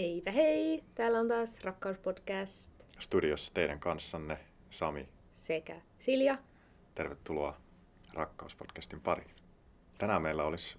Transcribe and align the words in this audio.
Eipä 0.00 0.30
hei! 0.30 0.84
Täällä 0.94 1.20
on 1.20 1.28
taas 1.28 1.64
Rakkauspodcast 1.64 2.72
Studiossa 2.98 3.54
teidän 3.54 3.80
kanssanne 3.80 4.38
Sami. 4.70 5.08
sekä 5.32 5.80
Silja. 5.98 6.38
Tervetuloa 6.94 7.56
Rakkauspodcastin 8.14 9.00
pariin. 9.00 9.30
Tänään 9.98 10.22
meillä 10.22 10.44
olisi 10.44 10.78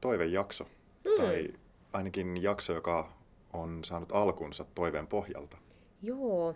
toivejakso, 0.00 0.64
Mm. 0.64 1.24
tai 1.24 1.48
ainakin 1.92 2.42
jakso, 2.42 2.72
joka 2.72 3.12
on 3.52 3.84
saanut 3.84 4.12
alkunsa 4.12 4.64
toiveen 4.74 5.06
pohjalta. 5.06 5.58
Joo, 6.02 6.54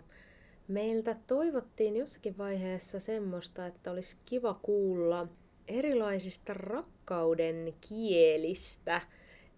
meiltä 0.67 1.15
toivottiin 1.27 1.95
jossakin 1.95 2.37
vaiheessa 2.37 2.99
semmoista, 2.99 3.65
että 3.67 3.91
olisi 3.91 4.17
kiva 4.25 4.59
kuulla 4.61 5.27
erilaisista 5.67 6.53
rakkauden 6.53 7.73
kielistä, 7.89 9.01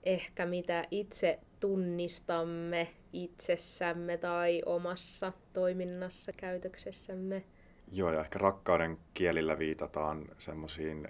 ehkä 0.03 0.45
mitä 0.45 0.87
itse 0.91 1.39
tunnistamme 1.63 2.93
itsessämme 3.13 4.17
tai 4.17 4.61
omassa 4.65 5.33
toiminnassa, 5.53 6.31
käytöksessämme. 6.37 7.43
Joo, 7.91 8.13
ja 8.13 8.19
ehkä 8.19 8.39
rakkauden 8.39 8.97
kielillä 9.13 9.59
viitataan 9.59 10.25
semmoisiin 10.37 11.07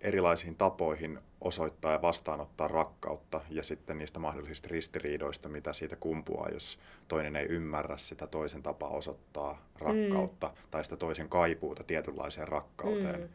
erilaisiin 0.00 0.56
tapoihin 0.56 1.18
osoittaa 1.40 1.92
ja 1.92 2.02
vastaanottaa 2.02 2.68
rakkautta 2.68 3.40
ja 3.50 3.62
sitten 3.62 3.98
niistä 3.98 4.18
mahdollisista 4.18 4.68
ristiriidoista, 4.70 5.48
mitä 5.48 5.72
siitä 5.72 5.96
kumpuaa, 5.96 6.48
jos 6.48 6.78
toinen 7.08 7.36
ei 7.36 7.46
ymmärrä 7.46 7.96
sitä 7.96 8.26
toisen 8.26 8.62
tapaa 8.62 8.90
osoittaa 8.90 9.68
rakkautta 9.78 10.46
mm. 10.46 10.54
tai 10.70 10.84
sitä 10.84 10.96
toisen 10.96 11.28
kaipuuta 11.28 11.84
tietynlaiseen 11.84 12.48
rakkauteen. 12.48 13.20
Mm. 13.20 13.28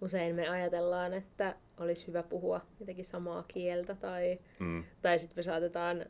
Usein 0.00 0.34
me 0.36 0.48
ajatellaan, 0.48 1.14
että 1.14 1.56
olisi 1.78 2.06
hyvä 2.06 2.22
puhua 2.22 2.60
jotenkin 2.80 3.04
samaa 3.04 3.42
kieltä 3.48 3.94
tai, 3.94 4.36
Mm. 4.58 4.84
tai 5.02 5.18
sitten 5.18 5.38
me 5.38 5.42
saatetaan 5.42 6.06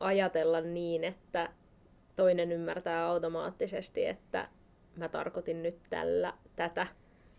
ajatella 0.00 0.60
niin, 0.60 1.04
että 1.04 1.50
toinen 2.16 2.52
ymmärtää 2.52 3.06
automaattisesti, 3.06 4.06
että 4.06 4.48
mä 4.96 5.08
tarkoitin 5.08 5.62
nyt 5.62 5.78
tällä 5.90 6.34
tätä. 6.56 6.86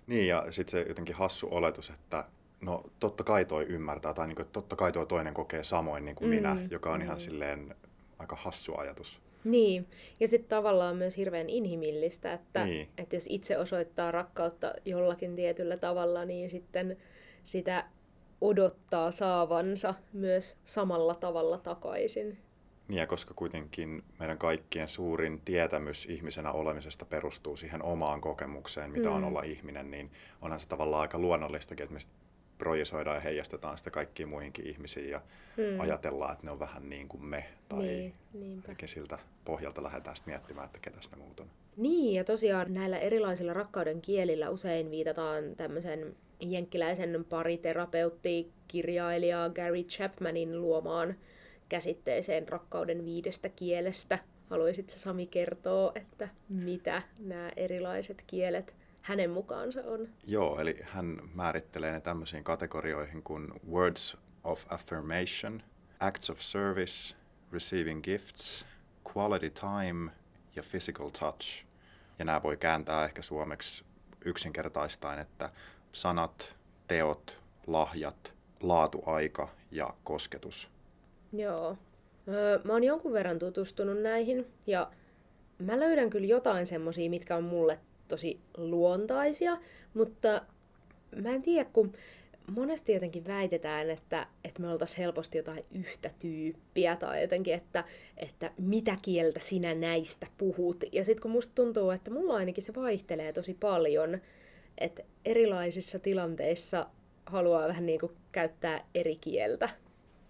Niin, 0.08 0.28
ja 0.28 0.52
sitten 0.52 0.72
se 0.72 0.88
jotenkin 0.88 1.16
hassu 1.16 1.48
oletus, 1.52 1.90
että 1.90 2.24
no 2.62 2.84
totta 3.00 3.24
kai 3.24 3.46
toi 3.46 3.64
ymmärtää, 3.64 4.14
tai 4.14 4.28
niin 4.28 4.36
kuin, 4.36 4.48
totta 4.48 4.76
kai 4.76 4.92
tuo 4.92 5.06
toinen 5.06 5.34
kokee 5.34 5.64
samoin 5.64 6.06
niin 6.06 6.16
kuin 6.16 6.30
Mm, 6.30 6.36
minä, 6.36 6.58
joka 6.72 6.94
on 6.94 7.02
ihan 7.02 7.16
mm. 7.18 7.20
silleen 7.20 7.76
aika 8.20 8.36
hassu 8.36 8.76
ajatus. 8.78 9.22
Niin, 9.44 9.88
ja 10.20 10.28
sitten 10.28 10.50
tavallaan 10.50 10.98
myös 10.98 11.18
hirveän 11.18 11.50
inhimillistä, 11.50 12.34
että, 12.34 12.66
Niin. 12.66 12.90
että 12.98 13.16
jos 13.16 13.26
itse 13.30 13.58
osoittaa 13.58 14.12
rakkautta 14.12 14.74
jollakin 14.86 15.36
tietyllä 15.36 15.78
tavalla, 15.78 16.26
niin 16.26 16.50
sitten 16.50 16.98
sitä 17.44 17.86
odottaa 18.42 19.12
saavansa 19.12 19.94
myös 20.14 20.58
samalla 20.66 21.16
tavalla 21.16 21.58
takaisin. 21.58 22.38
Niin, 22.88 22.98
ja 23.00 23.08
koska 23.08 23.34
kuitenkin 23.34 24.04
meidän 24.20 24.38
kaikkien 24.38 24.90
suurin 24.90 25.42
tietämys 25.46 26.06
ihmisenä 26.06 26.52
olemisesta 26.52 27.06
perustuu 27.06 27.58
siihen 27.58 27.84
omaan 27.84 28.22
kokemukseen, 28.22 28.92
mitä 28.92 29.12
on 29.12 29.22
Mm. 29.22 29.28
olla 29.28 29.42
ihminen, 29.44 29.92
niin 29.92 30.12
onhan 30.42 30.60
se 30.60 30.68
tavallaan 30.68 31.02
aika 31.02 31.20
luonnollistakin, 31.20 31.84
että 31.84 31.94
me 31.94 32.00
projisoidaan 32.58 33.16
ja 33.18 33.22
heijastetaan 33.22 33.78
sitä 33.78 33.92
kaikkiin 33.92 34.30
muihinkin 34.30 34.68
ihmisiin 34.68 35.10
ja 35.10 35.22
Mm. 35.58 35.80
ajatellaan, 35.80 36.34
että 36.34 36.46
ne 36.46 36.52
on 36.52 36.60
vähän 36.60 36.90
niin 36.90 37.08
kuin 37.08 37.26
me, 37.26 37.46
tai 37.70 37.80
Niin, 37.80 38.14
niinpä. 38.34 38.68
ainakin 38.68 38.90
siltä 38.90 39.20
pohjalta 39.46 39.84
lähdetään 39.84 40.16
sitten 40.18 40.34
miettimään, 40.34 40.66
että 40.66 40.80
ketäs 40.80 41.12
ne 41.12 41.18
muut 41.18 41.40
on. 41.40 41.48
Niin, 41.78 42.16
ja 42.16 42.24
tosiaan 42.24 42.74
näillä 42.74 42.98
erilaisilla 43.00 43.54
rakkauden 43.54 44.02
kielillä 44.02 44.50
usein 44.50 44.92
viitataan 44.92 45.56
tämmöisen 45.56 46.16
jenkkiläisen 46.40 47.26
pariterapeutti 47.30 48.52
kirjailija 48.68 49.50
Gary 49.56 49.84
Chapmanin 49.84 50.62
luomaan 50.62 51.16
käsitteeseen 51.70 52.48
rakkauden 52.50 53.06
viidestä 53.06 53.50
kielestä. 53.50 54.20
Haluaisitko 54.50 54.94
Sami 54.96 55.28
kertoa, 55.28 55.92
että 55.96 56.30
mitä 56.50 57.02
nämä 57.20 57.52
erilaiset 57.58 58.24
kielet 58.28 58.76
hänen 59.04 59.30
mukaansa 59.30 59.82
on? 59.86 60.10
Joo, 60.28 60.60
eli 60.60 60.80
hän 60.84 61.22
määrittelee 61.34 61.92
ne 61.92 62.02
tämmöisiin 62.02 62.44
kategorioihin 62.44 63.24
kuin 63.24 63.54
words 63.72 64.18
of 64.44 64.66
affirmation, 64.70 65.64
acts 66.00 66.30
of 66.30 66.40
service, 66.40 67.16
receiving 67.52 68.04
gifts, 68.04 68.66
quality 69.16 69.50
time 69.50 70.12
ja 70.56 70.64
physical 70.72 71.10
touch. 71.10 71.66
Ja 72.20 72.26
nämä 72.26 72.44
voi 72.44 72.58
kääntää 72.58 73.06
ehkä 73.06 73.22
suomeksi 73.22 73.84
yksinkertaistain, 74.26 75.20
että 75.20 75.50
sanat, 75.92 76.58
teot, 76.88 77.40
lahjat, 77.68 78.34
laatuaika 78.62 79.50
ja 79.72 79.94
kosketus. 80.04 80.70
Joo. 81.34 81.78
Öö, 82.28 82.60
mä 82.64 82.74
oon 82.74 82.84
jonkun 82.84 83.14
verran 83.14 83.40
tutustunut 83.40 84.02
näihin 84.02 84.48
ja 84.68 84.92
mä 85.60 85.80
löydän 85.80 86.10
kyllä 86.10 86.28
jotain 86.28 86.66
semmosia, 86.66 87.10
mitkä 87.10 87.36
on 87.36 87.44
mulle 87.44 87.80
tosi 88.14 88.40
luontaisia, 88.58 89.58
mutta 89.94 90.42
mä 91.16 91.30
en 91.30 91.42
tiedä, 91.42 91.70
kun 91.74 91.94
monesti 92.52 92.94
jotenkin 92.94 93.26
väitetään, 93.26 93.90
että, 93.90 94.28
että 94.44 94.62
me 94.62 94.70
oltaisiin 94.70 94.98
helposti 94.98 95.38
jotain 95.38 95.66
yhtä 95.72 96.12
tyyppiä 96.20 96.96
tai 96.96 97.22
jotenkin, 97.22 97.54
että, 97.54 97.84
että 98.18 98.52
mitä 98.58 98.98
kieltä 99.02 99.40
sinä 99.40 99.74
näistä 99.76 100.28
puhut. 100.38 100.84
Ja 100.92 101.06
sitten 101.06 101.22
kun 101.22 101.32
musta 101.32 101.54
tuntuu, 101.56 101.90
että 101.90 102.12
mulla 102.12 102.36
ainakin 102.36 102.64
se 102.64 102.76
vaihtelee 102.76 103.34
tosi 103.34 103.54
paljon, 103.54 104.22
että 104.78 105.04
erilaisissa 105.26 106.00
tilanteissa 106.00 106.88
haluaa 107.26 107.68
vähän 107.68 107.86
niin 107.86 108.00
kuin 108.00 108.12
käyttää 108.32 108.86
eri 108.96 109.16
kieltä. 109.16 109.70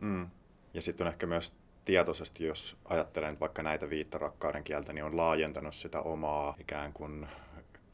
Mm. 0.02 0.28
Ja 0.74 0.82
sitten 0.82 1.08
on 1.08 1.14
ehkä 1.14 1.28
myös 1.28 1.54
tietoisesti, 1.86 2.46
jos 2.46 2.78
ajattelen 2.86 3.40
vaikka 3.40 3.64
näitä 3.64 3.90
viittä 3.90 4.18
rakkauden 4.18 4.64
kieltä, 4.64 4.94
niin 4.94 5.04
on 5.04 5.18
laajentanut 5.18 5.76
sitä 5.76 6.02
omaa 6.02 6.56
ikään 6.60 6.94
kuin 6.94 7.28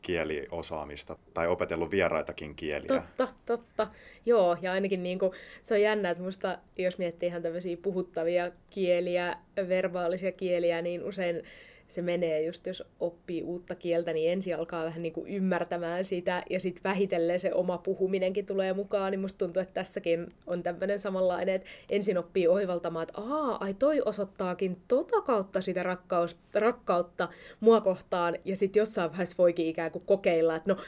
kieliosaamista 0.02 1.18
tai 1.34 1.48
opetellut 1.48 1.92
vieraitakin 1.92 2.56
kieliä. 2.56 2.88
Totta, 2.88 3.28
totta. 3.46 3.88
Joo, 4.26 4.58
ja 4.62 4.72
ainakin 4.72 5.04
niinku, 5.04 5.34
se 5.64 5.74
on 5.74 5.82
jännä, 5.82 6.10
että 6.10 6.24
musta, 6.24 6.58
jos 6.78 6.98
miettii 6.98 7.28
ihan 7.28 7.42
tämmöisiä 7.42 7.78
puhuttavia 7.78 8.52
kieliä, 8.70 9.36
verbaalisia 9.68 10.32
kieliä, 10.32 10.82
niin 10.82 11.04
usein 11.04 11.44
se 11.92 12.02
menee 12.02 12.42
just, 12.42 12.68
jos 12.68 12.84
oppii 13.00 13.44
uutta 13.44 13.76
kieltä, 13.76 14.14
niin 14.14 14.32
ensin 14.32 14.56
alkaa 14.56 14.86
vähän 14.86 15.02
niinku 15.02 15.26
ymmärtämään 15.28 16.06
sitä, 16.06 16.44
ja 16.50 16.60
sitten 16.60 16.84
vähitellen 16.84 17.40
se 17.40 17.54
oma 17.54 17.78
puhuminenkin 17.78 18.46
tulee 18.46 18.74
mukaan, 18.74 19.12
niin 19.12 19.20
musta 19.20 19.38
tuntuu, 19.38 19.62
että 19.62 19.74
tässäkin 19.74 20.34
on 20.48 20.64
tämmöinen 20.64 21.00
samanlainen, 21.00 21.56
että 21.56 21.70
ensin 21.90 22.18
oppii 22.18 22.48
oivaltamaan, 22.48 23.04
että 23.04 23.22
aa, 23.22 23.58
ai 23.64 23.74
toi 23.74 24.02
osoittaakin 24.06 24.78
tota 24.88 25.22
kautta 25.22 25.62
sitä 25.62 25.84
rakkaus, 25.84 26.38
rakkautta 26.54 27.30
mua 27.60 27.82
kohtaan, 27.82 28.36
ja 28.46 28.56
sitten 28.56 28.80
jossain 28.82 29.10
vaiheessa 29.10 29.38
voikin 29.38 29.68
ikään 29.68 29.92
kuin 29.92 30.06
kokeilla, 30.06 30.56
että 30.56 30.74
no, 30.74 30.80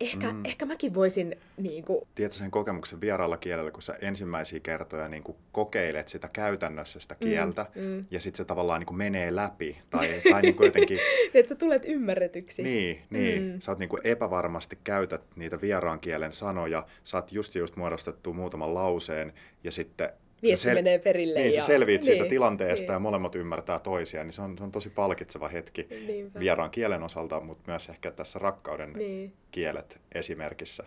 ehkä, 0.00 0.32
mm. 0.32 0.40
ehkä 0.44 0.66
mäkin 0.66 0.94
voisin 0.94 1.36
niin 1.56 1.84
kuin, 1.84 2.00
Tiedätkö 2.14 2.38
sen 2.38 2.50
kokemuksen 2.50 3.00
vieraalla 3.00 3.36
kielellä, 3.36 3.70
kun 3.70 3.82
sä 3.82 3.94
ensimmäisiä 4.02 4.60
kertoja 4.60 5.08
niin 5.08 5.22
kuin 5.22 5.36
kokeilet 5.52 6.08
sitä 6.08 6.28
käytännössä 6.32 7.00
sitä 7.00 7.14
kieltä, 7.14 7.66
Mm, 7.74 7.82
mm. 7.82 8.04
ja 8.10 8.20
sitten 8.20 8.36
se 8.36 8.44
tavallaan 8.44 8.80
niin 8.80 8.86
kuin 8.86 8.98
menee 8.98 9.36
läpi, 9.36 9.78
tai, 9.90 10.08
tai 10.30 10.42
niin 10.42 10.54
kuin 10.54 10.66
jotenkin, 10.66 10.98
että 11.34 11.48
sä 11.48 11.54
tulet 11.54 11.82
ymmärretyksi. 11.86 12.62
niin, 12.62 13.02
niin 13.10 13.42
Mm. 13.52 13.60
sä 13.60 13.70
oot 13.72 13.78
niin 13.78 13.88
kuin 13.88 14.00
epävarmasti 14.04 14.78
käytät 14.84 15.22
niitä 15.36 15.60
vieraan 15.60 16.00
kielen 16.00 16.32
sanoja, 16.32 16.86
sä 17.04 17.16
oot 17.16 17.32
just 17.32 17.54
just 17.54 17.76
muodostettu 17.76 18.32
muutaman 18.32 18.74
lauseen, 18.74 19.32
ja 19.64 19.72
sitten 19.72 20.10
Viesti 20.42 20.64
sä 20.68 20.74
menee 20.74 20.98
perille 20.98 21.38
Niin, 21.38 21.54
ja- 21.54 21.60
sä 21.60 21.66
selviit 21.66 22.02
siitä 22.02 22.22
niin, 22.22 22.30
tilanteesta 22.30 22.84
niin. 22.86 22.92
ja 22.92 22.98
molemmat 22.98 23.34
ymmärtää 23.34 23.78
toisiaan, 23.78 24.26
niin 24.26 24.32
se 24.34 24.42
on, 24.42 24.58
se 24.58 24.64
on 24.64 24.72
tosi 24.72 24.90
palkitseva 24.90 25.48
hetki 25.48 25.86
Niinpä. 26.06 26.40
vieraan 26.40 26.70
kielen 26.70 27.02
osalta, 27.02 27.40
mutta 27.40 27.64
myös 27.66 27.88
ehkä 27.88 28.10
tässä 28.10 28.38
rakkauden 28.38 28.92
Niin. 28.92 29.32
kielet 29.50 30.00
esimerkissä. 30.14 30.84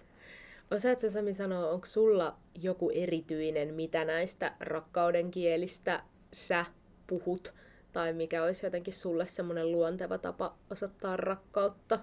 Osaatko 0.71 0.99
sä, 1.01 1.09
Sami 1.09 1.33
sanoa, 1.33 1.69
onko 1.69 1.85
sulla 1.85 2.35
joku 2.61 2.91
erityinen, 2.95 3.73
mitä 3.73 4.05
näistä 4.05 4.53
rakkauden 4.59 5.31
kielistä 5.31 6.03
sä 6.33 6.65
puhut? 7.07 7.53
Tai 7.91 8.13
mikä 8.13 8.43
olisi 8.43 8.65
jotenkin 8.65 8.93
sulle 8.93 9.27
semmoinen 9.27 9.71
luonteva 9.71 10.17
tapa 10.17 10.55
osoittaa 10.71 11.17
rakkautta? 11.17 11.99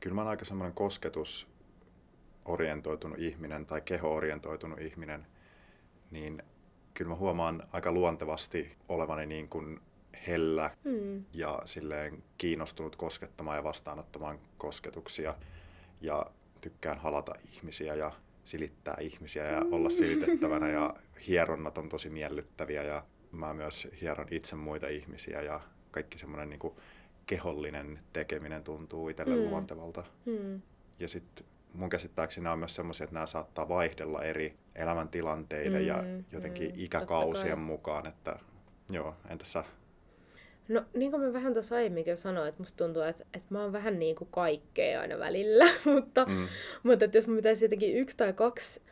Kyllä 0.00 0.14
mä 0.14 0.20
oon 0.20 0.30
aika 0.30 0.44
semmoinen 0.44 0.74
kosketusorientoitunut 2.44 3.18
ihminen 3.18 3.66
tai 3.66 3.80
keho-orientoitunut 3.80 4.80
ihminen, 4.80 5.26
niin 6.10 6.42
kyllä 6.94 7.08
mä 7.08 7.14
huomaan 7.14 7.62
aika 7.72 7.92
luontevasti 7.92 8.76
olevani 8.88 9.26
niin 9.26 9.48
kuin 9.48 9.80
hellä 10.26 10.70
Hmm. 10.84 11.24
ja 11.32 11.62
silleen 11.64 12.22
kiinnostunut 12.38 12.96
koskettamaan 12.96 13.56
ja 13.56 13.64
vastaanottamaan 13.64 14.38
kosketuksia 14.58 15.34
ja 16.00 16.26
tykkään 16.60 16.98
halata 16.98 17.32
ihmisiä 17.52 17.94
ja 17.94 18.12
silittää 18.44 18.96
ihmisiä 19.00 19.44
ja 19.44 19.62
olla 19.70 19.90
silitettävänä 19.90 20.68
ja 20.70 20.94
hieronnat 21.28 21.78
on 21.78 21.88
tosi 21.88 22.10
miellyttäviä 22.10 22.82
ja 22.82 23.04
mä 23.32 23.54
myös 23.54 23.88
hieron 24.00 24.26
itse 24.30 24.56
muita 24.56 24.88
ihmisiä 24.88 25.42
ja 25.42 25.60
kaikki 25.90 26.18
semmoinen 26.18 26.50
niin 26.50 26.72
kehollinen 27.26 27.98
tekeminen 28.12 28.64
tuntuu 28.64 29.08
itselle 29.08 29.34
Mm. 29.34 29.40
mm. 29.42 29.48
luontevalta. 29.50 30.04
Hmm. 30.26 30.62
Ja 30.98 31.08
sitten 31.08 31.46
mun 31.74 31.90
käsittääkseni 31.90 32.42
nämä 32.42 32.52
on 32.52 32.58
myös 32.58 32.74
semmoisia, 32.74 33.04
että 33.04 33.14
nämä 33.14 33.26
saattaa 33.26 33.68
vaihdella 33.68 34.22
eri 34.22 34.56
elämäntilanteiden 34.74 35.82
mm, 35.82 35.88
ja 35.88 36.04
jotenkin 36.32 36.70
mm, 36.70 36.74
ikäkausien 36.76 37.58
mukaan, 37.58 38.06
että 38.06 38.38
joo, 38.90 39.14
entäs 39.30 39.52
sä? 39.52 39.64
No 40.68 40.84
niin 40.94 41.10
kuin 41.10 41.22
mä 41.22 41.32
vähän 41.32 41.52
tuossa 41.52 41.76
aiemminkin 41.76 42.10
jo 42.10 42.16
sanoin, 42.16 42.48
että 42.48 42.62
musta 42.62 42.84
tuntuu, 42.84 43.02
että, 43.02 43.24
että 43.34 43.46
mä 43.50 43.62
oon 43.62 43.72
vähän 43.72 43.98
niin 43.98 44.16
kuin 44.16 44.28
kaikkea 44.30 45.00
aina 45.00 45.18
välillä, 45.18 45.64
mutta, 45.94 46.24
mm. 46.24 46.48
mutta 46.82 47.04
että 47.04 47.18
jos 47.18 47.26
mun 47.26 47.36
pitäisi 47.36 47.64
jotenkin 47.64 47.96
yksi 47.96 48.16
tai 48.16 48.32
kaksi 48.32 48.82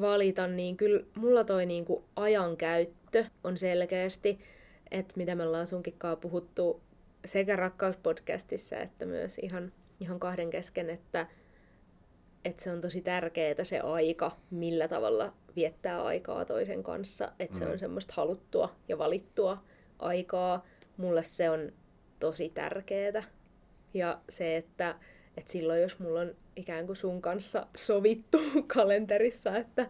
valita, 0.00 0.46
niin 0.46 0.76
kyllä 0.76 1.04
mulla 1.16 1.44
toi 1.44 1.66
niin 1.66 1.84
kuin 1.84 2.04
ajankäyttö 2.16 3.24
on 3.44 3.56
selkeästi, 3.56 4.38
että 4.90 5.14
mitä 5.16 5.34
me 5.34 5.42
ollaan 5.42 5.66
sunkin 5.66 5.94
puhuttu 6.20 6.82
sekä 7.24 7.56
rakkauspodcastissa 7.56 8.76
että 8.76 9.06
myös 9.06 9.38
ihan, 9.38 9.72
ihan 10.00 10.20
kahden 10.20 10.50
kesken, 10.50 10.90
että, 10.90 11.26
että 12.44 12.62
se 12.62 12.70
on 12.70 12.80
tosi 12.80 13.00
tärkeää 13.00 13.64
se 13.64 13.80
aika, 13.80 14.36
millä 14.50 14.88
tavalla 14.88 15.32
viettää 15.56 16.02
aikaa 16.02 16.44
toisen 16.44 16.82
kanssa, 16.82 17.32
että 17.38 17.56
mm. 17.56 17.58
se 17.58 17.66
on 17.66 17.78
semmoista 17.78 18.14
haluttua 18.16 18.76
ja 18.88 18.98
valittua 18.98 19.64
aikaa. 19.98 20.66
Mulle 20.96 21.24
se 21.24 21.50
on 21.50 21.72
tosi 22.20 22.48
tärkeää. 22.48 23.22
Ja 23.94 24.20
se, 24.28 24.56
että, 24.56 24.98
että 25.36 25.52
silloin 25.52 25.82
jos 25.82 25.98
mulla 25.98 26.20
on 26.20 26.34
ikään 26.56 26.86
kuin 26.86 26.96
sun 26.96 27.22
kanssa 27.22 27.66
sovittu 27.76 28.38
kalenterissa, 28.76 29.56
että, 29.56 29.86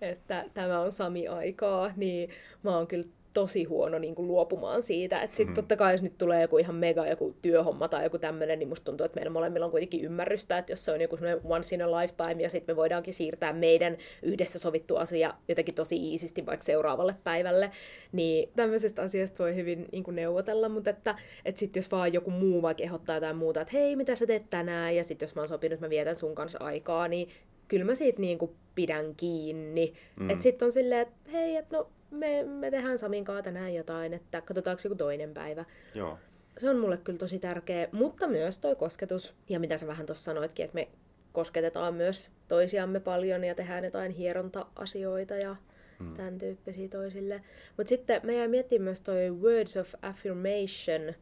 että 0.00 0.44
tämä 0.54 0.80
on 0.80 0.92
Sami-aikaa, 0.92 1.92
niin 1.96 2.30
mä 2.62 2.76
oon 2.76 2.86
kyllä 2.86 3.08
tosi 3.36 3.64
huono 3.64 3.98
niin 3.98 4.14
kuin 4.14 4.28
luopumaan 4.28 4.82
siitä. 4.82 5.20
Että 5.20 5.36
sitten 5.36 5.52
mm. 5.52 5.54
totta 5.54 5.76
kai 5.76 5.94
jos 5.94 6.02
nyt 6.02 6.18
tulee 6.18 6.42
joku 6.42 6.58
ihan 6.58 6.74
mega 6.74 7.06
joku 7.06 7.36
työhomma 7.42 7.88
tai 7.88 8.04
joku 8.04 8.18
tämmöinen, 8.18 8.58
niin 8.58 8.68
musta 8.68 8.84
tuntuu, 8.84 9.04
että 9.04 9.16
meillä 9.16 9.30
molemmilla 9.30 9.66
on 9.66 9.70
kuitenkin 9.70 10.04
ymmärrystä, 10.04 10.58
että 10.58 10.72
jos 10.72 10.84
se 10.84 10.92
on 10.92 11.00
joku 11.00 11.18
once 11.44 11.74
in 11.74 11.82
a 11.82 11.90
lifetime 11.90 12.42
ja 12.42 12.50
sitten 12.50 12.74
me 12.74 12.76
voidaankin 12.76 13.14
siirtää 13.14 13.52
meidän 13.52 13.96
yhdessä 14.22 14.58
sovittu 14.58 14.96
asia 14.96 15.34
jotenkin 15.48 15.74
tosi 15.74 15.96
iisisti 15.96 16.46
vaikka 16.46 16.64
seuraavalle 16.64 17.14
päivälle, 17.24 17.70
niin 18.12 18.48
tämmöisestä 18.56 19.02
asiasta 19.02 19.38
voi 19.38 19.54
hyvin 19.54 19.86
niin 19.92 20.04
kuin 20.04 20.14
neuvotella, 20.14 20.68
mutta 20.68 20.90
että, 20.90 21.14
että 21.44 21.58
sitten 21.58 21.80
jos 21.80 21.90
vaan 21.90 22.12
joku 22.12 22.30
muu 22.30 22.62
vaikka 22.62 22.82
ehdottaa 22.82 23.16
jotain 23.16 23.36
muuta, 23.36 23.60
että 23.60 23.76
hei, 23.76 23.96
mitä 23.96 24.14
sä 24.14 24.26
teet 24.26 24.50
tänään, 24.50 24.96
ja 24.96 25.04
sitten 25.04 25.26
jos 25.26 25.34
mä 25.34 25.40
oon 25.40 25.48
sopinut, 25.48 25.72
että 25.72 25.86
mä 25.86 25.90
vietän 25.90 26.16
sun 26.16 26.34
kanssa 26.34 26.58
aikaa, 26.62 27.08
niin 27.08 27.28
kyllä 27.68 27.84
mä 27.84 27.94
siitä 27.94 28.20
niin 28.20 28.38
kuin 28.38 28.56
pidän 28.74 29.14
kiinni. 29.14 29.94
Mm. 30.20 30.30
Että 30.30 30.42
sitten 30.42 30.66
on 30.66 30.72
silleen, 30.72 31.02
että 31.02 31.30
hei, 31.32 31.56
että 31.56 31.76
no 31.76 31.90
me, 32.10 32.42
me 32.42 32.70
tehdään 32.70 32.98
Samin 32.98 33.24
kanssa 33.24 33.42
tänään 33.42 33.74
jotain, 33.74 34.14
että 34.14 34.40
katsotaanko 34.40 34.80
joku 34.84 34.94
toinen 34.94 35.34
päivä. 35.34 35.64
Joo. 35.94 36.18
Se 36.58 36.70
on 36.70 36.78
mulle 36.78 36.96
kyllä 36.96 37.18
tosi 37.18 37.38
tärkeä, 37.38 37.88
mutta 37.92 38.26
myös 38.26 38.58
toi 38.58 38.76
kosketus, 38.76 39.34
ja 39.48 39.60
mitä 39.60 39.78
sä 39.78 39.86
vähän 39.86 40.06
tuossa 40.06 40.24
sanoitkin, 40.24 40.64
että 40.64 40.74
me 40.74 40.88
kosketetaan 41.32 41.94
myös 41.94 42.30
toisiamme 42.48 43.00
paljon 43.00 43.44
ja 43.44 43.54
tehdään 43.54 43.84
jotain 43.84 44.12
hieronta-asioita 44.12 45.34
ja 45.34 45.56
hmm. 45.98 46.14
tämän 46.14 46.38
tyyppisiä 46.38 46.88
toisille. 46.88 47.42
Mutta 47.76 47.88
sitten 47.88 48.20
me 48.24 48.36
jäi 48.36 48.48
miettimään 48.48 48.84
myös 48.84 49.00
toi 49.00 49.30
Words 49.30 49.76
of 49.76 49.94
Affirmation, 50.02 51.14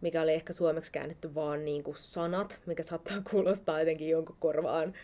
mikä 0.00 0.22
oli 0.22 0.32
ehkä 0.32 0.52
suomeksi 0.52 0.92
käännetty 0.92 1.34
vaan 1.34 1.64
niin 1.64 1.82
kuin 1.82 1.96
sanat, 1.96 2.60
mikä 2.66 2.82
saattaa 2.82 3.16
kuulostaa 3.30 3.78
jotenkin 3.78 4.08
jonkun 4.08 4.36
korvaan 4.38 4.94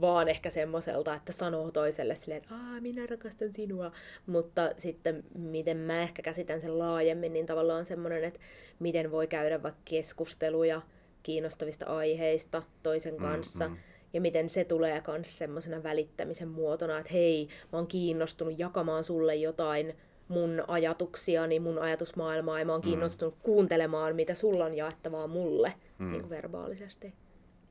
vaan 0.00 0.28
ehkä 0.28 0.50
semmoiselta, 0.50 1.14
että 1.14 1.32
sanoo 1.32 1.70
toiselle 1.70 2.16
silleen, 2.16 2.42
että 2.42 2.54
Aa, 2.54 2.80
minä 2.80 3.06
rakastan 3.06 3.52
sinua. 3.52 3.92
Mutta 4.26 4.70
sitten 4.76 5.24
miten 5.38 5.76
mä 5.76 6.02
ehkä 6.02 6.22
käsitän 6.22 6.60
sen 6.60 6.78
laajemmin, 6.78 7.32
niin 7.32 7.46
tavallaan 7.46 7.84
semmoinen, 7.84 8.24
että 8.24 8.40
miten 8.78 9.10
voi 9.10 9.26
käydä 9.26 9.62
vaikka 9.62 9.80
keskusteluja 9.84 10.82
kiinnostavista 11.22 11.86
aiheista 11.86 12.62
toisen 12.82 13.14
mm, 13.14 13.20
kanssa. 13.20 13.64
Mm-hmm. 13.64 13.82
Ja 14.12 14.20
miten 14.20 14.48
se 14.48 14.64
tulee 14.64 15.02
myös 15.06 15.38
semmoisena 15.38 15.82
välittämisen 15.82 16.48
muotona, 16.48 16.98
että 16.98 17.12
hei, 17.12 17.48
mä 17.72 17.78
oon 17.78 17.86
kiinnostunut 17.86 18.58
jakamaan 18.58 19.04
sulle 19.04 19.34
jotain 19.34 19.94
mun 20.28 20.64
ajatuksiani, 20.68 21.60
mun 21.60 21.78
ajatusmaailmaa, 21.78 22.58
ja 22.58 22.64
mä 22.64 22.72
oon 22.72 22.80
mm. 22.80 22.84
kiinnostunut 22.84 23.34
mm. 23.34 23.40
kuuntelemaan, 23.42 24.16
mitä 24.16 24.34
sulla 24.34 24.64
on 24.64 24.74
jaettavaa 24.74 25.26
mulle 25.26 25.72
mm. 25.98 26.10
niin 26.10 26.20
kuin 26.20 26.30
verbaalisesti. 26.30 27.14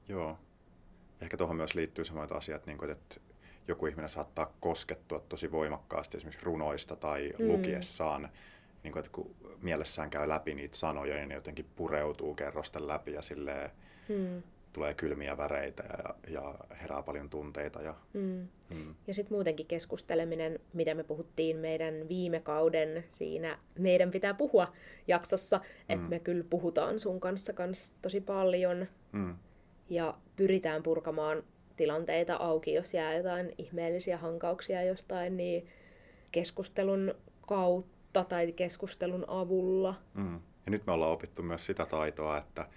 Joo, 0.10 0.38
ehkä 1.22 1.38
tuohon 1.38 1.56
myös 1.56 1.74
liittyy 1.74 2.06
sellaiset 2.06 2.38
asiat, 2.38 2.66
niin 2.66 2.78
kuin, 2.78 2.92
että 2.92 3.16
joku 3.68 3.86
ihminen 3.86 4.10
saattaa 4.10 4.54
koskettua 4.60 5.20
tosi 5.20 5.52
voimakkaasti 5.52 6.18
esimerkiksi 6.18 6.46
runoista 6.46 6.96
tai 6.96 7.34
mm. 7.40 7.48
lukiessaan, 7.48 8.30
niin 8.84 8.92
kuin, 8.92 9.00
että 9.00 9.12
kun 9.12 9.36
mielessään 9.62 10.10
käy 10.10 10.30
läpi 10.30 10.56
niitä 10.56 10.78
sanoja, 10.78 11.16
niin 11.16 11.30
ne 11.30 11.36
jotenkin 11.36 11.66
pureutuu 11.76 12.36
kerrosten 12.36 12.88
läpi 12.88 13.14
ja 13.14 13.22
silleen, 13.22 13.70
mm. 14.10 14.44
tulee 14.74 14.94
kylmiä 14.94 15.38
väreitä 15.38 15.84
ja, 15.84 16.16
ja 16.28 16.56
herää 16.82 17.04
paljon 17.04 17.30
tunteita. 17.30 17.82
Ja, 17.82 17.96
mm. 18.14 18.48
Mm. 18.70 18.96
ja 19.08 19.14
sitten 19.14 19.36
muutenkin 19.36 19.66
keskusteleminen, 19.66 20.60
mitä 20.74 20.94
me 20.94 21.04
puhuttiin 21.04 21.58
meidän 21.58 22.10
viime 22.10 22.40
kauden 22.40 23.04
siinä 23.10 23.60
Meidän 23.80 24.12
pitää 24.12 24.34
puhua 24.34 24.74
jaksossa, 25.08 25.62
että 25.90 26.04
mm. 26.04 26.10
me 26.10 26.20
kyllä 26.20 26.44
puhutaan 26.50 27.00
sun 27.00 27.20
kanssa 27.20 27.54
kans 27.54 27.94
tosi 28.02 28.22
paljon. 28.22 28.88
Mm 29.12 29.36
ja 29.90 30.18
pyritään 30.36 30.84
purkamaan 30.84 31.44
tilanteita 31.78 32.36
auki, 32.36 32.74
jos 32.74 32.94
jää 32.94 33.14
jotain 33.14 33.54
ihmeellisiä 33.58 34.18
hankauksia 34.18 34.84
jostain, 34.84 35.38
niin 35.38 35.68
keskustelun 36.32 37.16
kautta 37.48 38.24
tai 38.24 38.52
keskustelun 38.52 39.26
avulla. 39.28 39.96
Mm. 40.14 40.40
Ja 40.66 40.72
nyt 40.72 40.86
me 40.88 40.94
ollaan 40.94 41.12
opittu 41.12 41.42
myös 41.42 41.66
sitä 41.66 41.86
taitoa, 41.86 42.38
että, 42.38 42.68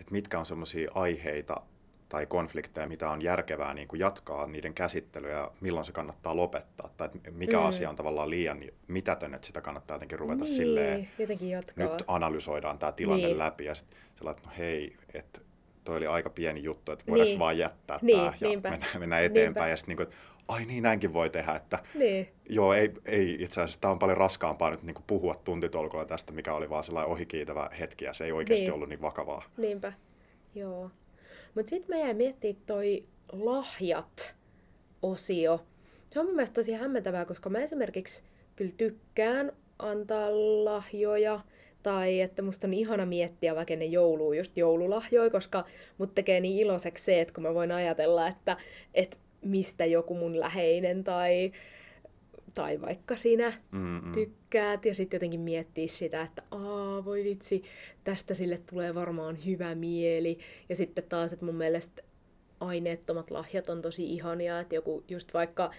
että 0.00 0.12
mitkä 0.12 0.38
on 0.38 0.46
sellaisia 0.46 0.90
aiheita 0.94 1.62
tai 2.08 2.26
konflikteja, 2.26 2.86
mitä 2.86 3.10
on 3.10 3.22
järkevää 3.22 3.74
niin 3.74 3.88
kuin 3.88 4.00
jatkaa 4.00 4.46
niiden 4.46 4.74
käsittelyä 4.74 5.30
ja 5.30 5.50
milloin 5.60 5.84
se 5.84 5.92
kannattaa 5.92 6.36
lopettaa. 6.36 6.90
Tai 6.96 7.08
mikä 7.30 7.56
mm. 7.56 7.66
asia 7.66 7.90
on 7.90 7.96
tavallaan 7.96 8.30
liian 8.30 8.64
mitätön, 8.88 9.34
että 9.34 9.46
sitä 9.46 9.60
kannattaa 9.60 9.94
jotenkin 9.94 10.18
ruveta 10.18 10.44
niin, 10.44 10.56
silleen, 10.56 11.08
jotenkin 11.18 11.50
jatkaa. 11.50 11.84
nyt 11.84 12.04
analysoidaan 12.06 12.78
tämä 12.78 12.92
tilanne 12.92 13.26
niin. 13.26 13.38
läpi 13.38 13.64
ja 13.64 13.74
sitten 13.74 13.98
sellainen, 14.18 14.38
että 14.38 14.48
no 14.48 14.54
hei, 14.58 14.96
että 15.14 15.40
toi 15.84 15.96
oli 15.96 16.06
aika 16.06 16.30
pieni 16.30 16.62
juttu, 16.62 16.92
että 16.92 17.04
voidaan 17.08 17.28
niin. 17.28 17.38
vaan 17.38 17.58
jättää 17.58 17.98
niin, 18.02 18.18
tämä 18.18 18.32
ja 18.40 18.48
niinpä. 18.48 18.70
mennä, 18.70 18.86
mennä 18.98 19.20
eteenpäin. 19.20 19.44
Niinpä. 19.44 19.68
Ja 19.68 19.76
sitten 19.76 19.96
niin 19.96 20.06
kuin, 20.06 20.16
ai 20.48 20.64
niin, 20.64 20.82
näinkin 20.82 21.12
voi 21.12 21.30
tehdä, 21.30 21.52
että 21.52 21.78
niin. 21.94 22.28
joo, 22.48 22.72
ei, 22.72 22.92
ei 23.04 23.36
itse 23.40 23.60
asiassa 23.60 23.80
tämä 23.80 23.92
on 23.92 23.98
paljon 23.98 24.18
raskaampaa 24.18 24.70
nyt 24.70 24.82
niin 24.82 24.94
kuin 24.94 25.04
puhua 25.06 25.34
tuntitolkulla 25.34 26.04
tästä, 26.04 26.32
mikä 26.32 26.54
oli 26.54 26.70
vaan 26.70 26.84
sellainen 26.84 27.12
ohikiitävä 27.12 27.70
hetki 27.80 28.04
ja 28.04 28.12
se 28.12 28.24
ei 28.24 28.32
oikeasti 28.32 28.64
niin. 28.64 28.74
ollut 28.74 28.88
niin 28.88 29.02
vakavaa. 29.02 29.42
Niinpä, 29.56 29.92
joo. 30.54 30.90
Mutta 31.54 31.70
sitten 31.70 31.96
me 31.96 32.00
jäi 32.00 32.14
miettimään 32.14 32.62
toi 32.66 33.04
lahjat-osio. 33.32 34.34
Se 36.06 36.20
on 36.20 36.26
mun 36.26 36.34
mielestä 36.34 36.54
tosi 36.54 36.72
hämmentävää, 36.72 37.24
koska 37.24 37.50
mä 37.50 37.58
esimerkiksi 37.58 38.22
kyllä 38.56 38.72
tykkään 38.76 39.52
antaa 39.78 40.30
lahjoja– 40.64 41.40
tai 41.82 42.20
että 42.20 42.42
musta 42.42 42.66
on 42.66 42.74
ihana 42.74 43.06
miettiä 43.06 43.56
vaikka 43.56 43.72
ennen 43.72 43.92
joulua 43.92 44.34
just 44.34 44.56
joululahjoja, 44.56 45.30
koska 45.30 45.64
mut 45.98 46.14
tekee 46.14 46.40
niin 46.40 46.58
iloiseksi 46.58 47.04
se, 47.04 47.20
että 47.20 47.34
kun 47.34 47.42
mä 47.42 47.54
voin 47.54 47.72
ajatella, 47.72 48.28
että, 48.28 48.56
että 48.94 49.16
mistä 49.44 49.84
joku 49.84 50.14
mun 50.14 50.40
läheinen 50.40 51.04
tai, 51.04 51.52
tai 52.54 52.80
vaikka 52.80 53.16
sinä 53.16 53.52
Mm-mm. 53.70 54.12
tykkäät 54.12 54.84
ja 54.84 54.94
sitten 54.94 55.16
jotenkin 55.16 55.40
miettiä 55.40 55.88
sitä, 55.88 56.22
että 56.22 56.42
aa 56.50 57.04
voi 57.04 57.24
vitsi, 57.24 57.62
tästä 58.04 58.34
sille 58.34 58.60
tulee 58.70 58.94
varmaan 58.94 59.44
hyvä 59.46 59.74
mieli. 59.74 60.38
Ja 60.68 60.76
sitten 60.76 61.04
taas, 61.04 61.32
että 61.32 61.44
mun 61.44 61.54
mielestä 61.54 62.02
aineettomat 62.60 63.30
lahjat 63.30 63.68
on 63.68 63.82
tosi 63.82 64.12
ihania, 64.12 64.60
että 64.60 64.74
joku 64.74 65.04
just 65.08 65.34
vaikka 65.34 65.70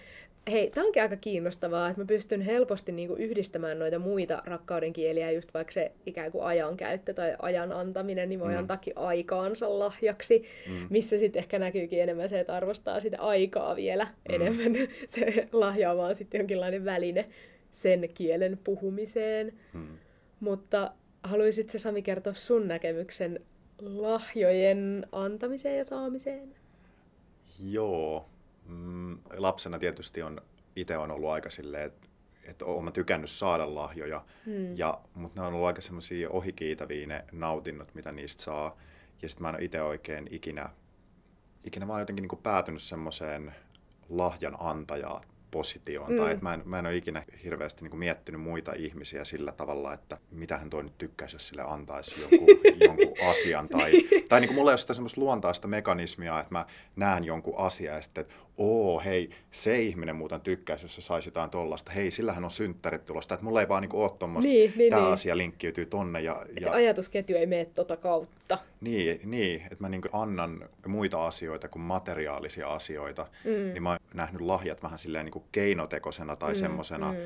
Hei, 0.50 0.70
tämä 0.70 0.86
onkin 0.86 1.02
aika 1.02 1.16
kiinnostavaa, 1.16 1.88
että 1.88 2.00
mä 2.00 2.06
pystyn 2.06 2.40
helposti 2.40 2.92
niinku 2.92 3.14
yhdistämään 3.14 3.78
noita 3.78 3.98
muita 3.98 4.42
rakkauden 4.46 4.92
kieliä, 4.92 5.30
just 5.30 5.54
vaikka 5.54 5.72
se 5.72 5.92
ikään 6.06 6.32
kuin 6.32 6.44
ajankäyttö 6.44 7.14
tai 7.14 7.36
ajan 7.38 7.72
antaminen, 7.72 8.28
niin 8.28 8.40
voi 8.40 8.52
mm. 8.52 8.58
antaakin 8.58 8.98
aikaansa 8.98 9.78
lahjaksi, 9.78 10.44
mm. 10.68 10.86
missä 10.90 11.18
sitten 11.18 11.40
ehkä 11.40 11.58
näkyykin 11.58 12.02
enemmän 12.02 12.28
se, 12.28 12.40
että 12.40 12.54
arvostaa 12.54 13.00
sitä 13.00 13.20
aikaa 13.20 13.76
vielä 13.76 14.04
mm. 14.04 14.34
enemmän. 14.34 14.72
se 15.06 15.48
lahja 15.52 15.90
on 15.90 15.96
vaan 15.96 16.14
sitten 16.14 16.38
jonkinlainen 16.38 16.84
väline 16.84 17.28
sen 17.72 18.08
kielen 18.14 18.58
puhumiseen. 18.64 19.52
Mm. 19.72 19.98
Mutta 20.40 20.92
haluaisitko 21.22 21.78
Sami 21.78 22.02
kertoa 22.02 22.34
sun 22.34 22.68
näkemyksen 22.68 23.40
lahjojen 23.82 25.06
antamiseen 25.12 25.78
ja 25.78 25.84
saamiseen? 25.84 26.54
Joo, 27.70 28.26
Mm, 28.68 29.16
lapsena 29.36 29.78
tietysti 29.78 30.22
on 30.22 30.40
itse 30.76 30.98
on 30.98 31.10
ollut 31.10 31.30
aika 31.30 31.50
silleen, 31.50 31.86
että 31.86 32.08
että 32.48 32.64
olen 32.64 32.92
tykännyt 32.92 33.30
saada 33.30 33.74
lahjoja, 33.74 34.24
hmm. 34.46 34.76
ja, 34.76 35.00
mutta 35.14 35.40
ne 35.40 35.46
on 35.46 35.54
ollut 35.54 35.66
aika 35.66 35.80
semmoisia 35.80 36.30
ohikiitäviä 36.30 37.06
ne 37.06 37.24
nautinnot, 37.32 37.94
mitä 37.94 38.12
niistä 38.12 38.42
saa. 38.42 38.76
Ja 39.22 39.28
sitten 39.28 39.42
mä 39.42 39.48
en 39.48 39.54
ole 39.54 39.64
itse 39.64 39.82
oikein 39.82 40.28
ikinä, 40.30 40.70
ikinä 41.64 41.88
vaan 41.88 42.00
jotenkin 42.00 42.22
niin 42.22 42.42
päätynyt 42.42 42.82
semmoiseen 42.82 43.54
lahjan 44.08 44.56
antajaa 44.60 45.20
positioon. 45.54 46.10
Mm. 46.10 46.16
Tai 46.16 46.32
että 46.32 46.42
mä 46.42 46.54
en, 46.54 46.62
mä 46.64 46.78
en 46.78 46.86
ole 46.86 46.96
ikinä 46.96 47.22
hirveästi 47.44 47.82
niin 47.82 47.90
kuin 47.90 47.98
miettinyt 47.98 48.40
muita 48.40 48.72
ihmisiä 48.72 49.24
sillä 49.24 49.52
tavalla, 49.52 49.92
että 49.94 50.18
mitä 50.30 50.58
hän 50.58 50.70
toi 50.70 50.82
nyt 50.82 50.98
tykkäisi, 50.98 51.34
jos 51.34 51.48
sille 51.48 51.62
antaisi 51.62 52.20
jonkun, 52.20 52.48
jonkun 52.86 53.28
asian. 53.30 53.68
Tai, 53.68 53.92
tai 54.28 54.40
niin 54.40 54.48
kuin 54.48 54.54
mulla 54.56 54.70
ei 54.70 54.72
ole 54.72 54.78
sitä 54.78 54.94
semmoista 54.94 55.20
luontaista 55.20 55.68
mekanismia, 55.68 56.40
että 56.40 56.54
mä 56.54 56.66
näen 56.96 57.24
jonkun 57.24 57.58
asian 57.58 57.96
ja 57.96 58.02
sitten, 58.02 58.22
että 58.22 58.34
oo, 58.58 59.00
hei, 59.00 59.30
se 59.50 59.80
ihminen 59.80 60.16
muuten 60.16 60.40
tykkäisi, 60.40 60.84
jos 60.84 60.94
se 60.94 61.00
saisi 61.00 61.28
jotain 61.28 61.50
tollasta. 61.50 61.92
Hei, 61.92 62.10
sillähän 62.10 62.44
on 62.44 62.50
synttärit 62.50 63.04
tulosta. 63.04 63.34
Että 63.34 63.44
mulla 63.44 63.60
ei 63.60 63.68
vaan 63.68 63.82
niin 63.82 63.90
kuin 63.90 64.02
ole 64.02 64.10
tuommoista, 64.18 64.48
niin, 64.48 64.72
niin, 64.76 64.90
tämä 64.90 65.02
niin. 65.02 65.12
asia 65.12 65.36
linkkiytyy 65.36 65.86
tonne. 65.86 66.20
Ja, 66.20 66.46
ja... 66.60 66.64
Se 66.64 66.70
ajatusketju 66.70 67.36
ei 67.36 67.46
mene 67.46 67.64
tota 67.64 67.96
kautta. 67.96 68.58
Niin, 68.80 69.20
niin 69.24 69.62
että 69.62 69.76
mä 69.78 69.88
niin 69.88 70.02
kuin 70.02 70.14
annan 70.14 70.68
muita 70.86 71.26
asioita 71.26 71.68
kuin 71.68 71.82
materiaalisia 71.82 72.68
asioita. 72.68 73.26
Mm. 73.44 73.50
Niin 73.50 73.82
mä 73.82 73.90
oon 73.90 73.98
nähnyt 74.14 74.40
lahjat 74.40 74.82
vähän 74.82 74.98
silleen 74.98 75.24
niin 75.24 75.32
kuin 75.32 75.44
keinotekosena 75.52 76.36
tai 76.36 76.52
mm, 76.52 76.58
semmoisena. 76.58 77.12
Mm. 77.12 77.18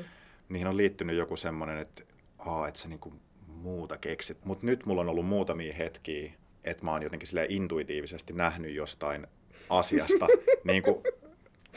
Niihin 0.49 0.67
on 0.67 0.77
liittynyt 0.77 1.15
joku 1.15 1.37
semmoinen, 1.37 1.77
että, 1.77 2.03
aa, 2.39 2.67
että 2.67 2.79
sä 2.79 2.87
niin 2.87 2.99
kuin 2.99 3.15
muuta 3.47 3.97
keksit. 3.97 4.37
Mutta 4.45 4.65
nyt 4.65 4.85
mulla 4.85 5.01
on 5.01 5.09
ollut 5.09 5.25
muutamia 5.25 5.73
hetkiä, 5.73 6.31
että 6.63 6.85
mä 6.85 6.91
oon 6.91 7.03
jotenkin 7.03 7.27
sille 7.27 7.45
intuitiivisesti 7.49 8.33
nähnyt 8.33 8.73
jostain 8.73 9.27
asiasta. 9.69 10.27
niin 10.63 10.83
kuin, 10.83 11.03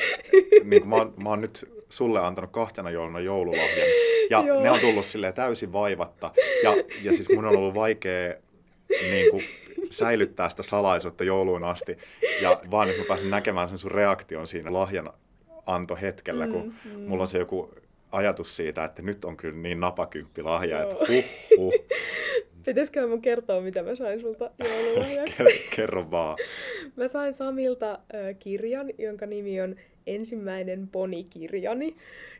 niin 0.64 0.82
kuin 0.82 0.88
mä, 0.88 0.96
oon, 0.96 1.14
mä 1.22 1.28
oon 1.28 1.40
nyt 1.40 1.68
sulle 1.88 2.20
antanut 2.20 2.50
kahtena 2.50 2.90
jouluna 2.90 3.20
joululahjan. 3.20 3.88
Ja 4.30 4.44
Joo. 4.46 4.62
ne 4.62 4.70
on 4.70 4.80
tullut 4.80 5.04
sille 5.04 5.32
täysin 5.32 5.72
vaivatta. 5.72 6.30
Ja, 6.62 6.70
ja 7.02 7.12
siis 7.12 7.28
mun 7.34 7.44
on 7.44 7.56
ollut 7.56 7.74
vaikea 7.74 8.34
niin 9.10 9.30
kuin, 9.30 9.44
säilyttää 9.90 10.50
sitä 10.50 10.62
salaisuutta 10.62 11.24
jouluun 11.24 11.64
asti. 11.64 11.98
Ja 12.40 12.60
vaan 12.70 12.88
nyt 12.88 12.98
mä 12.98 13.04
pääsen 13.08 13.30
näkemään 13.30 13.68
sen 13.68 13.78
sun 13.78 13.90
reaktion 13.90 14.48
siinä 14.48 14.72
lahjan 14.72 15.12
antohetkellä, 15.66 16.46
kun 16.46 16.74
mm, 16.84 16.92
mm. 16.92 17.00
mulla 17.00 17.22
on 17.22 17.28
se 17.28 17.38
joku 17.38 17.74
ajatus 18.12 18.56
siitä, 18.56 18.84
että 18.84 19.02
nyt 19.02 19.24
on 19.24 19.36
kyllä 19.36 19.56
niin 19.56 19.80
napakymppi 19.80 20.42
lahja, 20.42 20.80
Joo. 20.80 20.90
että 20.90 21.04
huh, 21.08 21.24
huh. 21.56 21.72
Pitäisikö 22.64 23.06
mun 23.06 23.22
kertoa, 23.22 23.60
mitä 23.60 23.82
mä 23.82 23.94
sain 23.94 24.20
sulta 24.20 24.50
joululahjaksi? 24.58 25.44
Kerro 25.76 26.10
vaan. 26.10 26.36
Mä 26.96 27.08
sain 27.08 27.34
Samilta 27.34 27.90
äh, 27.92 28.00
kirjan, 28.38 28.90
jonka 28.98 29.26
nimi 29.26 29.60
on 29.60 29.76
Ensimmäinen 30.06 30.88
ponikirjani. 30.88 31.96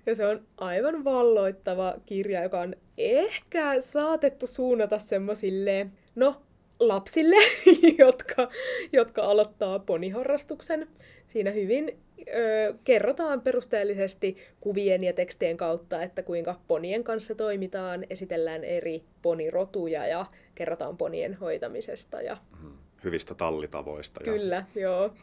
Ja 0.06 0.14
se 0.14 0.26
on 0.26 0.46
aivan 0.56 1.04
valloittava 1.04 1.94
kirja, 2.06 2.42
joka 2.42 2.60
on 2.60 2.76
ehkä 2.98 3.80
saatettu 3.80 4.46
suunnata 4.46 4.98
semmosille, 4.98 5.86
no 6.14 6.42
lapsille, 6.80 7.36
jotka, 8.04 8.48
jotka 8.92 9.22
aloittaa 9.22 9.78
poniharrastuksen. 9.78 10.86
Siinä 11.28 11.50
hyvin 11.50 11.98
ö, 12.28 12.74
kerrotaan 12.84 13.40
perusteellisesti 13.40 14.36
kuvien 14.60 15.04
ja 15.04 15.12
tekstien 15.12 15.56
kautta, 15.56 16.02
että 16.02 16.22
kuinka 16.22 16.60
ponien 16.68 17.04
kanssa 17.04 17.34
toimitaan, 17.34 18.04
esitellään 18.10 18.64
eri 18.64 19.04
ponirotuja 19.22 20.06
ja 20.06 20.26
kerrotaan 20.54 20.96
ponien 20.96 21.34
hoitamisesta. 21.34 22.20
Ja... 22.20 22.36
Mm 22.62 22.81
hyvistä 23.04 23.34
tallitavoista. 23.34 24.20
Kyllä, 24.24 24.64
ja... 24.74 24.82
joo. 24.82 25.14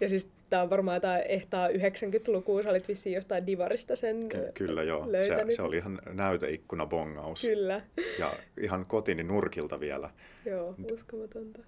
Ja 0.00 0.08
siis 0.08 0.28
tämä 0.50 0.62
on 0.62 0.70
varmaan 0.70 0.96
jotain 0.96 1.22
ehtaa 1.28 1.68
90-lukua, 1.68 2.62
sä 2.62 2.70
olit 2.70 2.88
vissiin 2.88 3.14
jostain 3.14 3.46
Divarista 3.46 3.96
sen 3.96 4.28
Ky- 4.28 4.50
Kyllä 4.54 4.82
joo, 4.82 5.08
se, 5.10 5.54
se, 5.56 5.62
oli 5.62 5.76
ihan 5.76 5.98
näyteikkuna 6.12 6.86
bongaus. 6.86 7.42
Kyllä. 7.42 7.80
Ja 8.18 8.32
ihan 8.60 8.86
kotini 8.86 9.22
nurkilta 9.22 9.80
vielä. 9.80 10.10
Joo, 10.44 10.74
uskomatonta. 10.92 11.58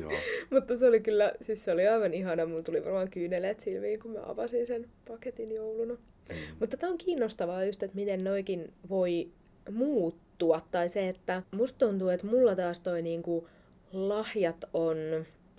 joo. 0.00 0.12
Mutta 0.52 0.76
se 0.76 0.86
oli 0.86 1.00
kyllä, 1.00 1.32
siis 1.40 1.64
se 1.64 1.72
oli 1.72 1.88
aivan 1.88 2.14
ihana, 2.14 2.46
mulla 2.46 2.62
tuli 2.62 2.84
varmaan 2.84 3.10
kyyneleet 3.10 3.60
silmiin, 3.60 4.00
kun 4.00 4.10
mä 4.10 4.20
avasin 4.26 4.66
sen 4.66 4.88
paketin 5.08 5.54
jouluna. 5.54 5.94
Mm. 5.94 6.36
Mutta 6.60 6.76
tämä 6.76 6.92
on 6.92 6.98
kiinnostavaa 6.98 7.64
just, 7.64 7.82
että 7.82 7.96
miten 7.96 8.24
noikin 8.24 8.72
voi 8.88 9.28
muuttua, 9.70 10.60
tai 10.70 10.88
se, 10.88 11.08
että 11.08 11.42
musta 11.50 11.78
tuntuu, 11.78 12.08
että 12.08 12.26
mulla 12.26 12.56
taas 12.56 12.80
toi 12.80 13.02
niinku 13.02 13.48
lahjat 13.92 14.64
on 14.72 14.96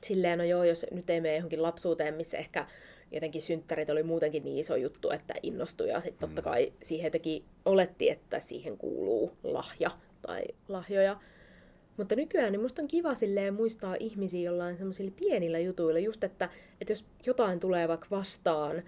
silleen, 0.03 0.37
no 0.37 0.43
joo, 0.43 0.63
jos 0.63 0.85
nyt 0.91 1.09
ei 1.09 1.21
mene 1.21 1.35
johonkin 1.35 1.61
lapsuuteen, 1.61 2.13
missä 2.13 2.37
ehkä 2.37 2.67
jotenkin 3.11 3.41
synttärit 3.41 3.89
oli 3.89 4.03
muutenkin 4.03 4.43
niin 4.43 4.57
iso 4.57 4.75
juttu, 4.75 5.09
että 5.09 5.33
innostui 5.43 5.89
ja 5.89 6.01
sitten 6.01 6.29
totta 6.29 6.41
mm. 6.41 6.43
kai 6.43 6.73
siihen 6.83 7.05
jotenkin 7.05 7.45
oletti, 7.65 8.09
että 8.09 8.39
siihen 8.39 8.77
kuuluu 8.77 9.31
lahja 9.43 9.91
tai 10.21 10.41
lahjoja. 10.67 11.17
Mutta 11.97 12.15
nykyään 12.15 12.51
niin 12.51 12.61
musta 12.61 12.81
on 12.81 12.87
kiva 12.87 13.15
silleen 13.15 13.53
muistaa 13.53 13.95
ihmisiä 13.99 14.41
jollain 14.41 14.77
semmoisilla 14.77 15.11
pienillä 15.15 15.59
jutuilla, 15.59 15.99
just 15.99 16.23
että, 16.23 16.49
että 16.81 16.91
jos 16.91 17.05
jotain 17.25 17.59
tulee 17.59 17.87
vaikka 17.87 18.07
vastaan, 18.11 18.83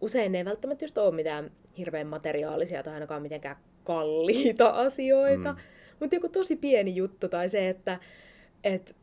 usein 0.00 0.32
ne 0.32 0.38
ei 0.38 0.44
välttämättä 0.44 0.84
just 0.84 0.98
ole 0.98 1.14
mitään 1.14 1.50
hirveän 1.78 2.06
materiaalisia 2.06 2.82
tai 2.82 2.94
ainakaan 2.94 3.22
mitenkään 3.22 3.56
kalliita 3.84 4.68
asioita, 4.68 5.52
mm. 5.52 5.58
mutta 6.00 6.16
joku 6.16 6.28
tosi 6.28 6.56
pieni 6.56 6.96
juttu 6.96 7.28
tai 7.28 7.48
se, 7.48 7.68
että 7.68 7.98
että 8.64 8.94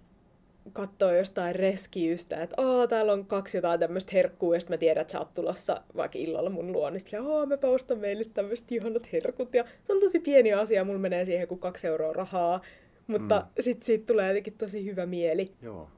katsoo 0.74 1.12
jostain 1.12 1.56
reskiistä, 1.56 2.44
että 2.44 2.56
Aa, 2.62 2.88
täällä 2.88 3.14
on 3.14 3.26
kaksi 3.26 3.58
jotain 3.58 3.80
tämmöistä 3.80 4.12
herkkua, 4.14 4.56
ja 4.56 4.60
sitten 4.60 4.74
mä 4.74 4.78
tiedän, 4.78 5.02
että 5.02 5.12
sä 5.12 5.20
oot 5.20 5.34
tulossa 5.34 5.82
vaikka 5.96 6.18
illalla 6.18 6.50
mun 6.50 6.72
luo, 6.72 6.90
niin 6.90 7.00
sitten 7.00 7.24
mä 7.24 7.70
ostan 7.70 7.98
meille 7.98 8.24
tämmöiset 8.34 8.72
ihanat 8.72 9.12
herkut, 9.14 9.54
ja 9.54 9.64
se 9.84 9.94
on 9.94 10.00
tosi 10.00 10.20
pieni 10.20 10.54
asia, 10.54 10.84
mulla 10.84 11.00
menee 11.00 11.26
siihen 11.26 11.48
kuin 11.48 11.60
kaksi 11.60 11.88
euroa 11.88 12.14
rahaa, 12.14 12.62
mutta 13.08 13.40
mm. 13.40 13.48
sitten 13.60 13.86
siitä 13.86 14.06
tulee 14.06 14.28
jotenkin 14.28 14.54
tosi 14.54 14.86
hyvä 14.86 15.06
mieli. 15.06 15.52
Joo. 15.62 15.90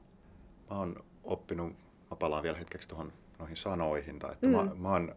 Mä 0.70 0.78
oon 0.78 1.04
oppinut, 1.24 1.72
mä 2.10 2.16
palaan 2.16 2.42
vielä 2.42 2.58
hetkeksi 2.58 2.88
tuohon 2.88 3.12
noihin 3.38 3.56
sanoihin, 3.56 4.18
tai 4.18 4.32
että 4.32 4.46
mm. 4.46 4.52
mä, 4.52 4.66
mä 4.74 4.92
oon 4.92 5.14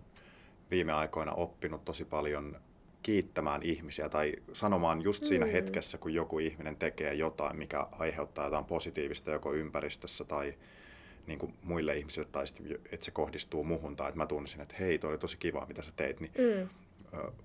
viime 0.71 0.93
aikoina 0.93 1.33
oppinut 1.33 1.85
tosi 1.85 2.05
paljon 2.05 2.57
kiittämään 3.05 3.63
ihmisiä 3.63 4.09
tai 4.09 4.33
sanomaan 4.53 5.01
just 5.01 5.25
siinä 5.25 5.45
mm. 5.45 5.51
hetkessä, 5.51 5.97
kun 5.97 6.13
joku 6.13 6.39
ihminen 6.39 6.77
tekee 6.77 7.13
jotain, 7.13 7.57
mikä 7.57 7.87
aiheuttaa 7.91 8.45
jotain 8.45 8.65
positiivista 8.65 9.31
joko 9.31 9.53
ympäristössä 9.53 10.23
tai 10.23 10.53
niin 11.27 11.39
kuin 11.39 11.53
muille 11.63 11.97
ihmisille, 11.97 12.27
tai 12.31 12.47
sitten, 12.47 12.79
että 12.91 13.05
se 13.05 13.11
kohdistuu 13.11 13.63
muhun, 13.63 13.95
tai 13.95 14.09
että 14.09 14.17
mä 14.17 14.25
tunnisin, 14.25 14.61
että 14.61 14.75
hei, 14.79 14.99
toi 14.99 15.09
oli 15.09 15.17
tosi 15.17 15.37
kiva, 15.37 15.65
mitä 15.65 15.81
sä 15.81 15.91
teit, 15.95 16.19
niin 16.19 16.31
mm. 16.37 16.69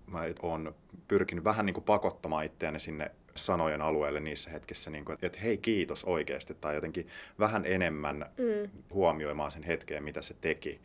mä 0.07 0.25
oon 0.43 0.75
pyrkinyt 1.09 1.45
vähän 1.45 1.67
niin 1.67 1.75
kuin 1.75 1.85
pakottamaan 1.85 2.45
itseäni 2.45 2.81
sinne 2.81 3.11
sanojen 3.37 3.83
alueelle 3.83 4.21
niissä 4.21 4.51
hetkissä, 4.51 4.91
niin 4.91 5.05
kuin, 5.05 5.19
että 5.23 5.39
hei 5.41 5.59
kiitos 5.59 6.05
oikeasti, 6.05 6.55
tai 6.55 6.75
jotenkin 6.75 7.07
vähän 7.39 7.67
enemmän 7.67 8.27
mm. 8.39 8.71
huomioimaan 8.91 9.51
sen 9.51 9.63
hetkeen, 9.63 10.05
mitä 10.05 10.23
se 10.23 10.35
teki, 10.41 10.81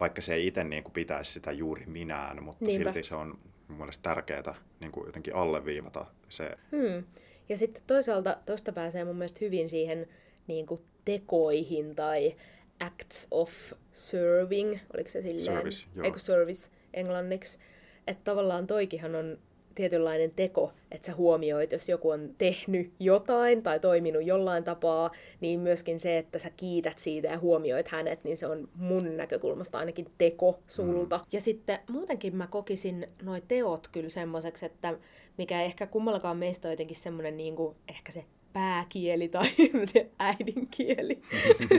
vaikka 0.00 0.20
se 0.20 0.34
ei 0.34 0.46
itse 0.46 0.64
niin 0.64 0.82
kuin 0.82 0.92
pitäisi 0.92 1.32
sitä 1.32 1.52
juuri 1.52 1.86
minään, 1.86 2.42
mutta 2.42 2.64
Niinpä. 2.64 2.84
silti 2.84 3.02
se 3.02 3.14
on 3.14 3.38
mun 3.68 3.78
mielestä 3.78 4.02
tärkeää 4.02 4.54
niin 4.80 4.92
kuin 4.92 5.06
jotenkin 5.06 5.34
alleviivata 5.34 6.06
se. 6.28 6.50
Hmm. 6.70 7.04
Ja 7.48 7.56
sitten 7.56 7.82
toisaalta 7.86 8.36
tuosta 8.46 8.72
pääsee 8.72 9.04
mun 9.04 9.16
mielestä 9.16 9.38
hyvin 9.40 9.68
siihen 9.68 10.08
niin 10.46 10.66
kuin 10.66 10.80
tekoihin 11.04 11.94
tai 11.94 12.36
acts 12.80 13.28
of 13.30 13.72
serving, 13.92 14.78
oliko 14.94 15.08
se 15.08 15.22
silleen? 15.22 15.40
Service, 15.40 15.86
joo. 15.94 16.04
Eiku 16.04 16.18
service 16.18 16.70
englanniksi. 16.94 17.58
Että 18.06 18.24
tavallaan 18.24 18.66
toikihan 18.66 19.14
on 19.14 19.38
tietynlainen 19.78 20.30
teko, 20.30 20.72
että 20.90 21.06
sä 21.06 21.14
huomioit, 21.14 21.72
jos 21.72 21.88
joku 21.88 22.10
on 22.10 22.34
tehnyt 22.38 22.92
jotain 23.00 23.62
tai 23.62 23.80
toiminut 23.80 24.26
jollain 24.26 24.64
tapaa, 24.64 25.10
niin 25.40 25.60
myöskin 25.60 26.00
se, 26.00 26.18
että 26.18 26.38
sä 26.38 26.50
kiität 26.56 26.98
siitä 26.98 27.28
ja 27.28 27.38
huomioit 27.38 27.88
hänet, 27.88 28.24
niin 28.24 28.36
se 28.36 28.46
on 28.46 28.68
mun 28.74 29.16
näkökulmasta 29.16 29.78
ainakin 29.78 30.06
teko 30.18 30.58
sulta. 30.66 31.18
Mm. 31.18 31.24
Ja 31.32 31.40
sitten 31.40 31.78
muutenkin 31.90 32.36
mä 32.36 32.46
kokisin 32.46 33.08
noi 33.22 33.42
teot 33.48 33.88
kyllä 33.88 34.08
semmoiseksi, 34.08 34.66
että 34.66 34.98
mikä 35.36 35.62
ehkä 35.62 35.86
kummallakaan 35.86 36.36
meistä 36.36 36.68
on 36.68 36.72
jotenkin 36.72 36.96
semmoinen 36.96 37.36
niin 37.36 37.56
kuin, 37.56 37.76
ehkä 37.88 38.12
se 38.12 38.24
pääkieli 38.52 39.28
tai 39.28 39.48
äidinkieli. 40.18 41.20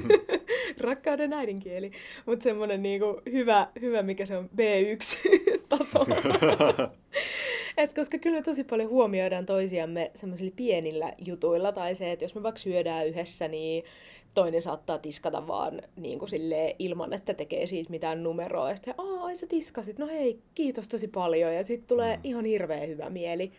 Rakkauden 0.82 1.34
äidinkieli. 1.34 1.92
Mutta 2.26 2.44
semmoinen 2.44 2.84
niinku 2.84 3.22
hyvä, 3.32 3.68
hyvä, 3.82 4.02
mikä 4.02 4.26
se 4.26 4.38
on 4.38 4.50
B1-taso. 4.56 6.06
Et 7.78 7.94
koska 7.94 8.18
kyllä 8.18 8.38
me 8.38 8.42
tosi 8.42 8.64
paljon 8.64 8.90
huomioidaan 8.90 9.46
toisiamme 9.46 10.12
semmoisilla 10.16 10.54
pienillä 10.56 11.14
jutuilla, 11.26 11.72
tai 11.72 11.96
se, 11.96 12.12
että 12.12 12.26
jos 12.26 12.36
me 12.36 12.44
vaikka 12.44 12.60
syödään 12.60 13.08
yhdessä, 13.08 13.48
niin 13.48 13.84
toinen 14.34 14.62
saattaa 14.62 14.98
tiskata 14.98 15.48
vaan 15.48 15.82
niin 15.96 16.20
kuin 16.20 16.30
silleen, 16.30 16.76
ilman, 16.80 17.14
että 17.14 17.34
tekee 17.34 17.68
siitä 17.68 17.92
mitään 17.92 18.24
numeroa. 18.24 18.70
Ja 18.70 18.76
sitten, 18.76 18.94
aa, 18.98 19.26
ai 19.26 19.36
sä 19.36 19.48
tiskasit, 19.48 20.00
no 20.00 20.08
hei, 20.08 20.40
kiitos 20.56 20.88
tosi 20.88 21.08
paljon. 21.08 21.54
Ja 21.54 21.64
sitten 21.64 21.88
tulee 21.88 22.16
mm. 22.16 22.22
ihan 22.24 22.46
hirveä 22.46 22.86
hyvä 22.86 23.10
mieli. 23.10 23.52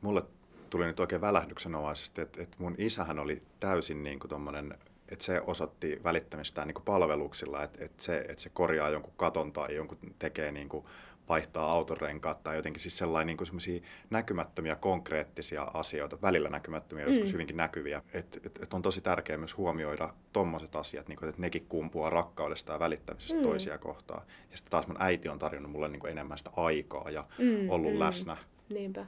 Mulle 0.00 0.22
tuli 0.70 0.86
nyt 0.86 1.00
oikein 1.00 1.20
välähdyksenomaisesti, 1.20 2.20
että, 2.20 2.42
että 2.42 2.56
mun 2.60 2.74
isähän 2.78 3.18
oli 3.18 3.42
täysin 3.60 4.04
niin 4.04 4.18
kuin 4.18 4.28
tommonen, 4.28 4.74
että 5.12 5.24
se 5.24 5.40
osoitti 5.40 6.00
välittämistään 6.04 6.68
niin 6.68 6.74
kuin 6.74 6.84
palveluksilla, 6.84 7.62
että, 7.62 7.84
että, 7.84 8.02
se, 8.02 8.18
että 8.18 8.42
se 8.42 8.48
korjaa 8.48 8.90
jonkun 8.90 9.12
katon 9.16 9.52
tai 9.52 9.74
jonkun 9.74 9.98
tekee 10.18 10.52
niin 10.52 10.68
kuin 10.68 10.84
vaihtaa 11.28 11.72
autorenkaat 11.72 12.42
tai 12.42 12.56
jotenkin 12.56 12.82
siis 12.82 12.98
sellainen 12.98 13.36
niin 13.36 13.46
semmoisia 13.46 13.80
näkymättömiä 14.10 14.76
konkreettisia 14.76 15.62
asioita, 15.62 16.18
välillä 16.22 16.48
näkymättömiä, 16.48 17.06
mm. 17.06 17.12
joskus 17.12 17.32
hyvinkin 17.32 17.56
näkyviä. 17.56 18.02
Että 18.14 18.40
et, 18.44 18.58
et 18.62 18.74
on 18.74 18.82
tosi 18.82 19.00
tärkeää 19.00 19.38
myös 19.38 19.56
huomioida 19.56 20.10
tommoset 20.32 20.76
asiat, 20.76 21.08
niin 21.08 21.18
kuin, 21.18 21.28
että 21.28 21.40
nekin 21.40 21.66
kumpuaa 21.68 22.10
rakkaudesta 22.10 22.72
ja 22.72 22.78
välittämisestä 22.78 23.36
mm. 23.36 23.42
toisia 23.42 23.78
kohtaan. 23.78 24.22
Ja 24.50 24.56
sitten 24.56 24.70
taas 24.70 24.86
mun 24.86 24.96
äiti 25.00 25.28
on 25.28 25.38
tarjonnut 25.38 25.72
mulle 25.72 25.88
niin 25.88 26.00
kuin 26.00 26.10
enemmän 26.10 26.38
sitä 26.38 26.50
aikaa 26.56 27.10
ja 27.10 27.24
mm, 27.38 27.70
ollut 27.70 27.92
mm. 27.92 27.98
läsnä. 27.98 28.36
Niinpä. 28.68 29.06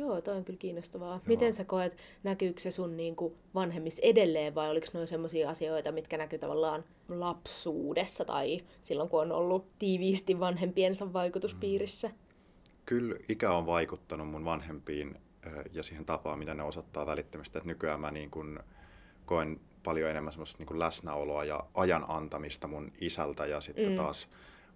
Joo, 0.00 0.20
toi 0.20 0.36
on 0.36 0.44
kyllä 0.44 0.58
kiinnostavaa. 0.58 1.12
Joo. 1.12 1.20
Miten 1.26 1.52
sä 1.52 1.64
koet, 1.64 1.96
näkyykö 2.22 2.60
se 2.60 2.70
sun 2.70 2.96
niin 2.96 3.16
kuin 3.16 3.34
vanhemmissa 3.54 4.02
edelleen 4.04 4.54
vai 4.54 4.70
oliko 4.70 4.86
noin 4.92 5.06
sellaisia 5.06 5.50
asioita, 5.50 5.92
mitkä 5.92 6.18
näkyy 6.18 6.38
tavallaan 6.38 6.84
lapsuudessa 7.08 8.24
tai 8.24 8.60
silloin, 8.82 9.08
kun 9.08 9.20
on 9.20 9.32
ollut 9.32 9.78
tiiviisti 9.78 10.40
vanhempiensa 10.40 11.12
vaikutuspiirissä? 11.12 12.08
Mm. 12.08 12.14
Kyllä 12.86 13.16
ikä 13.28 13.52
on 13.52 13.66
vaikuttanut 13.66 14.28
mun 14.28 14.44
vanhempiin 14.44 15.18
ja 15.72 15.82
siihen 15.82 16.04
tapaan, 16.04 16.38
mitä 16.38 16.54
ne 16.54 16.62
osoittaa 16.62 17.06
välittämistä. 17.06 17.58
Että 17.58 17.68
nykyään 17.68 18.00
mä 18.00 18.10
niin 18.10 18.30
kuin 18.30 18.58
koen 19.26 19.60
paljon 19.82 20.10
enemmän 20.10 20.32
semmoista 20.32 20.58
niin 20.58 20.66
kuin 20.66 20.78
läsnäoloa 20.78 21.44
ja 21.44 21.64
ajan 21.74 22.04
antamista 22.08 22.68
mun 22.68 22.92
isältä 23.00 23.46
ja 23.46 23.60
sitten 23.60 23.88
mm. 23.88 23.96
taas 23.96 24.28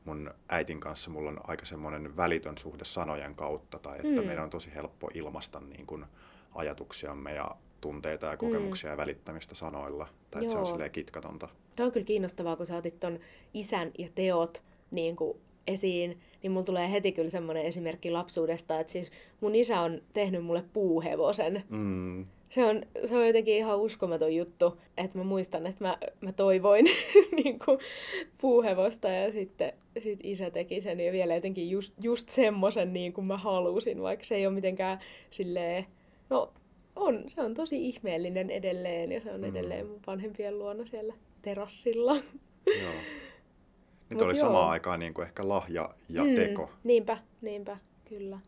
mun 0.05 0.31
äitin 0.49 0.81
kanssa 0.81 1.11
mulla 1.11 1.31
on 1.31 1.41
aika 1.45 1.65
semmoinen 1.65 2.17
välitön 2.17 2.59
suhde 2.59 2.85
sanojen 2.85 3.35
kautta, 3.35 3.79
tai 3.79 3.97
että 3.97 4.21
mm. 4.21 4.27
meidän 4.27 4.45
on 4.45 4.51
tosi 4.51 4.75
helppo 4.75 5.11
ilmaista 5.15 5.61
niin 5.61 5.87
kuin 5.87 6.05
ajatuksiamme 6.55 7.35
ja 7.35 7.51
tunteita 7.81 8.27
ja 8.27 8.37
kokemuksia 8.37 8.91
mm. 8.91 8.93
ja 8.93 8.97
välittämistä 8.97 9.55
sanoilla, 9.55 10.07
tai 10.31 10.43
että 10.43 10.53
se 10.53 10.59
on 10.59 10.67
silleen 10.67 10.91
kitkatonta. 10.91 11.49
Tämä 11.77 11.87
on 11.87 11.93
kyllä 11.93 12.07
kiinnostavaa, 12.07 12.57
kun 12.57 12.67
sä 12.67 12.77
otit 12.77 13.01
ton 13.01 13.19
isän 13.55 13.91
ja 13.99 14.09
teot 14.15 14.63
niin 14.91 15.17
kuin 15.17 15.39
esiin, 15.67 16.21
niin 16.43 16.53
mulla 16.53 16.67
tulee 16.67 16.91
heti 16.91 17.13
kyllä 17.13 17.31
semmoinen 17.31 17.65
esimerkki 17.65 18.11
lapsuudesta, 18.11 18.81
että 18.81 18.93
siis 18.93 19.13
mun 19.41 19.55
isä 19.55 19.81
on 19.81 20.03
tehnyt 20.13 20.45
mulle 20.45 20.65
puuhevosen. 20.73 21.65
Mm 21.69 22.27
se 22.55 22.65
on, 22.65 22.83
se 23.05 23.17
on 23.17 23.27
jotenkin 23.27 23.55
ihan 23.55 23.79
uskomaton 23.79 24.35
juttu, 24.35 24.81
että 24.97 25.19
mä 25.19 25.25
muistan, 25.25 25.67
että 25.67 25.85
mä, 25.85 25.99
mä 26.21 26.33
toivoin 26.33 26.85
niin 27.45 27.59
kuin 27.59 27.79
puuhevosta 28.41 29.09
ja 29.09 29.33
sitten 29.33 29.73
sit 30.03 30.21
isä 30.23 30.51
teki 30.51 30.81
sen 30.81 31.01
ja 31.01 31.13
vielä 31.13 31.35
jotenkin 31.35 31.71
just, 31.71 31.95
just 32.03 32.29
semmoisen 32.29 32.93
niin 32.93 33.13
kuin 33.13 33.25
mä 33.25 33.37
halusin, 33.37 34.03
vaikka 34.03 34.25
se 34.25 34.35
ei 34.35 34.47
ole 34.47 34.55
mitenkään 34.55 34.99
silleen, 35.31 35.87
no 36.31 36.53
on, 36.97 37.25
se 37.27 37.41
on 37.41 37.55
tosi 37.55 37.89
ihmeellinen 37.89 38.51
edelleen 38.51 39.13
ja 39.13 39.21
se 39.21 39.33
on 39.33 39.41
mm. 39.41 39.47
edelleen 39.47 39.87
mun 39.87 40.01
vanhempien 40.07 40.59
luona 40.59 40.87
siellä 40.87 41.15
terassilla. 41.43 42.15
Joo. 42.83 42.93
Nyt 44.11 44.23
oli 44.23 44.37
samaan 44.37 44.71
aikaan 44.71 45.01
niin 45.01 45.15
kuin 45.15 45.27
ehkä 45.27 45.49
lahja 45.49 45.89
ja 46.09 46.25
mm, 46.25 46.35
teko. 46.35 46.71
Niinpä, 46.85 47.19
niinpä, 47.43 47.77
kyllä. 48.09 48.39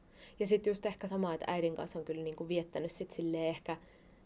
Ja 0.40 0.46
sitten 0.46 0.70
just 0.70 0.86
ehkä 0.86 1.06
sama, 1.06 1.34
että 1.34 1.52
äidin 1.52 1.76
kanssa 1.76 1.98
on 1.98 2.04
kyllä 2.04 2.22
niin 2.22 2.36
kuin 2.36 2.48
viettänyt 2.48 2.90
sit 2.90 3.10
silleen 3.10 3.48
ehkä 3.48 3.76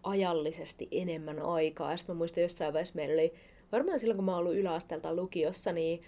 ajallisesti 0.03 0.89
enemmän 0.91 1.39
aikaa. 1.39 1.97
Sitten 1.97 2.17
mä 2.17 2.19
muistan 2.19 2.43
jossain 2.43 2.73
vaiheessa 2.73 2.95
meillä 2.95 3.15
oli, 3.15 3.33
varmaan 3.73 4.01
silloin 4.01 4.17
kun 4.17 4.25
mä 4.25 4.33
oon 4.33 4.41
ollut 4.41 4.57
yläasteelta 4.57 5.15
lukiossa, 5.15 5.73
niin 5.73 6.03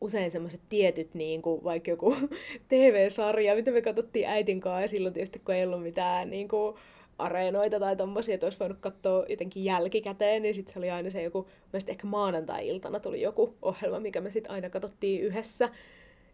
usein 0.00 0.30
semmoiset 0.30 0.60
tietyt, 0.68 1.14
niin 1.14 1.42
kuin 1.42 1.64
vaikka 1.64 1.90
joku 1.90 2.16
TV-sarja, 2.68 3.54
mitä 3.54 3.70
me 3.70 3.82
katsottiin 3.82 4.28
äitin 4.28 4.60
kanssa, 4.60 4.82
ja 4.82 4.88
silloin 4.88 5.14
tietysti 5.14 5.38
kun 5.38 5.54
ei 5.54 5.64
ollut 5.64 5.82
mitään 5.82 6.30
niin 6.30 6.48
kuin, 6.48 6.76
areenoita 7.20 7.80
tai 7.80 7.96
tommosia, 7.96 8.34
että 8.34 8.46
olisi 8.46 8.58
voinut 8.58 8.78
katsoa 8.80 9.24
jotenkin 9.28 9.64
jälkikäteen, 9.64 10.42
niin 10.42 10.54
sitten 10.54 10.72
se 10.72 10.78
oli 10.78 10.90
aina 10.90 11.10
se 11.10 11.22
joku, 11.22 11.48
mä 11.72 11.78
ehkä 11.88 12.06
maanantai-iltana 12.06 13.00
tuli 13.00 13.20
joku 13.20 13.54
ohjelma, 13.62 14.00
mikä 14.00 14.20
me 14.20 14.30
sitten 14.30 14.52
aina 14.52 14.70
katsottiin 14.70 15.22
yhdessä. 15.22 15.68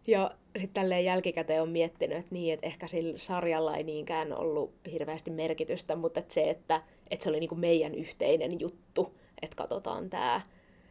Ja 0.07 0.31
sitten 0.55 0.73
tälleen 0.73 1.05
jälkikäteen 1.05 1.61
on 1.61 1.69
miettinyt, 1.69 2.17
että 2.17 2.35
niin, 2.35 2.53
että 2.53 2.67
ehkä 2.67 2.87
sillä 2.87 3.17
sarjalla 3.17 3.77
ei 3.77 3.83
niinkään 3.83 4.33
ollut 4.33 4.73
hirveästi 4.91 5.31
merkitystä, 5.31 5.95
mutta 5.95 6.19
että 6.19 6.33
se, 6.33 6.49
että, 6.49 6.81
että 7.11 7.23
se 7.23 7.29
oli 7.29 7.39
niinku 7.39 7.55
meidän 7.55 7.95
yhteinen 7.95 8.59
juttu, 8.59 9.13
että 9.41 9.55
katsotaan 9.55 10.09
tämä. 10.09 10.41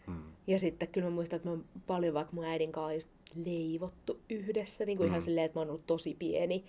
Mm. 0.06 0.22
Ja 0.46 0.58
sitten 0.58 0.88
kyllä 0.88 1.06
mä 1.06 1.14
muistan, 1.14 1.36
että 1.36 1.48
mä 1.48 1.52
oon 1.52 1.64
paljon 1.86 2.14
vaikka 2.14 2.32
mun 2.32 2.44
äidin 2.44 2.72
kanssa 2.72 3.08
leivottu 3.34 4.20
yhdessä, 4.30 4.84
niin 4.84 4.98
kuin 4.98 5.08
mm. 5.08 5.12
ihan 5.12 5.22
silleen, 5.22 5.44
että 5.44 5.58
mä 5.58 5.60
oon 5.60 5.68
ollut 5.68 5.86
tosi 5.86 6.16
pieni 6.18 6.64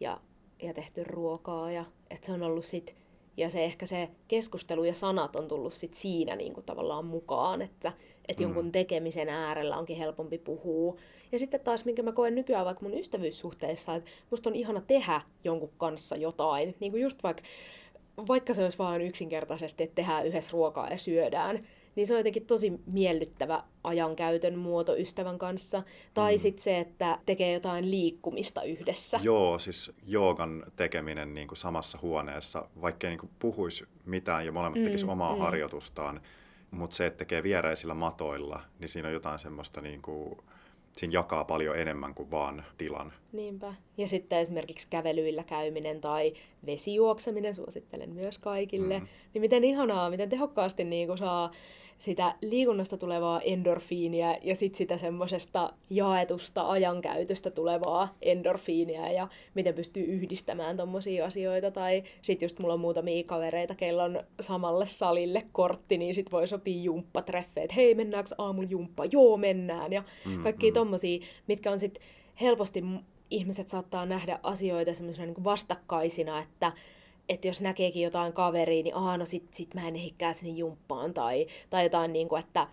ja, 0.00 0.20
ja 0.62 0.74
tehty 0.74 1.04
ruokaa. 1.04 1.70
Ja 1.70 1.84
että 2.10 2.26
se 2.26 2.32
on 2.32 2.42
ollut 2.42 2.64
sit, 2.64 2.96
ja 3.36 3.50
se 3.50 3.64
ehkä 3.64 3.86
se 3.86 4.08
keskustelu 4.28 4.84
ja 4.84 4.94
sanat 4.94 5.36
on 5.36 5.48
tullut 5.48 5.72
sit 5.72 5.94
siinä 5.94 6.36
niin 6.36 6.52
kuin 6.52 6.66
tavallaan 6.66 7.04
mukaan, 7.04 7.62
että, 7.62 7.92
että 8.28 8.42
mm. 8.42 8.48
jonkun 8.48 8.72
tekemisen 8.72 9.28
äärellä 9.28 9.76
onkin 9.76 9.96
helpompi 9.96 10.38
puhua 10.38 10.96
ja 11.32 11.38
sitten 11.38 11.60
taas, 11.60 11.84
minkä 11.84 12.02
mä 12.02 12.12
koen 12.12 12.34
nykyään 12.34 12.64
vaikka 12.64 12.82
mun 12.82 12.98
ystävyyssuhteissa, 12.98 13.94
että 13.94 14.10
musta 14.30 14.50
on 14.50 14.56
ihana 14.56 14.80
tehdä 14.80 15.20
jonkun 15.44 15.72
kanssa 15.78 16.16
jotain. 16.16 16.74
Niin 16.80 16.92
kuin 16.92 17.02
just 17.02 17.22
vaikka, 17.22 17.42
vaikka 18.28 18.54
se 18.54 18.62
olisi 18.62 18.78
vaan 18.78 19.00
yksinkertaisesti, 19.00 19.84
että 19.84 19.94
tehdään 19.94 20.26
yhdessä 20.26 20.50
ruokaa 20.52 20.90
ja 20.90 20.98
syödään, 20.98 21.66
niin 21.96 22.06
se 22.06 22.14
on 22.14 22.18
jotenkin 22.18 22.46
tosi 22.46 22.72
miellyttävä 22.86 23.62
ajankäytön 23.84 24.58
muoto 24.58 24.96
ystävän 24.96 25.38
kanssa. 25.38 25.82
Tai 26.14 26.34
mm. 26.34 26.38
sitten 26.38 26.62
se, 26.62 26.78
että 26.78 27.18
tekee 27.26 27.52
jotain 27.52 27.90
liikkumista 27.90 28.62
yhdessä. 28.62 29.20
Joo, 29.22 29.58
siis 29.58 29.92
joogan 30.06 30.64
tekeminen 30.76 31.34
niin 31.34 31.48
kuin 31.48 31.58
samassa 31.58 31.98
huoneessa, 32.02 32.68
vaikkei 32.80 33.10
niin 33.10 33.20
kuin 33.20 33.30
puhuisi 33.38 33.84
mitään 34.04 34.46
ja 34.46 34.52
molemmat 34.52 34.78
mm, 34.78 34.84
tekisi 34.84 35.06
omaa 35.06 35.34
mm. 35.34 35.40
harjoitustaan, 35.40 36.20
mutta 36.70 36.96
se, 36.96 37.06
että 37.06 37.18
tekee 37.18 37.42
viereisillä 37.42 37.94
matoilla, 37.94 38.60
niin 38.78 38.88
siinä 38.88 39.08
on 39.08 39.14
jotain 39.14 39.38
semmoista 39.38 39.80
niin 39.80 40.02
kuin 40.02 40.38
siinä 40.96 41.12
jakaa 41.12 41.44
paljon 41.44 41.78
enemmän 41.78 42.14
kuin 42.14 42.30
vaan 42.30 42.64
tilan. 42.78 43.12
Niinpä. 43.32 43.74
Ja 43.96 44.08
sitten 44.08 44.38
esimerkiksi 44.38 44.86
kävelyillä 44.90 45.44
käyminen 45.44 46.00
tai 46.00 46.32
vesijuokseminen 46.66 47.54
suosittelen 47.54 48.10
myös 48.10 48.38
kaikille. 48.38 48.98
Mm. 48.98 49.06
Niin 49.34 49.42
miten 49.42 49.64
ihanaa, 49.64 50.10
miten 50.10 50.28
tehokkaasti 50.28 50.84
niin 50.84 51.06
kuin 51.06 51.18
saa 51.18 51.50
sitä 51.98 52.34
liikunnasta 52.42 52.96
tulevaa 52.96 53.40
endorfiinia 53.40 54.36
ja 54.42 54.56
sitten 54.56 54.78
sitä 54.78 54.98
semmoisesta 54.98 55.72
jaetusta 55.90 56.70
ajankäytöstä 56.70 57.50
tulevaa 57.50 58.08
endorfiinia 58.22 59.12
ja 59.12 59.28
miten 59.54 59.74
pystyy 59.74 60.04
yhdistämään 60.04 60.76
tommosia 60.76 61.26
asioita. 61.26 61.70
Tai 61.70 62.02
sitten 62.22 62.46
just 62.46 62.58
mulla 62.58 62.74
on 62.74 62.80
muutamia 62.80 63.24
kavereita, 63.24 63.74
kello 63.74 64.02
on 64.02 64.22
samalle 64.40 64.86
salille 64.86 65.46
kortti, 65.52 65.98
niin 65.98 66.14
sitten 66.14 66.32
voi 66.32 66.46
sopia 66.46 66.82
jumppatreffeet, 66.82 67.64
että 67.64 67.74
hei 67.74 67.94
mennäänkö 67.94 68.30
aamulla 68.38 68.68
jumppa? 68.70 69.04
Joo 69.04 69.36
mennään 69.36 69.92
ja 69.92 70.02
mm, 70.24 70.42
kaikki 70.42 70.70
mm. 70.70 70.74
tommosia, 70.74 71.26
mitkä 71.46 71.70
on 71.70 71.78
sitten 71.78 72.02
helposti 72.40 72.84
ihmiset 73.30 73.68
saattaa 73.68 74.06
nähdä 74.06 74.38
asioita 74.42 74.94
semmoisena 74.94 75.26
niin 75.26 75.44
vastakkaisina, 75.44 76.38
että 76.38 76.72
että 77.28 77.48
jos 77.48 77.60
näkeekin 77.60 78.02
jotain 78.02 78.32
kaveria, 78.32 78.82
niin 78.82 78.94
aah, 78.94 79.18
no 79.18 79.26
sit, 79.26 79.54
sit 79.54 79.74
mä 79.74 79.88
en 79.88 79.96
ehikään 79.96 80.34
sinne 80.34 80.50
jumppaan, 80.50 81.14
tai, 81.14 81.46
tai 81.70 81.84
jotain 81.84 82.12
niin 82.12 82.28
kuin, 82.28 82.40
että 82.40 82.66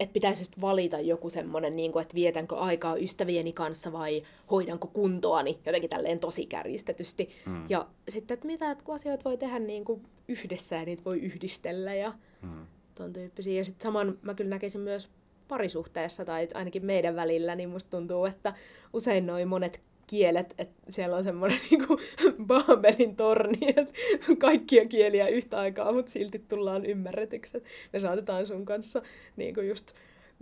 että 0.00 0.12
pitäisi 0.12 0.42
just 0.42 0.60
valita 0.60 1.00
joku 1.00 1.30
semmoinen, 1.30 1.76
niin 1.76 1.92
kuin, 1.92 2.02
että 2.02 2.14
vietänkö 2.14 2.56
aikaa 2.56 2.96
ystävieni 2.96 3.52
kanssa 3.52 3.92
vai 3.92 4.22
hoidanko 4.50 4.88
kuntoani, 4.88 5.58
jotenkin 5.66 5.90
tälleen 5.90 6.20
tosi 6.20 6.46
kärjistetysti. 6.46 7.28
Mm. 7.46 7.64
Ja 7.68 7.86
sitten, 8.08 8.34
että 8.34 8.46
mitä, 8.46 8.70
että 8.70 8.84
kun 8.84 8.94
asioita 8.94 9.24
voi 9.24 9.36
tehdä 9.36 9.58
niin 9.58 9.84
kuin 9.84 10.02
yhdessä 10.28 10.76
ja 10.76 10.84
niitä 10.84 11.04
voi 11.04 11.18
yhdistellä 11.18 11.94
ja 11.94 12.12
mm. 12.42 12.66
ton 12.94 13.12
tyyppisiä. 13.12 13.58
Ja 13.58 13.64
sitten 13.64 13.82
saman 13.82 14.18
mä 14.22 14.34
kyllä 14.34 14.50
näkisin 14.50 14.80
myös 14.80 15.10
parisuhteessa 15.48 16.24
tai 16.24 16.48
ainakin 16.54 16.86
meidän 16.86 17.16
välillä, 17.16 17.54
niin 17.54 17.68
musta 17.68 17.90
tuntuu, 17.90 18.24
että 18.24 18.54
usein 18.92 19.26
noin 19.26 19.48
monet 19.48 19.82
kielet, 20.10 20.54
että 20.58 20.82
siellä 20.88 21.16
on 21.16 21.24
semmoinen 21.24 21.60
niinku 21.70 21.98
Baabelin 22.46 23.16
torni, 23.16 23.58
että 23.68 23.94
kaikkia 24.38 24.86
kieliä 24.86 25.28
yhtä 25.28 25.58
aikaa, 25.58 25.92
mutta 25.92 26.12
silti 26.12 26.38
tullaan 26.38 26.86
ymmärretyksi. 26.86 27.62
Me 27.92 28.00
saatetaan 28.00 28.46
sun 28.46 28.64
kanssa 28.64 29.02
niinku 29.36 29.60
just 29.60 29.92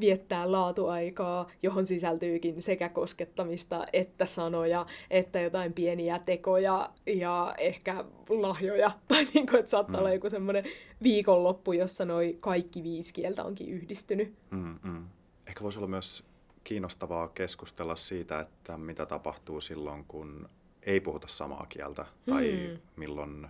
viettää 0.00 0.52
laatuaikaa, 0.52 1.50
johon 1.62 1.86
sisältyykin 1.86 2.62
sekä 2.62 2.88
koskettamista, 2.88 3.86
että 3.92 4.26
sanoja, 4.26 4.86
että 5.10 5.40
jotain 5.40 5.72
pieniä 5.72 6.18
tekoja 6.18 6.90
ja 7.06 7.54
ehkä 7.58 8.04
lahjoja. 8.28 8.90
Tai 9.08 9.24
niin 9.34 9.46
kuin, 9.46 9.58
että 9.58 9.70
saattaa 9.70 9.96
mm. 9.96 9.98
olla 9.98 10.12
joku 10.12 10.30
semmoinen 10.30 10.64
viikonloppu, 11.02 11.72
jossa 11.72 12.04
noi 12.04 12.36
kaikki 12.40 12.82
viisi 12.82 13.14
kieltä 13.14 13.44
onkin 13.44 13.68
yhdistynyt. 13.68 14.34
Mm, 14.50 14.78
mm. 14.82 15.04
Ehkä 15.46 15.64
voisi 15.64 15.78
olla 15.78 15.88
myös 15.88 16.24
kiinnostavaa 16.68 17.28
keskustella 17.28 17.96
siitä, 17.96 18.40
että 18.40 18.78
mitä 18.78 19.06
tapahtuu 19.06 19.60
silloin, 19.60 20.04
kun 20.04 20.48
ei 20.82 21.00
puhuta 21.00 21.28
samaa 21.28 21.66
kieltä 21.68 22.06
tai 22.30 22.68
hmm. 22.68 22.78
milloin 22.96 23.48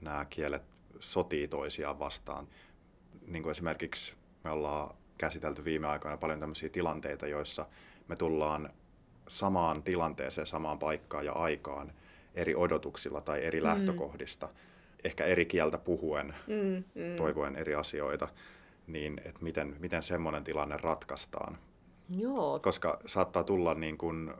nämä 0.00 0.24
kielet 0.30 0.62
sotii 1.00 1.48
toisiaan 1.48 1.98
vastaan. 1.98 2.48
Niin 3.26 3.42
kuin 3.42 3.50
esimerkiksi 3.50 4.14
me 4.44 4.50
ollaan 4.50 4.96
käsitelty 5.18 5.64
viime 5.64 5.86
aikoina 5.86 6.16
paljon 6.16 6.40
tämmöisiä 6.40 6.68
tilanteita, 6.68 7.26
joissa 7.26 7.66
me 8.08 8.16
tullaan 8.16 8.70
samaan 9.28 9.82
tilanteeseen, 9.82 10.46
samaan 10.46 10.78
paikkaan 10.78 11.24
ja 11.24 11.32
aikaan 11.32 11.92
eri 12.34 12.54
odotuksilla 12.54 13.20
tai 13.20 13.44
eri 13.44 13.60
mm. 13.60 13.66
lähtökohdista, 13.66 14.48
ehkä 15.04 15.24
eri 15.24 15.46
kieltä 15.46 15.78
puhuen, 15.78 16.34
mm, 16.46 16.84
mm. 17.02 17.16
toivoen 17.16 17.56
eri 17.56 17.74
asioita, 17.74 18.28
niin 18.86 19.20
että 19.24 19.42
miten, 19.42 19.76
miten 19.78 20.02
semmoinen 20.02 20.44
tilanne 20.44 20.76
ratkaistaan. 20.76 21.58
Joo. 22.08 22.60
Koska 22.60 22.98
saattaa 23.06 23.44
tulla 23.44 23.74
niin 23.74 23.98
kuin 23.98 24.34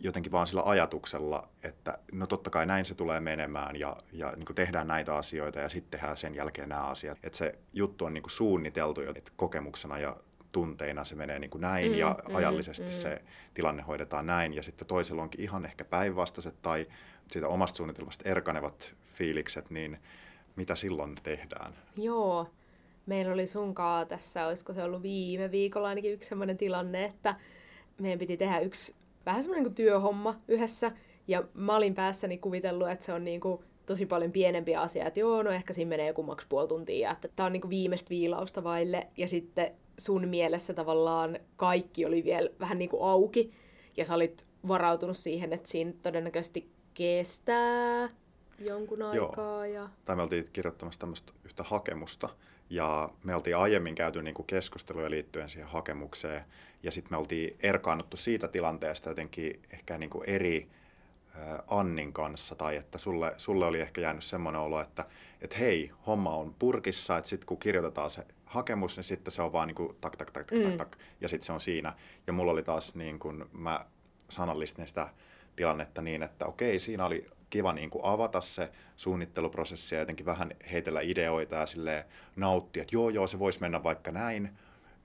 jotenkin 0.00 0.32
vaan 0.32 0.46
sillä 0.46 0.62
ajatuksella, 0.64 1.48
että 1.64 1.98
no 2.12 2.26
totta 2.26 2.50
kai 2.50 2.66
näin 2.66 2.84
se 2.84 2.94
tulee 2.94 3.20
menemään 3.20 3.76
ja, 3.76 3.96
ja 4.12 4.32
niin 4.36 4.46
kuin 4.46 4.56
tehdään 4.56 4.86
näitä 4.86 5.16
asioita 5.16 5.58
ja 5.58 5.68
sitten 5.68 5.90
tehdään 5.90 6.16
sen 6.16 6.34
jälkeen 6.34 6.68
nämä 6.68 6.82
asiat. 6.82 7.18
Että 7.22 7.38
se 7.38 7.58
juttu 7.72 8.04
on 8.04 8.14
niin 8.14 8.22
kuin 8.22 8.30
suunniteltu, 8.30 9.00
että 9.00 9.32
kokemuksena 9.36 9.98
ja 9.98 10.16
tunteina 10.52 11.04
se 11.04 11.16
menee 11.16 11.38
niin 11.38 11.50
kuin 11.50 11.60
näin 11.60 11.92
mm, 11.92 11.98
ja 11.98 12.16
mm, 12.28 12.36
ajallisesti 12.36 12.82
mm. 12.82 12.90
se 12.90 13.22
tilanne 13.54 13.82
hoidetaan 13.82 14.26
näin 14.26 14.54
ja 14.54 14.62
sitten 14.62 14.88
toisella 14.88 15.22
onkin 15.22 15.40
ihan 15.40 15.64
ehkä 15.64 15.84
päinvastaiset 15.84 16.62
tai 16.62 16.86
siitä 17.28 17.48
omasta 17.48 17.76
suunnitelmasta 17.76 18.28
erkanevat 18.28 18.94
fiilikset, 19.14 19.70
niin 19.70 19.98
mitä 20.56 20.74
silloin 20.74 21.16
tehdään? 21.22 21.74
Joo, 21.96 22.50
meillä 23.06 23.32
oli 23.32 23.46
sunkaa 23.46 24.04
tässä, 24.04 24.46
olisiko 24.46 24.74
se 24.74 24.82
ollut 24.82 25.02
viime 25.02 25.50
viikolla 25.50 25.88
ainakin 25.88 26.12
yksi 26.12 26.28
sellainen 26.28 26.56
tilanne, 26.56 27.04
että 27.04 27.34
meidän 28.00 28.18
piti 28.18 28.36
tehdä 28.36 28.60
yksi 28.60 28.94
vähän 29.26 29.42
semmoinen 29.42 29.64
niin 29.64 29.74
työhomma 29.74 30.40
yhdessä, 30.48 30.92
ja 31.28 31.44
mä 31.54 31.76
olin 31.76 31.94
päässäni 31.94 32.38
kuvitellut, 32.38 32.90
että 32.90 33.04
se 33.04 33.12
on 33.12 33.24
niin 33.24 33.40
kuin 33.40 33.64
tosi 33.86 34.06
paljon 34.06 34.32
pienempi 34.32 34.76
asia, 34.76 35.06
että 35.06 35.20
joo, 35.20 35.42
no 35.42 35.50
ehkä 35.50 35.72
siinä 35.72 35.88
menee 35.88 36.06
joku 36.06 36.22
maks 36.22 36.46
puoli 36.48 36.68
tuntia, 36.68 37.10
että 37.10 37.28
tää 37.36 37.46
on 37.46 37.52
niin 37.52 37.60
kuin 37.60 37.70
viimeistä 37.70 38.10
viilausta 38.10 38.64
vaille, 38.64 39.08
ja 39.16 39.28
sitten 39.28 39.70
sun 39.98 40.28
mielessä 40.28 40.74
tavallaan 40.74 41.38
kaikki 41.56 42.06
oli 42.06 42.24
vielä 42.24 42.50
vähän 42.60 42.78
niin 42.78 42.90
kuin 42.90 43.02
auki, 43.02 43.50
ja 43.96 44.04
sä 44.04 44.14
olit 44.14 44.46
varautunut 44.68 45.16
siihen, 45.16 45.52
että 45.52 45.68
siinä 45.68 45.92
todennäköisesti 46.02 46.70
kestää 46.94 48.08
jonkun 48.58 49.02
aikaa. 49.02 49.66
Ja... 49.66 49.88
Tai 50.04 50.16
me 50.16 50.22
oltiin 50.22 50.48
kirjoittamassa 50.52 51.00
tämmöistä 51.00 51.32
yhtä 51.44 51.62
hakemusta, 51.62 52.28
ja 52.70 53.10
me 53.24 53.34
oltiin 53.34 53.56
aiemmin 53.56 53.94
käyty 53.94 54.22
niin 54.22 54.34
kuin 54.34 54.46
keskusteluja 54.46 55.10
liittyen 55.10 55.48
siihen 55.48 55.70
hakemukseen, 55.70 56.44
ja 56.82 56.90
sitten 56.90 57.12
me 57.12 57.16
oltiin 57.16 57.56
erkaannuttu 57.60 58.16
siitä 58.16 58.48
tilanteesta 58.48 59.08
jotenkin 59.08 59.62
ehkä 59.72 59.98
niin 59.98 60.10
kuin 60.10 60.28
eri 60.28 60.68
Annin 61.66 62.12
kanssa, 62.12 62.54
tai 62.54 62.76
että 62.76 62.98
sulle, 62.98 63.34
sulle 63.36 63.66
oli 63.66 63.80
ehkä 63.80 64.00
jäänyt 64.00 64.24
semmoinen 64.24 64.60
olo, 64.60 64.80
että, 64.80 65.04
että 65.40 65.56
hei, 65.56 65.90
homma 66.06 66.30
on 66.30 66.54
purkissa, 66.58 67.16
että 67.16 67.30
sitten 67.30 67.46
kun 67.46 67.58
kirjoitetaan 67.58 68.10
se 68.10 68.26
hakemus, 68.44 68.96
niin 68.96 69.04
sitten 69.04 69.32
se 69.32 69.42
on 69.42 69.52
vaan 69.52 69.68
niin 69.68 69.74
kuin 69.74 69.96
tak, 70.00 70.16
tak, 70.16 70.30
tak, 70.30 70.46
tak, 70.46 70.58
mm. 70.58 70.62
tak, 70.62 70.76
tak, 70.76 70.98
ja 71.20 71.28
sitten 71.28 71.46
se 71.46 71.52
on 71.52 71.60
siinä. 71.60 71.92
Ja 72.26 72.32
mulla 72.32 72.52
oli 72.52 72.62
taas 72.62 72.94
niin 72.94 73.18
kuin, 73.18 73.44
mä 73.52 73.80
sanallistin 74.28 74.88
sitä 74.88 75.08
tilannetta 75.56 76.02
niin, 76.02 76.22
että 76.22 76.46
okei, 76.46 76.80
siinä 76.80 77.06
oli 77.06 77.26
kiva 77.50 77.72
niin 77.72 77.90
kuin 77.90 78.04
avata 78.04 78.40
se 78.40 78.70
suunnitteluprosessi 78.96 79.94
ja 79.94 80.00
jotenkin 80.00 80.26
vähän 80.26 80.50
heitellä 80.72 81.00
ideoita 81.00 81.56
ja 81.56 81.66
sille 81.66 82.06
nauttia, 82.36 82.82
että 82.82 82.96
joo, 82.96 83.08
joo, 83.08 83.26
se 83.26 83.38
voisi 83.38 83.60
mennä 83.60 83.82
vaikka 83.82 84.10
näin. 84.10 84.50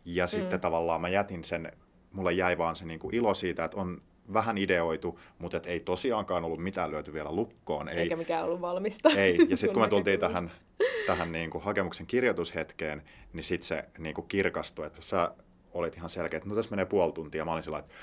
Ja 0.06 0.26
mm. 0.26 0.30
sitten 0.30 0.60
tavallaan 0.60 1.02
mä 1.02 1.10
jätin 1.10 1.44
sen, 1.44 1.72
mulle 2.14 2.34
jäi 2.34 2.58
vaan 2.58 2.76
se 2.76 2.86
niin 2.86 3.00
kuin 3.00 3.16
ilo 3.16 3.34
siitä, 3.34 3.66
että 3.66 3.78
on 3.78 4.02
vähän 4.34 4.58
ideoitu, 4.58 5.20
mutta 5.40 5.58
et 5.58 5.66
ei 5.66 5.80
tosiaankaan 5.80 6.44
ollut 6.44 6.60
mitään 6.60 6.92
lyöty 6.92 7.14
vielä 7.14 7.32
lukkoon. 7.32 7.90
Ei, 7.90 7.98
Eikä 7.98 8.16
mikään 8.16 8.46
ollut 8.46 8.62
valmista. 8.62 9.10
Ei, 9.10 9.38
ja 9.50 9.58
sitten 9.58 9.74
kun 9.74 9.84
me 9.84 9.90
tultiin 9.90 10.20
tähän, 10.20 10.52
tähän 11.08 11.32
niin 11.32 11.50
kuin 11.50 11.64
hakemuksen 11.64 12.06
kirjoitushetkeen, 12.06 13.04
niin 13.34 13.44
sitten 13.44 13.68
se 13.68 13.86
niin 13.98 14.16
kuin 14.16 14.28
kirkastui, 14.28 14.86
että 14.86 15.02
sä 15.02 15.32
olit 15.74 15.98
ihan 15.98 16.10
selkeä, 16.10 16.38
että 16.38 16.50
no 16.50 16.56
tässä 16.56 16.72
menee 16.72 16.86
puoli 16.86 17.14
tuntia. 17.14 17.46
Mä 17.46 17.52
olin 17.52 17.64
sillä 17.64 17.80
että 17.80 17.94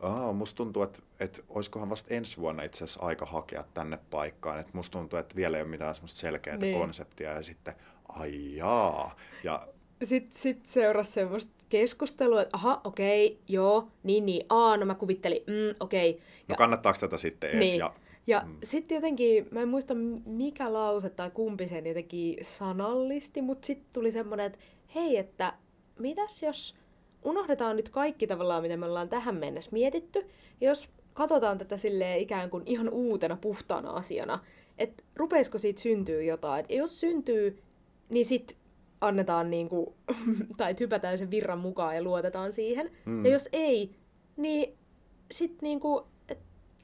Aa, 0.00 0.32
musta 0.32 0.56
tuntuu, 0.56 0.82
että, 0.82 0.98
että 1.20 1.42
olisikohan 1.48 1.90
vasta 1.90 2.14
ensi 2.14 2.36
vuonna 2.36 2.62
itse 2.62 2.84
asiassa 2.84 3.02
aika 3.02 3.26
hakea 3.26 3.64
tänne 3.74 3.98
paikkaan. 4.10 4.60
Että 4.60 4.72
musta 4.74 4.98
tuntuu, 4.98 5.18
että 5.18 5.36
vielä 5.36 5.56
ei 5.56 5.62
ole 5.62 5.70
mitään 5.70 5.94
semmoista 5.94 6.20
selkeää 6.20 6.56
niin. 6.56 6.78
konseptia 6.78 7.30
ja 7.30 7.42
sitten 7.42 7.74
ai 8.08 8.56
jaa. 8.56 9.16
Ja... 9.44 9.68
Sitten 10.04 10.36
sit 10.36 10.66
seurasi 10.66 11.12
semmoista 11.12 11.52
keskustelua, 11.68 12.42
että 12.42 12.56
aha, 12.56 12.80
okei, 12.84 13.26
okay, 13.26 13.38
joo, 13.48 13.88
niin, 14.02 14.26
niin, 14.26 14.46
aa, 14.48 14.76
no 14.76 14.86
mä 14.86 14.94
kuvittelin, 14.94 15.42
mm, 15.46 15.76
okei. 15.80 16.10
Okay. 16.10 16.22
No 16.48 16.54
kannattaako 16.54 16.98
tätä 17.00 17.18
sitten 17.18 17.50
edes? 17.50 17.68
Niin. 17.68 17.78
Ja, 17.78 17.92
ja 18.26 18.42
mm. 18.46 18.56
sitten 18.64 18.94
jotenkin, 18.94 19.48
mä 19.50 19.60
en 19.60 19.68
muista 19.68 19.94
mikä 20.26 20.72
lause 20.72 21.10
tai 21.10 21.30
kumpi 21.30 21.68
sen 21.68 21.86
jotenkin 21.86 22.36
sanallisti, 22.42 23.42
mutta 23.42 23.66
sitten 23.66 23.88
tuli 23.92 24.12
semmoinen, 24.12 24.46
että 24.46 24.58
hei, 24.94 25.16
että 25.16 25.52
mitäs 25.98 26.42
jos 26.42 26.74
unohdetaan 27.26 27.76
nyt 27.76 27.88
kaikki 27.88 28.26
tavallaan, 28.26 28.62
mitä 28.62 28.76
me 28.76 28.86
ollaan 28.86 29.08
tähän 29.08 29.36
mennessä 29.36 29.70
mietitty, 29.72 30.26
jos 30.60 30.88
katsotaan 31.14 31.58
tätä 31.58 31.76
silleen 31.76 32.20
ikään 32.20 32.50
kuin 32.50 32.62
ihan 32.66 32.88
uutena, 32.88 33.36
puhtaana 33.36 33.90
asiana, 33.90 34.38
että 34.78 35.02
rupeisiko 35.16 35.58
siitä 35.58 35.80
syntyy 35.80 36.24
jotain. 36.24 36.66
Ja 36.68 36.76
jos 36.76 37.00
syntyy, 37.00 37.62
niin 38.08 38.26
sitten 38.26 38.56
annetaan 39.00 39.50
niinku, 39.50 39.94
tai 40.56 40.74
hypätään 40.80 41.18
sen 41.18 41.30
virran 41.30 41.58
mukaan 41.58 41.96
ja 41.96 42.02
luotetaan 42.02 42.52
siihen. 42.52 42.90
Mm. 43.04 43.24
Ja 43.24 43.32
jos 43.32 43.48
ei, 43.52 43.90
niin 44.36 44.78
sitten 45.30 45.58
niinku, 45.62 46.06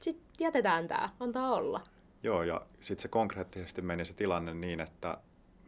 sit 0.01 0.21
jätetään 0.39 0.87
tämä, 0.87 1.09
antaa 1.19 1.53
olla. 1.53 1.81
Joo, 2.23 2.43
ja 2.43 2.61
sitten 2.81 3.01
se 3.01 3.07
konkreettisesti 3.07 3.81
meni 3.81 4.05
se 4.05 4.13
tilanne 4.13 4.53
niin, 4.53 4.79
että 4.79 5.17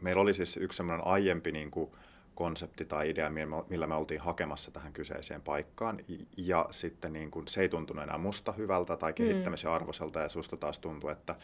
meillä 0.01 0.21
oli 0.21 0.33
siis 0.33 0.57
yksi 0.57 0.77
semmoinen 0.77 1.07
aiempi 1.07 1.51
niinku, 1.51 1.95
konsepti 2.35 2.85
tai 2.85 3.09
idea, 3.09 3.31
millä 3.69 3.87
me 3.87 3.95
oltiin 3.95 4.21
hakemassa 4.21 4.71
tähän 4.71 4.93
kyseiseen 4.93 5.41
paikkaan. 5.41 5.99
Ja 6.37 6.65
sitten 6.71 7.13
niin 7.13 7.31
kuin, 7.31 7.47
se 7.47 7.61
ei 7.61 7.69
tuntunut 7.69 8.03
enää 8.03 8.17
musta 8.17 8.51
hyvältä 8.51 8.97
tai 8.97 9.11
mm. 9.11 9.15
kehittämisen 9.15 9.71
arvoiselta 9.71 10.19
ja 10.19 10.29
susta 10.29 10.57
taas 10.57 10.79
tuntui, 10.79 11.11
että 11.11 11.35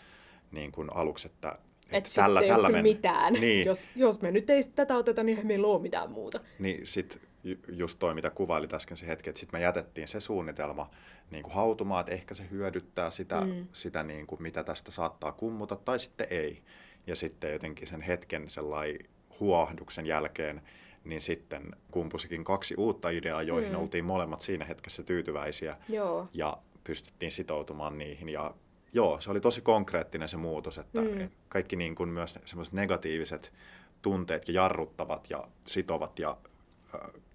niin 0.51 0.71
kuin 0.71 0.93
aluksi, 0.93 1.27
että 1.27 1.58
että 1.91 2.08
et 2.08 2.15
tällä, 2.15 2.41
tällä 2.41 2.69
men... 2.69 2.84
mitään. 2.84 3.34
Niin. 3.41 3.65
Jos, 3.65 3.86
jos 3.95 4.21
me 4.21 4.32
nyt 4.32 4.49
ei 4.49 4.63
tätä 4.63 4.95
oteta, 4.95 5.23
niin 5.23 5.47
meillä 5.47 5.67
ole 5.67 5.82
mitään 5.82 6.12
muuta. 6.12 6.39
Niin 6.60 6.88
sitten 6.88 7.21
just 7.67 7.99
toi, 7.99 8.13
mitä 8.13 8.30
kuvailit 8.30 8.73
äsken 8.73 8.97
se 8.97 9.08
hetki, 9.08 9.30
että 9.30 9.39
sitten 9.39 9.60
me 9.60 9.63
jätettiin 9.63 10.08
se 10.08 10.19
suunnitelma 10.19 10.89
niin 11.32 11.43
kuin 11.43 11.54
hautumaan, 11.54 11.99
että 11.99 12.12
ehkä 12.12 12.34
se 12.34 12.43
hyödyttää 12.51 13.12
sitä, 13.12 13.41
mm. 13.41 13.67
sitä 13.73 14.04
niin 14.04 14.27
kuin, 14.27 14.43
mitä 14.43 14.63
tästä 14.63 14.91
saattaa 14.91 15.32
kummuta, 15.32 15.75
tai 15.75 15.99
sitten 15.99 16.27
ei. 16.30 16.62
Ja 17.08 17.15
sitten 17.15 17.51
jotenkin 17.51 17.88
sen 17.88 18.01
hetken 18.01 18.49
sellainen 18.49 18.99
huohduksen 19.41 20.06
jälkeen, 20.06 20.62
niin 21.04 21.21
sitten 21.21 21.75
kumpusikin 21.91 22.43
kaksi 22.43 22.75
uutta 22.77 23.10
ideaa, 23.10 23.43
joihin 23.43 23.71
mm. 23.71 23.80
oltiin 23.80 24.06
molemmat 24.06 24.41
siinä 24.41 24.65
hetkessä 24.65 25.04
tyytyväisiä. 25.04 25.77
Joo. 25.89 26.27
Ja 26.34 26.58
pystyttiin 26.84 27.32
sitoutumaan 27.32 27.97
niihin. 27.97 28.30
Ja 28.30 28.54
joo, 28.93 29.21
se 29.21 29.32
oli 29.32 29.41
tosi 29.41 29.62
konkreettinen 29.62 30.30
se 30.30 30.38
muutos, 30.38 30.77
että 30.77 31.01
mm. 31.01 31.30
kaikki 31.49 31.75
niin 31.75 31.95
kuin 31.95 32.10
myös 32.10 32.39
semmoiset 32.45 32.73
negatiiviset 32.73 33.54
tunteet 34.01 34.47
ja 34.47 34.54
jarruttavat 34.54 35.30
ja 35.30 35.43
sitovat 35.67 36.19
ja 36.19 36.38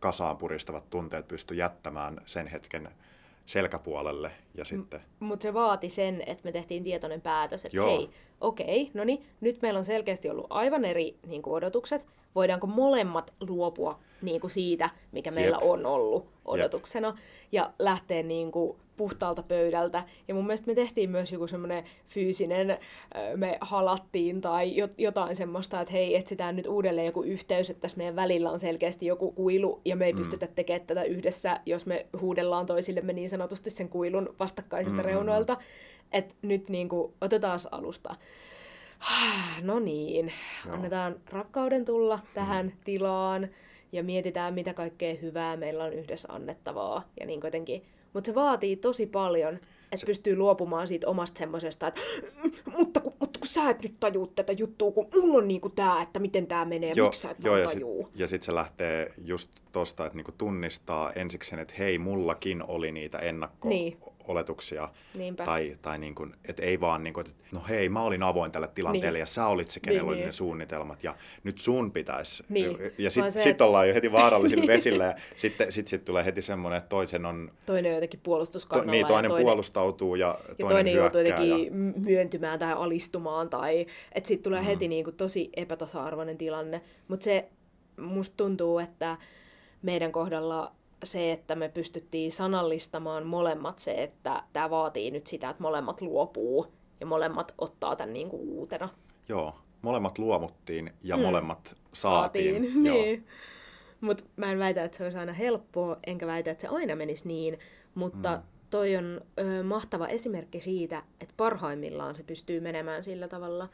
kasaan 0.00 0.36
puristavat 0.36 0.90
tunteet 0.90 1.28
pysty 1.28 1.54
jättämään 1.54 2.20
sen 2.26 2.46
hetken 2.46 2.88
selkäpuolelle. 3.46 4.30
Ja 4.54 4.64
sitten... 4.64 5.00
Mutta 5.20 5.42
se 5.42 5.54
vaati 5.54 5.88
sen, 5.88 6.22
että 6.26 6.44
me 6.44 6.52
tehtiin 6.52 6.84
tietoinen 6.84 7.20
päätös, 7.20 7.64
että 7.64 7.76
Joo. 7.76 7.88
hei, 7.88 8.10
okei, 8.40 8.82
okay, 8.82 8.90
no 8.94 9.04
niin, 9.04 9.26
nyt 9.40 9.62
meillä 9.62 9.78
on 9.78 9.84
selkeästi 9.84 10.30
ollut 10.30 10.46
aivan 10.50 10.84
eri 10.84 11.16
niin 11.26 11.42
kuin 11.42 11.54
odotukset. 11.54 12.06
Voidaanko 12.34 12.66
molemmat 12.66 13.34
luopua 13.48 13.98
niin 14.22 14.40
kuin 14.40 14.50
siitä, 14.50 14.90
mikä 15.12 15.30
meillä 15.30 15.56
Jep. 15.56 15.70
on 15.70 15.86
ollut 15.86 16.26
odotuksena, 16.44 17.08
Jep. 17.08 17.16
ja 17.52 17.72
lähteä 17.78 18.22
niin 18.22 18.52
kuin 18.52 18.76
puhtaalta 18.96 19.42
pöydältä. 19.42 20.04
Ja 20.28 20.34
mun 20.34 20.46
mielestä 20.46 20.66
me 20.66 20.74
tehtiin 20.74 21.10
myös 21.10 21.32
joku 21.32 21.46
semmoinen 21.46 21.84
fyysinen, 22.08 22.78
me 23.36 23.58
halattiin 23.60 24.40
tai 24.40 24.74
jotain 24.98 25.36
semmoista, 25.36 25.80
että 25.80 25.92
hei, 25.92 26.16
etsitään 26.16 26.56
nyt 26.56 26.66
uudelleen 26.66 27.06
joku 27.06 27.22
yhteys, 27.22 27.70
että 27.70 27.80
tässä 27.80 27.96
meidän 27.96 28.16
välillä 28.16 28.50
on 28.50 28.60
selkeästi 28.60 29.06
joku 29.06 29.32
kuilu, 29.32 29.80
ja 29.84 29.96
me 29.96 30.06
ei 30.06 30.12
mm. 30.12 30.18
pystytä 30.18 30.46
tekemään 30.46 30.86
tätä 30.86 31.02
yhdessä, 31.02 31.60
jos 31.66 31.86
me 31.86 32.06
huudellaan 32.20 32.66
toisillemme 32.66 33.12
niin 33.12 33.28
sanotusti 33.28 33.70
sen 33.70 33.88
kuilun 33.88 34.34
vastakkaisilta 34.40 34.96
mm-hmm. 34.96 35.10
reunoilta. 35.10 35.56
Että 36.12 36.34
nyt 36.42 36.68
niin 36.68 36.88
kuin, 36.88 37.12
otetaan 37.20 37.60
alusta. 37.70 38.14
No 39.62 39.78
niin, 39.78 40.32
Joo. 40.66 40.74
annetaan 40.74 41.16
rakkauden 41.30 41.84
tulla 41.84 42.18
tähän 42.34 42.66
hmm. 42.66 42.78
tilaan 42.84 43.48
ja 43.92 44.02
mietitään, 44.02 44.54
mitä 44.54 44.74
kaikkea 44.74 45.14
hyvää 45.14 45.56
meillä 45.56 45.84
on 45.84 45.92
yhdessä 45.92 46.28
annettavaa. 46.30 47.08
Ja 47.20 47.26
niin 47.26 47.40
kuitenkin. 47.40 47.82
Mutta 48.12 48.28
se 48.28 48.34
vaatii 48.34 48.76
tosi 48.76 49.06
paljon, 49.06 49.54
että 49.54 49.96
se... 49.96 50.06
pystyy 50.06 50.36
luopumaan 50.36 50.88
siitä 50.88 51.08
omasta 51.08 51.38
semmoisesta, 51.38 51.86
että 51.86 52.00
mutta 52.76 53.00
kun, 53.00 53.12
mutta 53.20 53.38
kun 53.38 53.48
sä 53.48 53.70
et 53.70 53.82
nyt 53.82 53.94
tajuu 54.00 54.26
tätä 54.26 54.52
juttua, 54.52 54.92
kun 54.92 55.08
mulla 55.14 55.38
on 55.38 55.48
niinku 55.48 55.68
tää, 55.68 56.02
että 56.02 56.20
miten 56.20 56.46
tämä 56.46 56.64
menee, 56.64 56.92
joo, 56.96 57.06
miksi 57.06 57.20
sä 57.20 57.30
et 57.30 57.44
joo, 57.44 57.56
ja 57.56 57.66
tajuu. 57.66 58.08
Sit, 58.10 58.20
ja 58.20 58.26
sitten 58.26 58.46
se 58.46 58.54
lähtee 58.54 59.12
just 59.24 59.50
tosta, 59.72 60.06
että 60.06 60.16
niinku 60.16 60.32
tunnistaa 60.38 61.12
ensiksi 61.12 61.50
sen, 61.50 61.58
että 61.58 61.74
hei, 61.78 61.98
mullakin 61.98 62.62
oli 62.68 62.92
niitä 62.92 63.18
ennakko 63.18 63.68
niin 63.68 63.98
oletuksia. 64.28 64.88
Niinpä. 65.14 65.44
Tai, 65.44 65.76
tai 65.82 65.98
niin 65.98 66.14
kuin, 66.14 66.34
että 66.48 66.62
ei 66.62 66.80
vaan, 66.80 67.04
niin 67.04 67.14
kuin, 67.14 67.26
että 67.26 67.42
no 67.52 67.62
hei, 67.68 67.88
mä 67.88 68.02
olin 68.02 68.22
avoin 68.22 68.52
tälle 68.52 68.68
tilanteelle 68.68 69.16
niin. 69.16 69.20
ja 69.20 69.26
sä 69.26 69.46
olit 69.46 69.70
se, 69.70 69.80
kenellä 69.80 70.02
niin, 70.02 70.08
oli 70.08 70.16
niin. 70.16 70.26
ne 70.26 70.32
suunnitelmat 70.32 71.04
ja 71.04 71.14
nyt 71.44 71.58
sun 71.58 71.92
pitäisi. 71.92 72.44
Niin. 72.48 72.78
Ja 72.98 73.10
sitten 73.10 73.32
sit 73.32 73.46
että... 73.46 73.64
ollaan 73.64 73.88
jo 73.88 73.94
heti 73.94 74.12
vaarallisilla 74.12 74.60
niin. 74.66 74.72
vesillä 74.72 75.04
ja 75.04 75.14
sitten 75.36 75.72
sit, 75.72 75.88
sit 75.88 76.04
tulee 76.04 76.24
heti 76.24 76.42
semmoinen, 76.42 76.78
että 76.78 76.88
toisen 76.88 77.26
on... 77.26 77.52
Toinen 77.66 77.94
jotenkin 77.94 78.20
puolustuskannalla. 78.22 78.86
To, 78.86 78.90
niin, 78.90 79.06
toinen, 79.06 79.30
toinen 79.30 79.44
puolustautuu 79.44 80.14
ja 80.14 80.38
toinen, 80.38 80.56
ja 80.58 80.68
toinen 80.68 80.94
joutuu 80.94 81.20
jotenkin 81.20 81.64
ja... 81.64 82.00
myöntymään 82.00 82.58
tai 82.58 82.72
alistumaan 82.72 83.48
tai 83.48 83.86
että 84.12 84.28
sitten 84.28 84.44
tulee 84.44 84.60
mm. 84.60 84.66
heti 84.66 84.88
niin 84.88 85.04
kuin 85.04 85.16
tosi 85.16 85.50
epätasa-arvoinen 85.56 86.38
tilanne. 86.38 86.80
Mutta 87.08 87.24
se 87.24 87.48
musta 88.00 88.36
tuntuu, 88.36 88.78
että 88.78 89.16
meidän 89.82 90.12
kohdalla 90.12 90.72
se, 91.04 91.32
että 91.32 91.54
me 91.54 91.68
pystyttiin 91.68 92.32
sanallistamaan 92.32 93.26
molemmat 93.26 93.78
se, 93.78 93.92
että 93.92 94.42
tämä 94.52 94.70
vaatii 94.70 95.10
nyt 95.10 95.26
sitä, 95.26 95.50
että 95.50 95.62
molemmat 95.62 96.00
luopuu 96.00 96.66
ja 97.00 97.06
molemmat 97.06 97.54
ottaa 97.58 97.96
tämän 97.96 98.12
niin 98.12 98.28
kuin 98.28 98.42
uutena. 98.42 98.88
Joo, 99.28 99.54
molemmat 99.82 100.18
luomuttiin 100.18 100.92
ja 101.02 101.16
mm. 101.16 101.22
molemmat 101.22 101.76
saatiin. 101.92 102.62
saatiin. 102.62 102.82
niin. 102.82 103.26
Mutta 104.00 104.24
mä 104.36 104.52
en 104.52 104.58
väitä, 104.58 104.84
että 104.84 104.96
se 104.96 105.04
olisi 105.04 105.18
aina 105.18 105.32
helppoa, 105.32 105.96
enkä 106.06 106.26
väitä, 106.26 106.50
että 106.50 106.62
se 106.62 106.68
aina 106.68 106.96
menisi 106.96 107.28
niin, 107.28 107.58
mutta 107.94 108.36
mm. 108.36 108.42
toi 108.70 108.96
on 108.96 109.20
ö, 109.40 109.62
mahtava 109.62 110.08
esimerkki 110.08 110.60
siitä, 110.60 111.02
että 111.20 111.34
parhaimmillaan 111.36 112.14
se 112.14 112.22
pystyy 112.22 112.60
menemään 112.60 113.02
sillä 113.02 113.28
tavalla. 113.28 113.68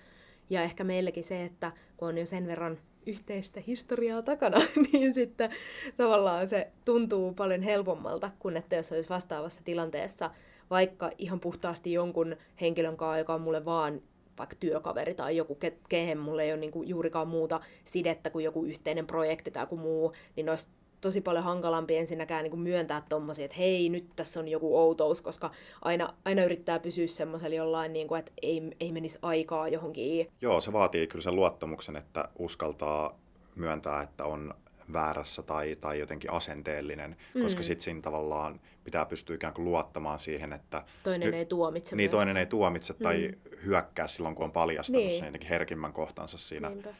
Ja 0.51 0.63
ehkä 0.63 0.85
meilläkin 0.85 1.25
se, 1.25 1.45
että 1.45 1.73
kun 1.97 2.09
on 2.09 2.19
jo 2.19 2.27
sen 2.27 2.47
verran 2.47 2.79
yhteistä 3.07 3.61
historiaa 3.67 4.23
takana, 4.23 4.59
niin 4.93 5.15
sitten 5.15 5.51
tavallaan 5.97 6.49
se 6.49 6.69
tuntuu 6.85 7.35
paljon 7.35 7.63
helpommalta 7.63 8.31
kuin 8.39 8.57
että 8.57 8.77
jos 8.77 8.93
olisi 8.93 9.09
vastaavassa 9.09 9.61
tilanteessa 9.65 10.31
vaikka 10.71 11.11
ihan 11.19 11.41
puhtaasti 11.41 11.93
jonkun 11.93 12.37
henkilön 12.61 12.97
kanssa, 12.97 13.19
joka 13.19 13.35
on 13.35 13.41
mulle 13.41 13.65
vaan 13.65 14.03
vaikka 14.39 14.57
työkaveri 14.61 15.15
tai 15.15 15.37
joku, 15.37 15.59
ke- 15.65 15.77
kehen 15.89 16.19
mulle 16.19 16.43
ei 16.43 16.53
ole 16.53 16.61
niinku 16.61 16.83
juurikaan 16.83 17.29
muuta 17.29 17.61
sidettä 17.85 18.31
kuin 18.31 18.45
joku 18.45 18.65
yhteinen 18.65 19.07
projekti 19.07 19.51
tai 19.51 19.63
joku 19.63 19.77
muu, 19.77 20.13
niin 20.37 20.49
olisi 20.49 20.69
tosi 21.03 21.21
paljon 21.21 21.45
hankalampi 21.45 21.97
ensinnäkään 21.97 22.45
niin 22.45 22.59
myöntää 22.59 23.03
tommosia, 23.09 23.45
että 23.45 23.57
hei, 23.57 23.89
nyt 23.89 24.07
tässä 24.17 24.41
on 24.41 24.49
joku 24.49 24.79
outous, 24.79 25.23
koska 25.23 25.51
aina, 25.83 26.15
aina 26.25 26.45
yrittää 26.45 26.79
pysyä 26.79 27.07
semmoisella 27.07 27.57
jollain, 27.57 27.93
niin 27.93 28.09
kuin, 28.09 28.19
että 28.19 28.33
ei, 28.43 28.63
ei 28.81 28.93
menisi 28.93 29.19
aikaa 29.23 29.69
johonkin. 29.69 30.29
Joo, 30.41 30.61
se 30.61 30.73
vaatii 30.73 31.07
kyllä 31.07 31.23
sen 31.23 31.37
luottamuksen, 31.37 31.97
että 31.97 32.29
uskaltaa 32.39 33.19
myöntää, 33.57 34.03
että 34.03 34.25
on 34.25 34.55
väärässä 34.93 35.43
tai, 35.43 35.77
tai 35.81 35.99
jotenkin 35.99 36.33
asenteellinen, 36.33 37.17
mm. 37.35 37.43
koska 37.43 37.63
sitten 37.63 37.85
siinä 37.85 38.01
tavallaan 38.01 38.61
pitää 38.85 39.07
pystyä 39.07 39.37
ikään 39.37 39.55
kuin 39.55 39.65
luottamaan 39.65 40.19
siihen, 40.19 40.53
että... 40.53 40.85
Toinen 41.03 41.31
ny- 41.31 41.37
ei 41.37 41.47
tuomitse. 41.47 41.97
Niin, 41.97 42.11
toinen 42.11 42.37
ei 42.37 42.47
tuomitse 42.47 42.95
tai 42.95 43.29
mm. 43.29 43.59
hyökkää 43.67 44.09
silloin, 44.09 44.35
kun 44.35 44.45
on 44.45 44.53
paljastanut 44.53 45.03
niin. 45.03 45.19
sen 45.19 45.27
jotenkin 45.27 45.49
herkimmän 45.49 45.93
kohtansa 45.93 46.39
siinä. 46.39 46.69
Niinpä. 46.69 46.95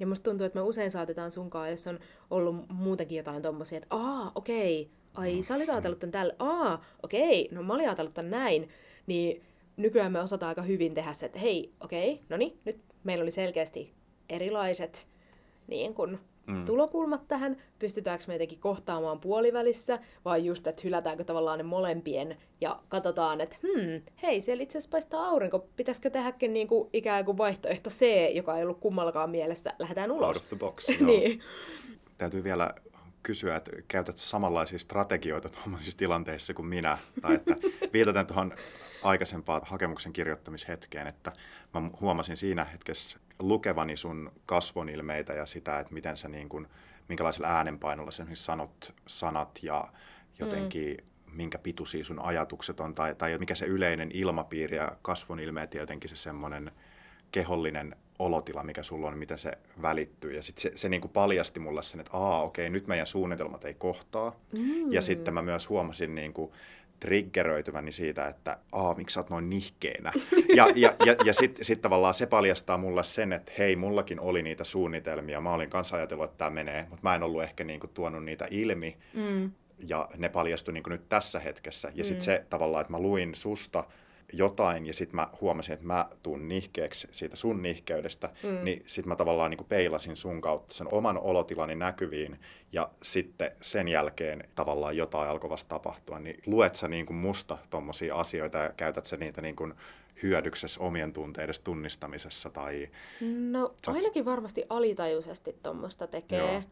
Ja 0.00 0.06
musta 0.06 0.30
tuntuu, 0.30 0.46
että 0.46 0.58
me 0.58 0.62
usein 0.62 0.90
saatetaan 0.90 1.30
sunkaan, 1.30 1.70
jos 1.70 1.86
on 1.86 1.98
ollut 2.30 2.68
muutenkin 2.68 3.16
jotain 3.16 3.42
tommosia, 3.42 3.78
että 3.78 3.96
aa, 3.96 4.32
okei, 4.34 4.90
ai 5.14 5.42
sä 5.42 5.54
olit 5.54 5.68
ajatellut 5.68 5.98
tämän 5.98 6.12
tälle, 6.12 6.36
aa, 6.38 6.84
okei, 7.02 7.48
no 7.52 7.62
mä 7.62 7.74
olin 7.74 7.86
ajatellut 7.86 8.14
tämän 8.14 8.30
näin, 8.30 8.68
niin 9.06 9.42
nykyään 9.76 10.12
me 10.12 10.20
osataan 10.20 10.48
aika 10.48 10.62
hyvin 10.62 10.94
tehdä 10.94 11.12
se, 11.12 11.26
että 11.26 11.38
hei, 11.38 11.72
okei, 11.80 12.20
no 12.28 12.36
niin, 12.36 12.58
nyt 12.64 12.78
meillä 13.04 13.22
oli 13.22 13.30
selkeästi 13.30 13.94
erilaiset 14.28 15.06
niin 15.66 15.94
kun, 15.94 16.18
mm. 16.46 16.64
tulokulmat 16.64 17.28
tähän, 17.28 17.56
pystytäänkö 17.78 18.24
me 18.28 18.34
jotenkin 18.34 18.58
kohtaamaan 18.58 19.20
puolivälissä, 19.20 19.98
vai 20.24 20.44
just, 20.44 20.66
että 20.66 20.82
hylätäänkö 20.84 21.24
tavallaan 21.24 21.58
ne 21.58 21.62
molempien, 21.62 22.36
ja 22.60 22.80
katsotaan, 22.88 23.40
että 23.40 23.56
hmm, 23.62 24.02
hei, 24.22 24.40
siellä 24.40 24.62
itse 24.62 24.78
asiassa 24.78 24.90
paistaa 24.90 25.26
aurinko, 25.26 25.68
pitäisikö 25.76 26.10
tehdäkin 26.10 26.54
niin 26.54 26.68
kuin 26.68 26.90
ikään 26.92 27.24
kuin 27.24 27.38
vaihtoehto 27.38 27.90
C, 27.90 28.06
joka 28.34 28.56
ei 28.56 28.62
ollut 28.62 28.80
kummallakaan 28.80 29.30
mielessä, 29.30 29.72
lähdetään 29.78 30.12
ulos. 30.12 30.26
Out 30.26 30.36
of 30.36 30.48
the 30.48 30.56
box, 30.56 30.88
niin. 31.00 31.40
Täytyy 32.18 32.44
vielä 32.44 32.74
kysyä, 33.22 33.56
että 33.56 33.70
käytätkö 33.88 34.20
samanlaisia 34.20 34.78
strategioita 34.78 35.48
tuollaisissa 35.48 35.98
tilanteissa 35.98 36.54
kuin 36.54 36.66
minä, 36.66 36.98
tai 37.22 37.34
että 37.34 37.56
viitaten 37.92 38.26
tuohon 38.26 38.52
aikaisempaan 39.02 39.60
hakemuksen 39.64 40.12
kirjoittamishetkeen, 40.12 41.06
että 41.06 41.32
mä 41.74 41.90
huomasin 42.00 42.36
siinä 42.36 42.64
hetkessä 42.64 43.18
lukevani 43.38 43.96
sun 43.96 44.32
kasvonilmeitä 44.46 45.32
ja 45.32 45.46
sitä, 45.46 45.78
että 45.78 45.94
miten 45.94 46.16
sä 46.16 46.28
niin 46.28 46.48
kuin, 46.48 46.66
minkälaisella 47.08 47.48
äänenpainolla 47.48 48.10
sä 48.10 48.26
sanot 48.32 48.94
sanat 49.06 49.58
ja 49.62 49.88
jotenkin 50.38 50.96
mm. 50.96 51.36
minkä 51.36 51.58
pituisia 51.58 52.04
sun 52.04 52.20
ajatukset 52.20 52.80
on 52.80 52.94
tai, 52.94 53.14
tai 53.14 53.38
mikä 53.38 53.54
se 53.54 53.66
yleinen 53.66 54.10
ilmapiiri 54.14 54.76
ja 54.76 54.96
kasvonilmeet 55.02 55.74
ja 55.74 55.80
jotenkin 55.80 56.10
se 56.10 56.16
semmoinen 56.16 56.70
kehollinen 57.32 57.96
olotila, 58.18 58.62
mikä 58.62 58.82
sulla 58.82 59.08
on, 59.08 59.18
miten 59.18 59.38
se 59.38 59.58
välittyy. 59.82 60.32
Ja 60.32 60.42
sitten 60.42 60.62
se, 60.62 60.70
se 60.74 60.88
niin 60.88 61.00
kuin 61.00 61.12
paljasti 61.12 61.60
mulle 61.60 61.82
sen, 61.82 62.00
että 62.00 62.16
aa, 62.16 62.42
okei, 62.42 62.70
nyt 62.70 62.86
meidän 62.86 63.06
suunnitelmat 63.06 63.64
ei 63.64 63.74
kohtaa. 63.74 64.36
Mm. 64.58 64.92
Ja 64.92 65.00
sitten 65.00 65.34
mä 65.34 65.42
myös 65.42 65.68
huomasin 65.68 66.14
niin 66.14 66.32
kuin 66.32 66.52
triggeröityväni 67.04 67.92
siitä, 67.92 68.26
että 68.26 68.58
aa, 68.72 68.94
miksi 68.94 69.14
sä 69.14 69.20
oot 69.20 69.30
noin 69.30 69.50
nihkeenä. 69.50 70.12
Ja, 70.56 70.66
ja, 70.74 70.94
ja, 71.06 71.16
ja 71.24 71.32
sitten 71.32 71.64
sit 71.64 71.82
tavallaan 71.82 72.14
se 72.14 72.26
paljastaa 72.26 72.78
mulle 72.78 73.04
sen, 73.04 73.32
että 73.32 73.52
hei, 73.58 73.76
mullakin 73.76 74.20
oli 74.20 74.42
niitä 74.42 74.64
suunnitelmia. 74.64 75.40
Mä 75.40 75.52
olin 75.52 75.70
kanssa 75.70 75.96
ajatellut, 75.96 76.24
että 76.24 76.38
tämä 76.38 76.50
menee, 76.50 76.86
mutta 76.90 77.08
mä 77.08 77.14
en 77.14 77.22
ollut 77.22 77.42
ehkä 77.42 77.64
niinku 77.64 77.86
tuonut 77.86 78.24
niitä 78.24 78.46
ilmi. 78.50 78.96
Mm. 79.14 79.50
Ja 79.88 80.08
ne 80.16 80.28
paljastui 80.28 80.74
niinku 80.74 80.90
nyt 80.90 81.08
tässä 81.08 81.38
hetkessä. 81.38 81.92
Ja 81.94 82.04
sitten 82.04 82.22
mm. 82.22 82.24
se 82.24 82.46
tavallaan, 82.50 82.80
että 82.80 82.92
mä 82.92 82.98
luin 82.98 83.34
susta 83.34 83.84
jotain 84.32 84.86
ja 84.86 84.94
sitten 84.94 85.16
mä 85.16 85.28
huomasin, 85.40 85.72
että 85.72 85.86
mä 85.86 86.08
tuun 86.22 86.48
nihkeeksi 86.48 87.08
siitä 87.10 87.36
sun 87.36 87.62
nihkeydestä, 87.62 88.30
mm. 88.42 88.64
niin 88.64 88.82
sitten 88.86 89.08
mä 89.08 89.16
tavallaan 89.16 89.50
niin 89.50 89.58
kuin 89.58 89.68
peilasin 89.68 90.16
sun 90.16 90.40
kautta 90.40 90.74
sen 90.74 90.88
oman 90.94 91.18
olotilani 91.18 91.74
näkyviin 91.74 92.38
ja 92.72 92.90
sitten 93.02 93.52
sen 93.60 93.88
jälkeen 93.88 94.44
tavallaan 94.54 94.96
jotain 94.96 95.28
alkoi 95.30 95.50
vasta 95.50 95.68
tapahtua, 95.68 96.18
niin 96.18 96.42
luet 96.46 96.74
sä 96.74 96.88
niin 96.88 97.06
kuin 97.06 97.16
musta 97.16 97.58
tommosia 97.70 98.16
asioita 98.16 98.58
ja 98.58 98.72
käytät 98.76 99.06
sä 99.06 99.16
niitä 99.16 99.40
niin 99.40 99.56
kuin 99.56 99.74
hyödyksessä 100.22 100.80
omien 100.80 101.12
tunteiden 101.12 101.54
tunnistamisessa 101.64 102.50
tai... 102.50 102.90
No 103.50 103.74
ainakin 103.86 104.24
varmasti 104.24 104.64
alitajuisesti 104.68 105.56
tuommoista 105.62 106.06
tekee, 106.06 106.52
Joo. 106.52 106.62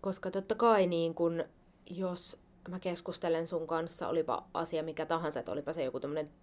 koska 0.00 0.30
totta 0.30 0.54
kai 0.54 0.86
niin 0.86 1.14
kun, 1.14 1.44
jos 1.90 2.38
mä 2.68 2.78
keskustelen 2.78 3.46
sun 3.46 3.66
kanssa, 3.66 4.08
olipa 4.08 4.46
asia 4.54 4.82
mikä 4.82 5.06
tahansa, 5.06 5.40
että 5.40 5.52
olipa 5.52 5.72
se 5.72 5.84
joku 5.84 6.00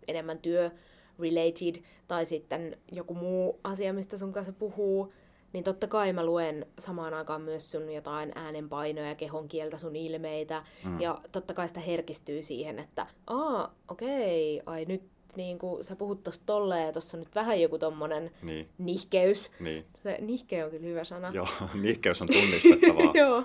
enemmän 0.08 0.40
työ 0.40 0.72
related 1.20 1.84
tai 2.08 2.26
sitten 2.26 2.78
joku 2.92 3.14
muu 3.14 3.60
asia, 3.64 3.94
mistä 3.94 4.18
sun 4.18 4.34
kanssa 4.34 4.54
puhuu, 4.54 5.14
niin 5.54 5.64
totta 5.64 5.88
kai 5.88 6.14
mä 6.14 6.26
luen 6.26 6.66
samaan 6.80 7.14
aikaan 7.14 7.42
myös 7.42 7.72
sun 7.72 7.92
jotain 7.92 8.32
äänenpainoja, 8.36 9.16
kehon 9.16 9.48
kieltä, 9.48 9.78
sun 9.78 9.96
ilmeitä, 9.96 10.64
mm. 10.86 11.02
ja 11.02 11.22
totta 11.32 11.54
kai 11.54 11.68
sitä 11.68 11.80
herkistyy 11.80 12.42
siihen, 12.42 12.80
että 12.80 13.08
aa, 13.28 13.76
okei, 13.88 14.60
okay, 14.60 14.74
ai 14.74 14.86
nyt 14.86 15.15
niin 15.38 15.60
kuin 15.60 15.84
sä 15.84 15.96
puhut 15.96 16.24
tosta 16.24 16.44
tolleen, 16.46 16.86
ja 16.86 16.92
tossa 16.92 17.18
on 17.18 17.24
nyt 17.24 17.36
vähän 17.36 17.62
joku 17.62 17.78
tommonen 17.78 18.32
niin. 18.42 18.70
nihkeys. 18.78 19.52
Niin. 19.60 19.86
Se 20.04 20.18
nihke 20.22 20.66
on 20.66 20.72
kyllä 20.72 20.86
hyvä 20.86 21.04
sana. 21.04 21.32
Joo, 21.34 21.48
nihkeys 21.82 22.22
on 22.22 22.28
tunnistettavaa. 22.28 23.12
Joo. 23.24 23.44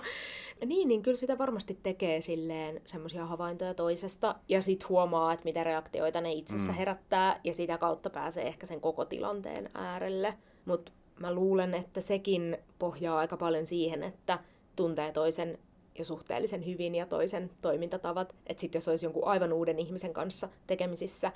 Niin, 0.65 0.87
niin 0.87 1.01
kyllä 1.01 1.17
sitä 1.17 1.37
varmasti 1.37 1.79
tekee 1.83 2.21
silleen 2.21 2.81
semmoisia 2.85 3.25
havaintoja 3.25 3.73
toisesta, 3.73 4.35
ja 4.49 4.61
sit 4.61 4.89
huomaa, 4.89 5.33
että 5.33 5.43
mitä 5.43 5.63
reaktioita 5.63 6.21
ne 6.21 6.31
itsessä 6.31 6.71
mm. 6.71 6.77
herättää, 6.77 7.39
ja 7.43 7.53
sitä 7.53 7.77
kautta 7.77 8.09
pääsee 8.09 8.47
ehkä 8.47 8.65
sen 8.65 8.81
koko 8.81 9.05
tilanteen 9.05 9.69
äärelle. 9.73 10.33
Mutta 10.65 10.91
mä 11.19 11.33
luulen, 11.33 11.73
että 11.73 12.01
sekin 12.01 12.57
pohjaa 12.79 13.17
aika 13.17 13.37
paljon 13.37 13.65
siihen, 13.65 14.03
että 14.03 14.39
tuntee 14.75 15.11
toisen 15.11 15.57
jo 15.99 16.05
suhteellisen 16.05 16.65
hyvin 16.65 16.95
ja 16.95 17.05
toisen 17.05 17.51
toimintatavat. 17.61 18.35
Että 18.47 18.61
sitten 18.61 18.79
jos 18.79 18.87
olisi 18.87 19.05
jonkun 19.05 19.27
aivan 19.27 19.53
uuden 19.53 19.79
ihmisen 19.79 20.13
kanssa 20.13 20.49
tekemisissä, 20.67 21.31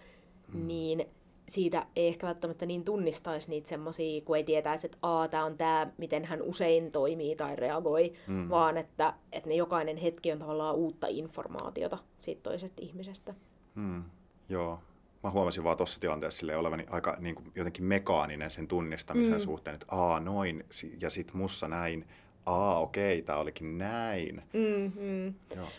mm. 0.54 0.68
niin 0.68 1.06
siitä 1.50 1.86
ei 1.96 2.08
ehkä 2.08 2.28
välttämättä 2.28 2.66
niin 2.66 2.84
tunnistaisi 2.84 3.50
niitä 3.50 3.70
semmoisia, 3.70 4.22
kun 4.22 4.38
ei 4.38 4.44
tietäisi, 4.44 4.88
että 4.88 4.98
aa, 5.02 5.28
tämä 5.28 5.46
on 5.46 5.58
tämä, 5.58 5.88
miten 5.98 6.26
hän 6.26 6.42
usein 6.42 6.92
toimii 6.92 7.36
tai 7.36 7.56
reagoi, 7.56 8.14
mm. 8.28 8.50
vaan 8.50 8.78
että, 8.78 9.14
että 9.32 9.50
ne 9.50 9.56
jokainen 9.56 9.98
hetki 9.98 10.32
on 10.32 10.40
tavallaan 10.40 10.76
uutta 10.76 11.08
informaatiota 11.08 11.98
siitä 12.20 12.42
toisesta 12.44 12.82
ihmisestä. 12.82 13.34
Mm. 13.76 14.04
Joo. 14.50 14.80
Mä 15.24 15.32
huomasin 15.32 15.64
vaan 15.64 15.78
tuossa 15.78 16.00
tilanteessa 16.00 16.40
sille 16.40 16.58
olevani 16.58 16.86
aika 16.90 17.18
niin 17.20 17.36
kuin, 17.36 17.52
jotenkin 17.56 17.84
mekaaninen 17.84 18.52
sen 18.52 18.68
tunnistamisen 18.68 19.34
mm. 19.34 19.40
suhteen, 19.40 19.74
että 19.74 19.86
aa, 19.90 20.20
noin, 20.20 20.66
ja 21.02 21.10
sit 21.10 21.34
mussa 21.34 21.68
näin, 21.68 22.08
aa, 22.46 22.80
okei, 22.80 23.22
tämä 23.22 23.40
olikin 23.40 23.78
näin. 23.78 24.44
Mm-hmm. 24.54 25.34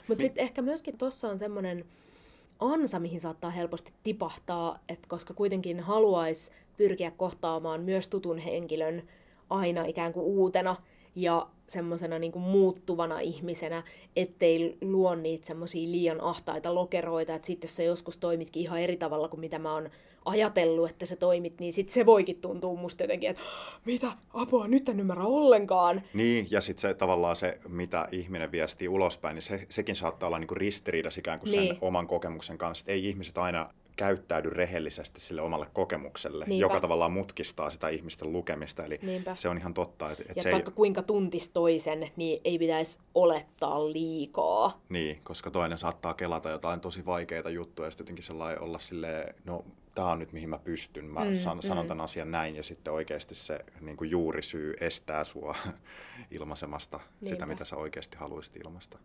Mutta 0.08 0.22
sitten 0.22 0.42
ehkä 0.42 0.62
myöskin 0.62 0.98
tuossa 0.98 1.28
on 1.28 1.38
semmoinen, 1.38 1.84
ansa, 2.60 2.98
mihin 2.98 3.20
saattaa 3.20 3.50
helposti 3.50 3.92
tipahtaa, 4.02 4.78
että 4.88 5.08
koska 5.08 5.34
kuitenkin 5.34 5.80
haluaisi 5.80 6.50
pyrkiä 6.76 7.10
kohtaamaan 7.10 7.80
myös 7.80 8.08
tutun 8.08 8.38
henkilön 8.38 9.02
aina 9.50 9.84
ikään 9.84 10.12
kuin 10.12 10.26
uutena 10.26 10.76
ja 11.14 11.46
semmoisena 11.66 12.18
niin 12.18 12.38
muuttuvana 12.38 13.20
ihmisenä, 13.20 13.82
ettei 14.16 14.78
luo 14.80 15.14
niitä 15.14 15.46
semmoisia 15.46 15.90
liian 15.90 16.20
ahtaita 16.20 16.74
lokeroita, 16.74 17.34
että 17.34 17.46
sitten 17.46 17.68
jos 17.68 17.76
sä 17.76 17.82
joskus 17.82 18.18
toimitkin 18.18 18.62
ihan 18.62 18.80
eri 18.80 18.96
tavalla 18.96 19.28
kuin 19.28 19.40
mitä 19.40 19.58
mä 19.58 19.74
oon 19.74 19.90
ajatellut, 20.26 20.90
että 20.90 21.06
sä 21.06 21.16
toimit, 21.16 21.60
niin 21.60 21.72
sit 21.72 21.88
se 21.88 22.06
voikin 22.06 22.40
tuntua 22.40 22.74
musta 22.74 23.04
jotenkin, 23.04 23.30
että 23.30 23.42
mitä, 23.84 24.06
apua, 24.34 24.68
nyt 24.68 24.88
en 24.88 25.00
ymmärrä 25.00 25.24
ollenkaan. 25.24 26.02
Niin, 26.14 26.46
ja 26.50 26.60
sitten 26.60 26.80
se 26.80 26.94
tavallaan 26.94 27.36
se, 27.36 27.58
mitä 27.68 28.08
ihminen 28.12 28.52
viestii 28.52 28.88
ulospäin, 28.88 29.34
niin 29.34 29.42
se, 29.42 29.66
sekin 29.68 29.96
saattaa 29.96 30.26
olla 30.26 30.38
niinku 30.38 30.54
ristiriidas 30.54 31.18
ikään 31.18 31.38
kuin 31.38 31.50
niin. 31.50 31.66
sen 31.68 31.78
oman 31.80 32.06
kokemuksen 32.06 32.58
kanssa, 32.58 32.82
että 32.82 32.92
ei 32.92 33.08
ihmiset 33.08 33.38
aina 33.38 33.68
käyttäydy 33.96 34.50
rehellisesti 34.50 35.20
sille 35.20 35.42
omalle 35.42 35.66
kokemukselle, 35.72 36.44
Niinpä. 36.44 36.64
joka 36.64 36.80
tavallaan 36.80 37.12
mutkistaa 37.12 37.70
sitä 37.70 37.88
ihmisten 37.88 38.32
lukemista. 38.32 38.84
Eli 38.84 38.98
Niinpä. 39.02 39.36
se 39.36 39.48
on 39.48 39.58
ihan 39.58 39.74
totta. 39.74 40.10
Että, 40.10 40.22
että 40.22 40.32
Ja 40.36 40.42
se 40.42 40.52
vaikka 40.52 40.70
ei, 40.70 40.74
kuinka 40.74 41.02
tuntis 41.02 41.50
toisen, 41.50 42.10
niin 42.16 42.40
ei 42.44 42.58
pitäisi 42.58 42.98
olettaa 43.14 43.92
liikaa. 43.92 44.80
Niin, 44.88 45.20
koska 45.22 45.50
toinen 45.50 45.78
saattaa 45.78 46.14
kelata 46.14 46.50
jotain 46.50 46.80
tosi 46.80 47.06
vaikeita 47.06 47.50
juttuja 47.50 47.86
ja 47.86 47.90
sitten 47.90 48.04
jotenkin 48.04 48.24
sellainen 48.24 48.62
olla 48.62 48.78
silleen, 48.78 49.34
no 49.44 49.64
tämä 49.96 50.10
on 50.10 50.18
nyt 50.18 50.32
mihin 50.32 50.48
mä 50.50 50.58
pystyn, 50.58 51.04
mä 51.14 51.24
mm, 51.24 51.34
san, 51.34 51.62
sanon 51.62 51.84
mm. 51.84 51.88
tämän 51.88 52.04
asian 52.04 52.30
näin 52.30 52.56
ja 52.56 52.62
sitten 52.62 52.92
oikeasti 52.92 53.34
se 53.34 53.58
niin 53.80 53.96
kuin 53.96 54.10
juurisyy 54.10 54.74
estää 54.80 55.24
sua 55.24 55.54
ilmaisemasta 56.30 57.00
sitä, 57.22 57.30
Niinpä. 57.34 57.46
mitä 57.46 57.64
sä 57.64 57.76
oikeasti 57.76 58.16
haluaisit 58.16 58.56
ilmaista. 58.56 58.98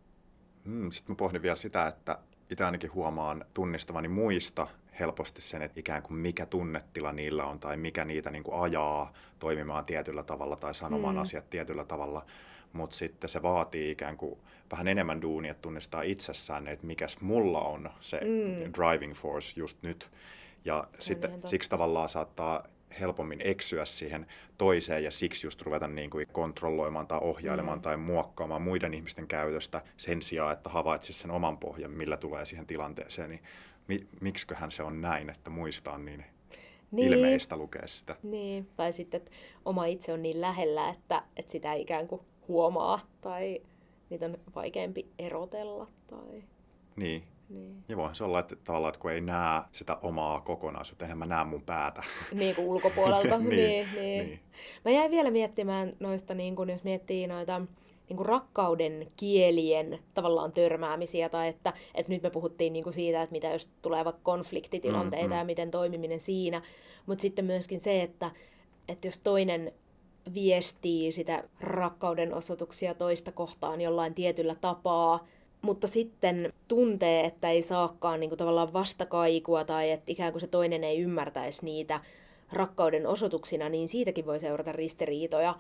Mm, 0.66 0.92
sitten 0.92 1.14
mä 1.14 1.18
pohdin 1.18 1.42
vielä 1.42 1.56
sitä, 1.56 1.88
että 1.88 2.20
itse 2.50 2.64
ainakin 2.64 2.94
huomaan 2.94 3.46
tunnistavani 3.54 4.08
muista 4.08 4.68
helposti 5.00 5.42
sen, 5.42 5.62
että 5.62 5.80
ikään 5.80 6.04
kuin 6.04 6.18
mikä 6.18 6.46
tunnetila 6.46 7.12
niillä 7.14 7.46
on 7.46 7.60
tai 7.60 7.78
mikä 7.78 8.06
niitä 8.06 8.32
niin 8.32 8.44
kuin 8.44 8.62
ajaa 8.62 9.14
toimimaan 9.40 9.86
tietyllä 9.86 10.24
tavalla 10.24 10.56
tai 10.56 10.76
sanomaan 10.76 11.16
Mm. 11.16 11.22
asiat 11.22 11.50
tietyllä 11.50 11.86
tavalla. 11.86 12.26
Mutta 12.74 12.96
sitten 12.96 13.30
se 13.30 13.42
vaatii 13.42 13.92
ikään 13.92 14.18
kuin 14.18 14.40
vähän 14.72 14.88
enemmän 14.88 15.22
duunia, 15.22 15.52
että 15.52 15.62
tunnistaa 15.62 16.02
itsessään, 16.02 16.68
että 16.68 16.88
mikäs 16.88 17.22
mulla 17.22 17.62
on 17.62 17.90
se 18.00 18.20
Mm. 18.20 18.72
driving 18.74 19.14
force 19.14 19.60
just 19.60 19.78
nyt. 19.82 20.12
Ja 20.66 20.88
sitten 21.00 21.30
ihan 21.30 21.40
totta. 21.42 21.48
siksi 21.50 21.70
tavallaan 21.70 22.10
saattaa 22.10 22.64
helpommin 23.00 23.42
eksyä 23.44 23.86
siihen 23.86 24.28
toiseen 24.58 25.04
ja 25.04 25.12
siksi 25.12 25.48
just 25.48 25.62
ruveta 25.62 25.88
niin 25.88 26.10
kuin 26.10 26.28
kontrolloimaan 26.32 27.08
tai 27.08 27.20
ohjailemaan 27.22 27.78
Mm. 27.78 27.82
tai 27.82 27.98
muokkaamaan 27.98 28.62
muiden 28.62 28.94
ihmisten 28.94 29.28
käytöstä 29.28 29.82
sen 29.98 30.22
sijaan, 30.22 30.54
että 30.54 30.70
havaitsisi 30.70 31.20
sen 31.20 31.32
oman 31.32 31.58
pohjan, 31.58 31.92
millä 31.92 32.18
tulee 32.18 32.46
siihen 32.46 32.68
tilanteeseen. 32.68 33.30
Niin 33.30 33.42
mi- 33.88 34.08
miksiköhän 34.22 34.72
se 34.72 34.84
on 34.84 35.02
näin, 35.02 35.30
että 35.30 35.50
muistaa 35.50 35.98
niin, 35.98 36.26
Niin. 36.92 37.14
ilmeistä 37.14 37.58
lukea 37.58 37.88
sitä. 37.88 38.16
Niin, 38.24 38.70
tai 38.76 38.92
sitten, 38.94 39.18
että 39.18 39.32
oma 39.66 39.86
itse 39.86 40.14
on 40.14 40.22
niin 40.22 40.42
lähellä, 40.42 40.90
että, 40.90 41.24
että 41.38 41.52
sitä 41.52 41.74
ei 41.74 41.82
ikään 41.82 42.08
kuin 42.08 42.22
huomaa 42.48 43.00
tai 43.22 43.62
niitä 44.10 44.26
on 44.26 44.38
vaikeampi 44.56 45.08
erotella. 45.20 45.88
Tai, 46.08 46.44
Niin. 46.96 47.24
Niin. 47.54 47.84
Ja 47.90 47.98
voihan 47.98 48.16
se 48.16 48.24
olla, 48.24 48.40
että 48.40 48.56
tavallaan, 48.56 48.90
että 48.90 49.02
kun 49.02 49.12
ei 49.12 49.22
näe 49.22 49.62
sitä 49.72 49.98
omaa 50.04 50.42
kokonaisuutta, 50.42 51.06
enhän 51.06 51.18
mä 51.18 51.26
näe 51.26 51.44
mun 51.44 51.62
päätä. 51.62 52.04
niin 52.34 52.56
kuin 52.56 52.68
ulkopuolelta. 52.68 53.38
Niin, 53.42 53.50
niin, 53.50 53.88
niin. 53.96 54.26
niin. 54.26 54.40
Mä 54.86 54.92
jäin 54.92 55.12
vielä 55.12 55.32
miettimään 55.32 55.94
noista, 56.00 56.34
niin 56.34 56.56
kun, 56.56 56.70
jos 56.70 56.84
miettii 56.84 57.28
noita 57.28 57.62
niin 58.10 58.18
kuin 58.18 58.28
rakkauden 58.28 59.08
kielien 59.18 60.00
tavallaan 60.14 60.52
törmäämisiä, 60.52 61.30
tai 61.30 61.48
että, 61.48 61.74
että 61.96 62.12
nyt 62.12 62.24
me 62.24 62.30
puhuttiin 62.30 62.74
niin 62.74 62.84
kuin 62.84 62.94
siitä, 62.94 63.22
että 63.22 63.32
mitä 63.32 63.48
jos 63.48 63.70
tulee 63.82 64.06
vaikka 64.06 64.22
konfliktitilanteita 64.24 65.28
Mm, 65.28 65.34
mm. 65.34 65.38
ja 65.38 65.46
miten 65.46 65.72
toimiminen 65.72 66.20
siinä, 66.20 66.62
mutta 67.06 67.22
sitten 67.22 67.46
myöskin 67.46 67.80
se, 67.80 68.02
että, 68.02 68.32
että 68.88 69.08
jos 69.08 69.18
toinen 69.18 69.74
viestii 70.34 71.12
sitä 71.12 71.44
rakkauden 71.60 72.34
osoituksia 72.34 72.94
toista 72.94 73.32
kohtaan 73.32 73.82
jollain 73.82 74.14
tietyllä 74.14 74.56
tapaa, 74.56 75.28
mutta 75.62 75.88
sitten 75.88 76.54
tuntee, 76.68 77.26
että 77.26 77.50
ei 77.50 77.62
saakaan 77.62 78.20
niin 78.20 78.30
kuin 78.30 78.38
tavallaan 78.38 78.74
vastakaikua 78.74 79.64
tai 79.64 79.92
että 79.92 80.12
ikään 80.12 80.32
kuin 80.32 80.42
se 80.42 80.48
toinen 80.48 80.84
ei 80.84 81.00
ymmärtäisi 81.00 81.66
niitä 81.66 82.00
rakkauden 82.52 83.08
osoituksina, 83.08 83.70
niin 83.70 83.90
siitäkin 83.90 84.26
voi 84.26 84.40
seurata 84.40 84.72
ristiriitoja. 84.72 85.56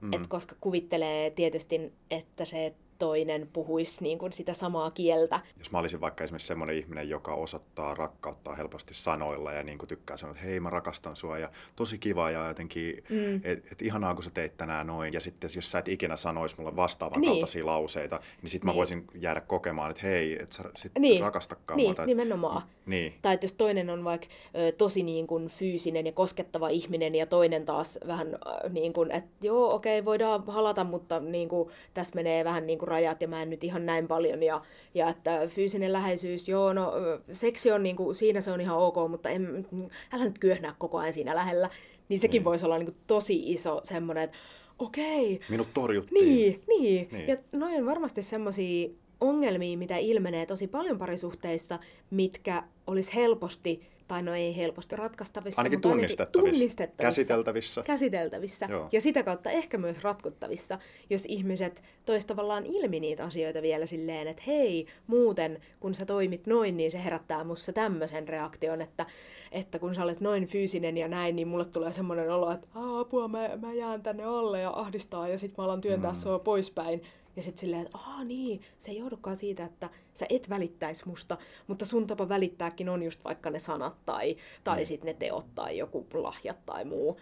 Mm. 0.00 0.12
Et 0.12 0.26
koska 0.26 0.56
kuvittelee 0.60 1.30
tietysti, 1.30 1.92
että 2.10 2.44
se 2.44 2.74
toinen 3.04 3.48
puhuisi 3.52 4.02
niin 4.02 4.18
kuin 4.18 4.32
sitä 4.32 4.52
samaa 4.54 4.90
kieltä. 4.90 5.40
Jos 5.58 5.70
mä 5.70 5.78
olisin 5.78 6.00
vaikka 6.00 6.24
esimerkiksi 6.24 6.46
semmoinen 6.46 6.76
ihminen, 6.76 7.08
joka 7.08 7.34
osoittaa 7.34 7.94
rakkautta 7.94 8.54
helposti 8.54 8.94
sanoilla 8.94 9.52
ja 9.52 9.62
niin 9.62 9.78
kuin 9.78 9.88
tykkää 9.88 10.16
sanoa, 10.16 10.34
että 10.34 10.44
hei 10.46 10.60
mä 10.60 10.70
rakastan 10.70 11.16
sua 11.16 11.38
ja 11.38 11.48
tosi 11.76 11.98
kiva 11.98 12.30
ja 12.30 12.48
jotenkin, 12.48 13.04
mm. 13.08 13.36
että 13.44 13.68
et 13.72 13.82
ihanaa 13.82 14.14
kun 14.14 14.24
sä 14.24 14.30
teit 14.30 14.56
tänään 14.56 14.86
noin. 14.86 15.12
Ja 15.12 15.20
sitten 15.20 15.50
jos 15.56 15.70
sä 15.70 15.78
et 15.78 15.88
ikinä 15.88 16.16
sanois 16.16 16.58
mulle 16.58 16.76
vastaavan 16.76 17.20
Niin. 17.20 17.32
kaltaisia 17.32 17.66
lauseita, 17.66 18.20
niin 18.42 18.50
sitten 18.50 18.66
mä 18.66 18.72
Niin. 18.72 18.76
voisin 18.78 19.06
jäädä 19.14 19.40
kokemaan, 19.40 19.90
että 19.90 20.02
hei, 20.02 20.42
et 20.42 20.52
sä 20.52 20.62
sit 20.76 20.92
Niin. 20.98 21.22
rakastakaan 21.22 21.76
Niin. 21.76 21.94
Tai, 21.94 22.06
nimenomaan. 22.06 22.62
Niin, 22.86 23.14
Tai 23.22 23.34
että 23.34 23.44
jos 23.44 23.52
toinen 23.52 23.90
on 23.90 24.04
vaikka 24.04 24.26
ö, 24.58 24.72
tosi 24.72 25.02
niin 25.02 25.26
kuin 25.26 25.48
fyysinen 25.48 26.06
ja 26.06 26.12
koskettava 26.12 26.68
ihminen 26.68 27.14
ja 27.14 27.26
toinen 27.26 27.64
taas 27.64 27.98
vähän 28.06 28.34
ö, 28.64 28.68
niin 28.68 28.92
kuin, 28.92 29.10
että 29.10 29.30
joo 29.46 29.74
okei 29.74 30.04
voidaan 30.04 30.44
halata, 30.46 30.84
mutta 30.84 31.20
niin 31.20 31.48
kuin, 31.48 31.70
tässä 31.94 32.14
menee 32.14 32.44
vähän 32.44 32.66
niin 32.66 32.78
kuin 32.78 32.88
rajat 32.94 33.22
ja 33.22 33.28
mä 33.28 33.42
en 33.42 33.50
nyt 33.50 33.64
ihan 33.64 33.86
näin 33.86 34.08
paljon 34.08 34.42
ja, 34.42 34.62
ja 34.94 35.08
että 35.08 35.40
fyysinen 35.46 35.92
läheisyys, 35.92 36.48
joo 36.48 36.72
no 36.72 36.92
seksi 37.28 37.70
on 37.70 37.82
niin 37.82 37.96
kuin, 37.96 38.14
siinä 38.14 38.40
se 38.40 38.52
on 38.52 38.60
ihan 38.60 38.78
ok, 38.78 38.96
mutta 39.10 39.28
en, 39.28 39.66
älä 40.12 40.24
nyt 40.24 40.38
kyöhnää 40.38 40.74
koko 40.78 40.98
ajan 40.98 41.12
siinä 41.12 41.34
lähellä. 41.34 41.68
Niin 42.08 42.20
sekin 42.20 42.38
Niin. 42.38 42.44
voisi 42.44 42.64
olla 42.66 42.78
niin 42.78 42.86
kuin, 42.86 42.96
tosi 43.06 43.52
iso 43.52 43.80
semmoinen, 43.82 44.24
että 44.24 44.38
okei, 44.78 45.40
minut 45.48 45.68
torjuttiin. 45.74 46.24
niin, 46.24 46.62
niin. 46.68 47.08
Niin. 47.12 47.28
Ja 47.28 47.36
noin 47.52 47.74
on 47.74 47.86
varmasti 47.86 48.22
semmoisia 48.22 48.88
ongelmia, 49.20 49.78
mitä 49.78 49.96
ilmenee 49.96 50.46
tosi 50.46 50.66
paljon 50.66 50.98
parisuhteissa, 50.98 51.78
mitkä 52.10 52.62
olisi 52.86 53.14
helposti, 53.14 53.86
tai 54.08 54.22
no 54.22 54.34
ei 54.34 54.56
helposti 54.56 54.96
ratkaistavissa, 54.96 55.60
Ainakin 55.60 55.76
mutta 55.78 55.88
tunnistettavissa. 55.88 56.50
tunnistettavissa. 56.52 57.04
Käsiteltävissä. 57.20 57.82
Käsiteltävissä. 57.82 58.66
Joo. 58.70 58.88
Ja 58.92 59.00
sitä 59.00 59.22
kautta 59.22 59.50
ehkä 59.50 59.78
myös 59.78 60.02
ratkottavissa, 60.02 60.78
jos 61.10 61.26
ihmiset 61.28 61.82
tois 62.06 62.26
tavallaan 62.26 62.66
ilmi 62.66 63.00
niitä 63.00 63.24
asioita 63.24 63.62
vielä 63.62 63.86
silleen, 63.86 64.28
että 64.28 64.42
hei, 64.46 64.86
muuten 65.06 65.60
kun 65.80 65.94
sä 65.94 66.06
toimit 66.06 66.46
noin, 66.46 66.76
niin 66.76 66.90
se 66.90 67.04
herättää 67.04 67.44
mussa 67.44 67.72
tämmöisen 67.72 68.28
reaktion, 68.28 68.80
että, 68.82 69.06
että 69.52 69.78
kun 69.78 69.94
sä 69.94 70.02
olet 70.02 70.20
noin 70.20 70.46
fyysinen 70.46 70.96
ja 70.96 71.08
näin, 71.08 71.36
niin 71.36 71.48
mulle 71.48 71.64
tulee 71.64 71.92
semmoinen 71.92 72.30
olo, 72.30 72.50
että 72.52 72.66
"Aa, 72.74 73.00
apua, 73.00 73.28
mä, 73.28 73.50
mä 73.56 73.72
jään 73.72 74.02
tänne 74.02 74.24
alle 74.24 74.60
ja 74.60 74.70
ahdistaa 74.70 75.28
ja 75.28 75.38
sit 75.38 75.56
mä 75.58 75.64
alan 75.64 75.80
työntää 75.80 76.10
mm. 76.10 76.16
sua 76.16 76.38
poispäin. 76.38 77.02
Ja 77.36 77.42
sitten 77.42 77.60
silleen, 77.60 77.82
että 77.86 77.98
aa 77.98 78.24
niin, 78.24 78.60
se 78.78 78.90
ei 78.90 78.98
johdukaan 78.98 79.36
siitä, 79.36 79.64
että 79.64 79.90
sä 80.14 80.26
et 80.28 80.50
välittäisi 80.50 81.08
musta, 81.08 81.38
mutta 81.66 81.84
sun 81.84 82.06
tapa 82.06 82.28
välittääkin 82.28 82.88
on 82.88 83.02
just 83.02 83.24
vaikka 83.24 83.50
ne 83.50 83.58
sanat 83.58 83.96
tai, 84.06 84.36
tai 84.64 84.76
Niin. 84.76 84.86
sitten 84.86 85.06
ne 85.06 85.14
teot 85.14 85.54
tai 85.54 85.78
joku 85.78 86.06
lahjat 86.14 86.66
tai 86.66 86.84
muu. 86.84 87.20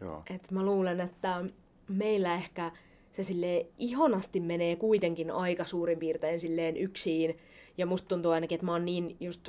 Joo. 0.00 0.22
Et 0.34 0.50
mä 0.50 0.62
luulen, 0.64 1.00
että 1.00 1.44
meillä 1.88 2.34
ehkä 2.34 2.70
se 3.10 3.22
sille 3.22 3.66
ihonasti 3.78 4.40
menee 4.40 4.76
kuitenkin 4.76 5.30
aika 5.30 5.64
suurin 5.64 5.98
piirtein 5.98 6.40
silleen 6.40 6.76
yksin. 6.76 7.38
Ja 7.78 7.86
musta 7.86 8.08
tuntuu 8.08 8.30
ainakin, 8.32 8.56
että 8.56 8.64
mä 8.66 8.72
oon 8.72 8.84
niin 8.84 9.16
just 9.20 9.48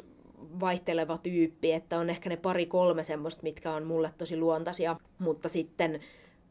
vaihteleva 0.59 1.17
tyyppi, 1.17 1.71
että 1.71 1.99
on 1.99 2.09
ehkä 2.09 2.29
ne 2.29 2.37
pari 2.37 2.65
kolme 2.65 3.03
semmoista, 3.03 3.43
mitkä 3.43 3.71
on 3.73 3.83
mulle 3.83 4.13
tosi 4.17 4.37
luontaisia. 4.37 4.95
Mutta 5.19 5.49
sitten 5.49 5.99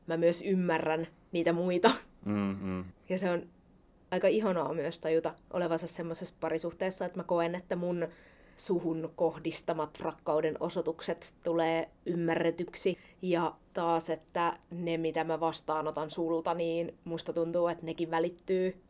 mä 0.07 0.17
myös 0.17 0.43
ymmärrän 0.43 1.07
niitä 1.33 1.53
muita. 1.53 1.91
Mm, 2.25 2.57
mm. 2.61 2.85
Ja 3.09 3.19
se 3.19 3.31
on 3.31 3.43
aika 4.11 4.29
ihanaa 4.29 4.75
myös 4.75 4.99
tajuta 4.99 5.35
olevansa 5.53 5.87
semmoisessa 5.87 6.35
parisuhteessa, 6.41 7.05
että 7.05 7.19
mä 7.19 7.25
koen, 7.25 7.55
että 7.55 7.77
mun 7.77 8.09
suhun 8.57 9.13
kohdistamat 9.17 10.01
rakkauden 10.01 10.57
osoitukset 10.61 11.35
tulee 11.45 11.89
ymmärretyksi. 12.07 12.99
Ja 13.23 13.55
taas, 13.73 14.11
että 14.11 14.59
ne 14.71 14.97
mitä 14.97 15.25
mä 15.25 15.41
vastaanotan 15.41 16.11
sulta, 16.11 16.55
niin 16.55 16.99
musta 17.05 17.33
tuntuu, 17.33 17.69
että 17.69 17.87
nekin 17.87 18.11
välittyy 18.11 18.83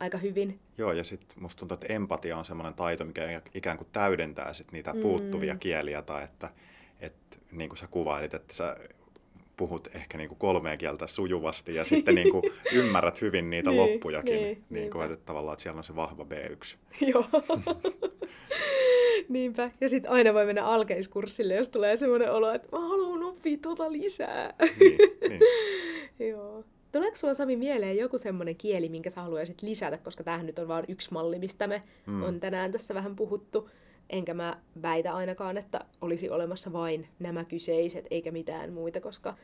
aika 0.00 0.18
hyvin. 0.18 0.60
Joo, 0.78 0.92
ja 0.92 1.04
sitten 1.04 1.42
musta 1.42 1.58
tuntuu, 1.58 1.74
että 1.74 1.92
empatia 1.92 2.36
on 2.36 2.44
semmoinen 2.44 2.74
taito, 2.74 3.04
mikä 3.04 3.42
ikään 3.54 3.76
kuin 3.76 3.88
täydentää 3.92 4.52
sit 4.52 4.72
niitä 4.72 4.94
puuttuvia 5.02 5.56
kieliä, 5.56 6.02
tai 6.02 6.24
että, 6.24 6.50
että 7.00 7.36
niin 7.52 7.68
kuin 7.68 7.78
sä 7.78 7.86
kuvailit, 7.86 8.34
että 8.34 8.54
sä 8.54 8.76
puhut 9.60 9.88
ehkä 9.94 10.18
niin 10.18 10.28
kuin 10.28 10.38
kolmea 10.38 10.76
kieltä 10.76 11.06
sujuvasti 11.06 11.74
ja 11.74 11.84
sitten 11.84 12.14
niin 12.20 12.30
kuin 12.30 12.42
ymmärrät 12.72 13.20
hyvin 13.20 13.50
niitä 13.50 13.70
Niin, 13.70 13.80
loppujakin. 13.80 14.34
niin, 14.34 14.44
Niin, 14.44 14.64
niin 14.70 14.90
kuin, 14.90 15.12
että 15.12 15.26
tavallaan, 15.26 15.52
että 15.52 15.62
siellä 15.62 15.78
on 15.78 15.84
se 15.84 15.96
vahva 15.96 16.24
B1. 16.24 16.76
Joo. 17.12 17.24
Niinpä. 19.28 19.70
Ja 19.80 19.88
sitten 19.88 20.10
aina 20.10 20.34
voi 20.34 20.46
mennä 20.46 20.64
alkeiskurssille, 20.64 21.54
jos 21.54 21.68
tulee 21.68 21.96
semmoinen 21.96 22.32
olo, 22.32 22.52
että 22.52 22.68
mä 22.72 22.80
haluan 22.80 23.22
oppia 23.22 23.56
tota 23.62 23.92
lisää. 23.92 24.54
Niin, 24.80 24.98
niin. 25.28 25.40
Joo. 26.30 26.64
Tuleeko 26.92 27.16
sulla 27.16 27.34
Sami 27.34 27.56
mieleen 27.56 27.96
joku 27.96 28.18
semmoinen 28.18 28.56
kieli, 28.56 28.88
minkä 28.88 29.10
sä 29.10 29.22
haluaisit 29.22 29.62
lisätä, 29.62 29.98
koska 29.98 30.24
tämähän 30.24 30.46
nyt 30.46 30.58
on 30.58 30.68
vain 30.68 30.84
yksi 30.88 31.12
malli, 31.12 31.38
mistä 31.38 31.66
me 31.66 31.82
mm. 32.06 32.22
on 32.22 32.40
tänään 32.40 32.72
tässä 32.72 32.94
vähän 32.94 33.16
puhuttu. 33.16 33.70
Enkä 34.10 34.34
mä 34.34 34.60
väitä 34.82 35.14
ainakaan, 35.14 35.56
että 35.58 35.80
olisi 36.00 36.30
olemassa 36.30 36.72
vain 36.72 37.08
nämä 37.18 37.44
kyseiset, 37.44 38.06
eikä 38.10 38.30
mitään 38.30 38.72
muita, 38.72 39.00
koska 39.00 39.34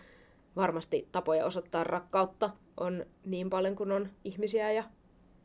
varmasti 0.57 1.09
tapoja 1.13 1.47
osoittaa 1.47 1.85
rakkautta 1.85 2.51
on 2.77 3.07
niin 3.25 3.51
paljon 3.51 3.77
kuin 3.77 3.93
on 3.93 4.09
ihmisiä 4.25 4.73
ja 4.73 4.85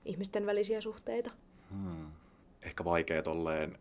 ihmisten 0.06 0.46
välisiä 0.46 0.82
suhteita. 0.82 1.32
Hmm. 1.72 2.12
Ehkä 2.62 2.84
vaikea 2.84 3.24
tolleen 3.24 3.78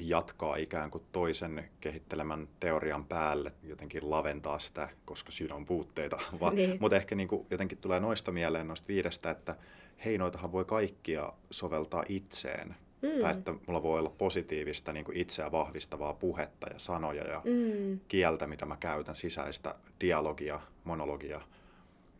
jatkaa 0.00 0.56
ikään 0.56 0.90
kuin 0.90 1.04
toisen 1.12 1.70
kehittelemän 1.80 2.48
teorian 2.60 3.04
päälle, 3.04 3.52
jotenkin 3.62 4.10
laventaa 4.10 4.58
sitä, 4.58 4.88
koska 5.04 5.32
siinä 5.32 5.54
on 5.54 5.64
puutteita. 5.64 6.18
Va- 6.40 6.50
Niin. 6.50 6.76
Mutta 6.80 6.96
ehkä 6.96 7.14
niin 7.14 7.28
kuin 7.28 7.46
jotenkin 7.50 7.78
tulee 7.78 8.00
noista 8.00 8.32
mieleen 8.32 8.68
noista 8.68 8.88
viidestä, 8.88 9.30
että 9.30 9.56
hei, 10.04 10.18
noitahan 10.18 10.52
voi 10.52 10.64
kaikkia 10.64 11.32
soveltaa 11.50 12.04
itseen. 12.08 12.76
Mm. 13.02 13.20
Tai 13.22 13.32
että 13.32 13.54
mulla 13.66 13.82
voi 13.82 13.98
olla 13.98 14.10
positiivista 14.18 14.92
niin 14.92 15.04
kuin 15.04 15.16
itseä 15.16 15.52
vahvistavaa 15.52 16.14
puhetta 16.14 16.66
ja 16.72 16.78
sanoja 16.78 17.24
ja 17.24 17.42
Mm. 17.44 18.00
kieltä, 18.08 18.46
mitä 18.46 18.66
mä 18.66 18.76
käytän, 18.76 19.14
sisäistä 19.14 19.74
dialogia, 20.00 20.60
monologia. 20.84 21.40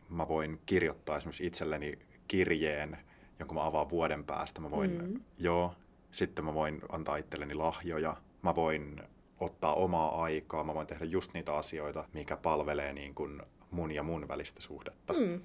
Mä 0.09 0.29
voin 0.29 0.61
kirjoittaa 0.67 1.17
esimerkiksi 1.17 1.47
itselleni 1.47 1.99
kirjeen, 2.29 2.99
jonka 3.39 3.55
mä 3.55 3.67
avaan 3.67 3.91
vuoden 3.91 4.25
päästä. 4.25 4.61
Mä 4.61 4.71
voin, 4.71 5.05
Mm. 5.05 5.21
joo, 5.39 5.75
sitten 6.11 6.45
mä 6.45 6.55
voin 6.55 6.81
antaa 6.93 7.17
itselleni 7.17 7.55
lahjoja. 7.55 8.17
Mä 8.43 8.55
voin 8.55 9.03
ottaa 9.41 9.75
omaa 9.75 10.23
aikaa. 10.23 10.65
Mä 10.65 10.75
voin 10.75 10.87
tehdä 10.87 11.05
just 11.05 11.35
niitä 11.35 11.55
asioita, 11.57 12.09
mikä 12.13 12.37
palvelee 12.37 12.93
niin 12.93 13.15
kuin 13.15 13.43
mun 13.71 13.93
ja 13.93 14.03
mun 14.03 14.29
välistä 14.29 14.61
suhdetta. 14.63 15.13
Mm. 15.13 15.41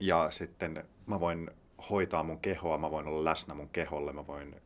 Ja 0.00 0.30
sitten 0.30 0.84
mä 1.06 1.20
voin 1.20 1.50
hoitaa 1.90 2.22
mun 2.22 2.38
kehoa, 2.40 2.78
mä 2.78 2.90
voin 2.90 3.06
olla 3.06 3.24
läsnä 3.24 3.54
mun 3.54 3.68
keholle, 3.68 4.12
mä 4.12 4.26
voin 4.26 4.56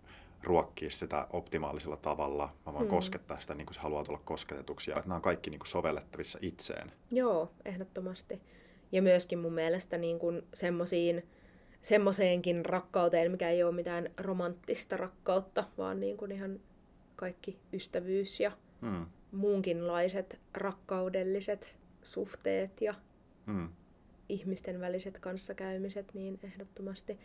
ruokkia 0.43 0.91
sitä 0.91 1.27
optimaalisella 1.33 1.97
tavalla, 1.97 2.53
mä 2.67 2.73
voin 2.73 2.85
Mm. 2.85 2.91
koskettaa 2.91 3.41
sitä 3.41 3.55
niin 3.55 3.67
kuin 3.67 3.75
sä 3.75 3.81
haluat 3.81 4.09
olla 4.09 4.21
kosketetuksi. 4.25 4.91
Ja 4.91 4.97
että 4.97 5.09
nämä 5.09 5.17
on 5.17 5.23
kaikki 5.23 5.51
niin 5.51 5.59
kuin 5.59 5.69
sovellettavissa 5.69 6.39
itseen. 6.43 6.93
Joo, 7.13 7.53
ehdottomasti. 7.65 8.43
Ja 8.93 9.03
myöskin 9.03 9.39
mun 9.39 9.53
mielestä 9.53 9.99
niin 9.99 10.19
kuin 10.19 10.43
semmosiin, 10.55 11.27
semmoseenkin 11.83 12.65
rakkauteen, 12.67 13.31
mikä 13.31 13.49
ei 13.51 13.63
ole 13.63 13.75
mitään 13.75 14.11
romanttista 14.21 14.97
rakkautta, 14.97 15.65
vaan 15.79 16.01
niin 16.01 16.17
kuin 16.17 16.33
ihan 16.33 16.61
kaikki 17.17 17.59
ystävyys 17.73 18.41
ja 18.41 18.53
Mm. 18.81 19.07
muunkinlaiset 19.33 20.41
rakkaudelliset 20.55 21.75
suhteet 22.03 22.81
ja 22.81 22.95
Mm. 23.47 23.69
Ihmisten 24.29 24.81
väliset 24.81 25.19
kanssakäymiset, 25.19 26.15
niin 26.15 26.39
ehdottomasti. 26.45 27.19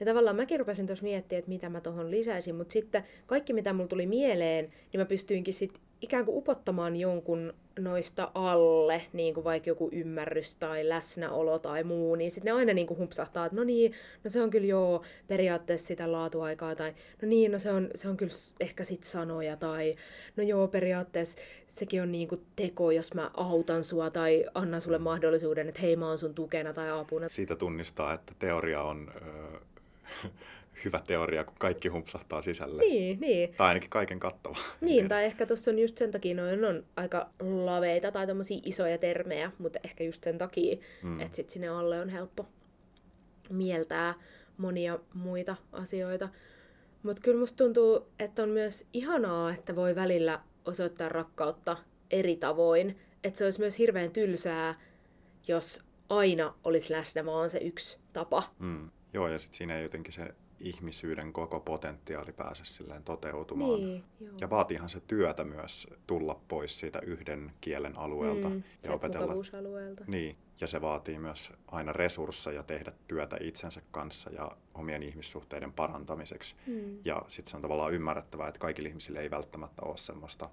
Ja 0.00 0.06
tavallaan 0.06 0.36
mäkin 0.36 0.60
rupesin 0.60 0.86
tuossa 0.86 1.02
miettimään, 1.02 1.38
että 1.38 1.48
mitä 1.48 1.68
mä 1.68 1.80
tuohon 1.80 2.10
lisäisin, 2.10 2.54
mutta 2.54 2.72
sitten 2.72 3.02
kaikki 3.26 3.52
mitä 3.52 3.72
mulla 3.72 3.88
tuli 3.88 4.06
mieleen, 4.06 4.64
niin 4.64 5.00
mä 5.00 5.04
pystyinkin 5.04 5.54
sitten 5.54 5.82
ikään 6.02 6.24
kuin 6.24 6.36
upottamaan 6.36 6.96
jonkun 6.96 7.54
noista 7.78 8.30
alle, 8.34 9.02
niin 9.12 9.34
kuin 9.34 9.44
vaikka 9.44 9.70
joku 9.70 9.88
ymmärrys 9.92 10.56
tai 10.56 10.88
läsnäolo 10.88 11.58
tai 11.58 11.84
muu, 11.84 12.14
niin 12.14 12.30
sitten 12.30 12.52
ne 12.52 12.58
aina 12.58 12.72
niin 12.72 12.86
kuin 12.86 12.98
humpsahtaa, 12.98 13.46
että 13.46 13.56
no 13.56 13.64
niin, 13.64 13.92
no 14.24 14.30
se 14.30 14.42
on 14.42 14.50
kyllä 14.50 14.66
joo 14.66 15.02
periaatteessa 15.26 15.86
sitä 15.86 16.12
laatuaikaa, 16.12 16.74
tai 16.74 16.94
no 17.22 17.28
niin, 17.28 17.52
no 17.52 17.58
se 17.58 17.72
on, 17.72 17.88
se 17.94 18.08
on 18.08 18.16
kyllä 18.16 18.32
ehkä 18.60 18.84
sit 18.84 19.04
sanoja, 19.04 19.56
tai 19.56 19.96
no 20.36 20.42
joo, 20.42 20.68
periaatteessa 20.68 21.38
sekin 21.66 22.02
on 22.02 22.12
niin 22.12 22.28
kuin 22.28 22.46
teko, 22.56 22.90
jos 22.90 23.14
mä 23.14 23.30
autan 23.34 23.84
sua 23.84 24.10
tai 24.10 24.44
annan 24.54 24.80
sulle 24.80 24.98
mahdollisuuden, 24.98 25.68
että 25.68 25.80
hei 25.80 25.96
mä 25.96 26.08
oon 26.08 26.18
sun 26.18 26.34
tukena 26.34 26.72
tai 26.72 26.90
apuna. 26.90 27.28
Siitä 27.28 27.56
tunnistaa, 27.56 28.14
että 28.14 28.32
teoria 28.38 28.82
on 28.82 29.12
ö, 29.16 29.60
hyvä 30.84 31.00
teoria, 31.06 31.44
kun 31.44 31.54
kaikki 31.58 31.88
humpsahtaa 31.88 32.42
sisälle. 32.42 32.82
Niin, 32.82 33.20
niin. 33.20 33.54
Tai 33.54 33.68
ainakin 33.68 33.90
kaiken 33.90 34.20
kattava. 34.20 34.56
Niin, 34.80 35.08
tai 35.08 35.24
ehkä 35.24 35.46
tuossa 35.46 35.70
on 35.70 35.78
just 35.78 35.98
sen 35.98 36.10
takia, 36.10 36.34
noin 36.34 36.64
on 36.64 36.84
aika 36.96 37.30
laveita 37.40 38.12
tai 38.12 38.26
tommosia 38.26 38.60
isoja 38.64 38.98
termejä, 38.98 39.52
mutta 39.58 39.78
ehkä 39.84 40.04
just 40.04 40.24
sen 40.24 40.38
takia, 40.38 40.76
Mm. 41.02 41.20
että 41.20 41.36
sit 41.36 41.50
sinne 41.50 41.68
alle 41.68 42.00
on 42.00 42.08
helppo 42.08 42.46
mieltää 43.50 44.14
monia 44.56 44.98
muita 45.14 45.56
asioita. 45.72 46.28
Mutta 47.02 47.22
kyllä 47.22 47.40
musta 47.40 47.56
tuntuu, 47.64 48.06
että 48.18 48.42
on 48.42 48.48
myös 48.48 48.86
ihanaa, 48.92 49.50
että 49.50 49.76
voi 49.76 49.94
välillä 49.94 50.40
osoittaa 50.64 51.08
rakkautta 51.08 51.76
eri 52.10 52.36
tavoin. 52.36 52.98
Että 53.24 53.38
se 53.38 53.44
olisi 53.44 53.60
myös 53.60 53.78
hirveän 53.78 54.10
tylsää, 54.10 54.80
jos 55.48 55.82
aina 56.08 56.54
olisi 56.64 56.92
läsnä 56.92 57.24
vaan 57.26 57.50
se 57.50 57.58
yksi 57.58 57.98
tapa. 58.12 58.42
Mm. 58.58 58.90
Joo, 59.14 59.28
ja 59.28 59.38
sitten 59.38 59.56
siinä 59.56 59.76
ei 59.76 59.82
jotenkin 59.82 60.12
se 60.12 60.34
ihmisyyden 60.62 61.32
koko 61.32 61.60
potentiaali 61.60 62.32
pääse 62.32 62.64
silleen 62.64 63.02
toteutumaan. 63.04 63.80
Niin. 63.80 64.04
Ja 64.40 64.50
vaatiihan 64.50 64.88
se 64.88 65.00
työtä 65.00 65.44
myös 65.44 65.86
tulla 66.06 66.40
pois 66.48 66.80
siitä 66.80 66.98
yhden 67.06 67.52
kielen 67.60 67.98
alueelta 67.98 68.48
Mm, 68.48 68.62
ja 68.84 68.92
opetella. 68.92 69.34
Niin, 70.06 70.36
ja 70.60 70.66
se 70.66 70.80
vaatii 70.80 71.18
myös 71.18 71.52
aina 71.72 71.92
resursseja 71.92 72.62
tehdä 72.62 72.92
työtä 73.08 73.36
itsensä 73.40 73.80
kanssa 73.90 74.30
ja 74.30 74.50
omien 74.74 75.02
ihmissuhteiden 75.02 75.72
parantamiseksi. 75.72 76.54
Mm. 76.66 76.98
Ja 77.04 77.22
sitten 77.28 77.50
se 77.50 77.56
on 77.56 77.62
tavallaan 77.62 77.92
ymmärrettävää, 77.94 78.48
että 78.48 78.60
kaikille 78.60 78.88
ihmisille 78.88 79.20
ei 79.20 79.30
välttämättä 79.30 79.82
ole 79.84 79.96
semmoista 79.96 80.48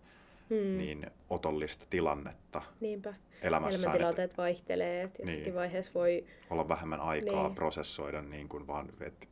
Mm. 0.50 0.78
niin 0.78 1.06
otollista 1.30 1.86
tilannetta 1.90 2.62
Niinpä. 2.80 3.14
elämässään, 3.42 3.84
Elämäntilanteet 3.84 4.38
vaihtelee, 4.38 5.02
että 5.04 5.22
jossakin 5.22 5.44
Niin. 5.44 5.56
vaiheessa 5.56 5.92
voi... 5.94 6.26
olla 6.50 6.68
vähemmän 6.68 7.00
aikaa 7.00 7.44
Niin. 7.48 7.56
prosessoida 7.56 8.22
niin 8.22 8.50
kuin 8.50 8.68
vaan, 8.68 8.90
että 9.02 9.28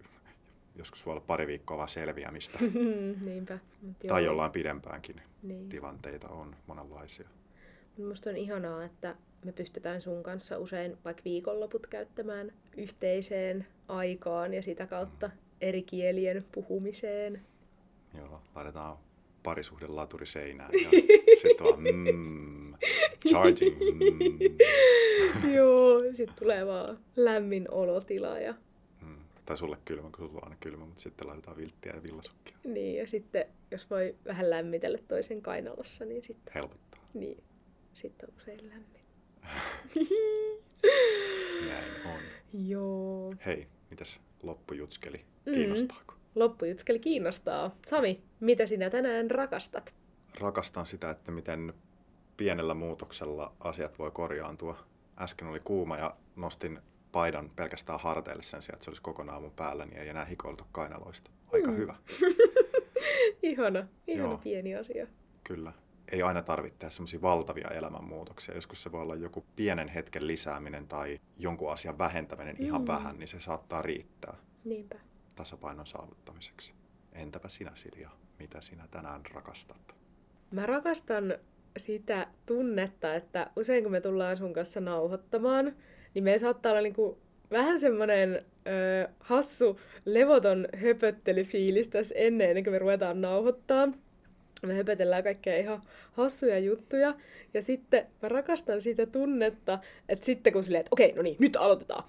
joskus 0.78 1.06
voi 1.06 1.12
olla 1.12 1.24
pari 1.28 1.48
viikkoa 1.48 1.78
vaan 1.78 1.90
selviämistä. 1.90 2.60
Niinpä. 3.26 3.60
Mut 3.82 4.00
tai 4.00 4.24
joo, 4.24 4.32
jollain 4.32 4.52
pidempäänkin 4.52 5.22
Niin. 5.44 5.70
tilanteita 5.70 6.28
on 6.28 6.56
monenlaisia. 6.68 7.28
Mut 7.98 8.08
Musta 8.08 8.30
on 8.30 8.38
ihanaa, 8.38 8.84
että 8.84 9.16
me 9.46 9.52
pystytään 9.52 10.02
sun 10.02 10.24
kanssa 10.24 10.58
usein 10.58 10.98
vaikka 11.06 11.24
viikonloput 11.26 11.88
käyttämään 11.88 12.52
yhteiseen 12.78 13.68
aikaan 13.88 14.54
ja 14.54 14.64
sitä 14.64 14.88
kautta 14.88 15.30
eri 15.62 15.82
kielien 15.84 16.46
puhumiseen. 16.52 17.42
Joo, 18.18 18.42
laitetaan 18.56 18.98
parisuhde 19.44 19.88
laturi 19.88 20.26
seinään 20.26 20.72
ja 20.84 20.90
sitten 21.42 21.66
vaan 21.66 21.80
mm, 21.94 22.74
charging. 23.28 23.78
Mm, 23.80 24.40
Joo, 25.56 26.02
sit 26.14 26.32
tulee 26.40 26.66
vaan 26.68 27.00
lämmin 27.16 27.72
olotila 27.72 28.40
ja 28.40 28.52
mm. 28.52 28.58
Tai 29.48 29.58
sulle 29.58 29.78
kylmä, 29.86 30.10
kun 30.10 30.28
sulla 30.28 30.38
on 30.38 30.44
aina 30.44 30.56
kylmä, 30.60 30.86
mutta 30.86 31.02
sitten 31.02 31.28
laitetaan 31.28 31.58
vilttiä 31.58 31.94
ja 31.96 32.04
villasukkia. 32.04 32.58
niin, 32.64 32.98
ja 32.98 33.08
sitten 33.08 33.46
jos 33.72 33.90
voi 33.90 34.16
vähän 34.26 34.50
lämmitellä 34.50 34.98
toisen 35.08 35.42
kainalossa, 35.42 36.06
niin 36.06 36.24
sitten 36.24 36.54
Helpottaa. 36.54 37.00
niin, 37.14 37.44
sit 37.94 38.24
on 38.24 38.30
usein 38.38 38.70
lämmin. 38.70 39.02
Näin 41.70 41.92
on. 42.06 42.20
Joo. 42.68 43.34
Hei, 43.46 43.68
mitäs 43.90 44.20
loppujutskeli? 44.44 45.26
Mm. 45.46 45.54
Kiinnostaako? 45.54 46.14
Loppujutskeli 46.36 47.00
kiinnostaa. 47.00 47.76
Sami, 47.86 48.24
mitä 48.40 48.66
sinä 48.66 48.90
tänään 48.90 49.32
rakastat? 49.32 49.96
Rakastan 50.40 50.86
sitä, 50.86 51.10
että 51.10 51.32
miten 51.32 51.74
pienellä 52.38 52.74
muutoksella 52.74 53.54
asiat 53.60 54.00
voi 54.00 54.12
korjaantua. 54.12 54.78
Äsken 55.20 55.48
oli 55.48 55.60
kuuma 55.60 55.98
ja 55.98 56.16
nostin 56.36 56.80
paidan 57.18 57.50
pelkästään 57.56 58.00
harteille 58.00 58.44
sen 58.44 58.62
sijaan, 58.62 58.76
että 58.76 58.84
se 58.86 58.90
olisi 58.92 59.02
kokonaan 59.02 59.42
mun 59.42 59.52
päällä, 59.52 59.86
niin 59.86 59.98
ei 59.98 60.10
enää 60.10 60.26
hikoiltu 60.26 60.64
kainaloista. 60.72 61.32
Aika 61.54 61.72
Mm. 61.72 61.78
hyvä, 61.78 61.96
Ihana, 63.44 63.88
ihana 64.08 64.30
Joo. 64.30 64.38
pieni 64.38 64.76
asia. 64.76 65.08
kyllä. 65.44 65.74
Ei 66.12 66.22
aina 66.22 66.42
tarvitse 66.42 66.80
tehdä 66.80 66.92
semmoisia 66.92 67.22
valtavia 67.22 67.68
elämänmuutoksia. 67.68 68.56
Joskus 68.56 68.84
se 68.84 68.92
voi 68.92 69.02
olla 69.02 69.16
joku 69.16 69.46
pienen 69.56 69.88
hetken 69.88 70.28
lisääminen 70.28 70.88
tai 70.88 71.20
jonkun 71.40 71.72
asian 71.72 71.98
vähentäminen 71.98 72.56
ihan 72.60 72.82
Mm. 72.82 72.88
vähän, 72.88 73.20
niin 73.20 73.28
se 73.28 73.40
saattaa 73.42 73.82
riittää 73.82 74.38
Niinpä. 74.64 74.96
tasapainon 75.36 75.86
saavuttamiseksi. 75.88 76.74
Entäpä 77.14 77.48
sinä, 77.48 77.72
Silja? 77.76 78.10
Mitä 78.40 78.62
sinä 78.62 78.88
tänään 78.92 79.22
rakastat? 79.34 79.96
Mä 80.52 80.66
rakastan 80.66 81.36
sitä 81.78 82.28
tunnetta, 82.46 83.16
että 83.16 83.52
usein 83.56 83.84
kun 83.84 83.92
me 83.92 84.02
tullaan 84.02 84.38
sun 84.38 84.54
kanssa 84.54 84.82
nauhoittamaan, 84.82 85.76
niin 86.18 86.24
me 86.24 86.38
saattaa 86.38 86.72
olla 86.72 86.82
niinku 86.82 87.18
vähän 87.52 87.80
semmoinen 87.80 88.40
hassu, 89.20 89.80
levoton 90.06 90.68
höpöttelyfiilis 90.76 91.90
tässä 91.90 92.16
ennen, 92.18 92.50
ennen 92.50 92.64
kuin 92.64 92.74
me 92.74 92.80
ruvetaan 92.80 93.22
nauhoittaa. 93.22 93.88
Me 94.66 94.74
höpötellään 94.74 95.24
kaikkea 95.24 95.58
ihan 95.58 95.82
hassuja 96.12 96.60
juttuja. 96.60 97.14
Ja 97.54 97.62
sitten 97.62 98.06
mä 98.22 98.30
rakastan 98.30 98.82
sitä 98.82 99.06
tunnetta, 99.06 99.80
että 100.10 100.26
sitten 100.26 100.54
kun 100.54 100.64
silleen, 100.64 100.80
että 100.80 100.90
okei, 100.92 101.12
no 101.12 101.22
niin, 101.22 101.36
nyt 101.40 101.56
aloitetaan. 101.56 102.04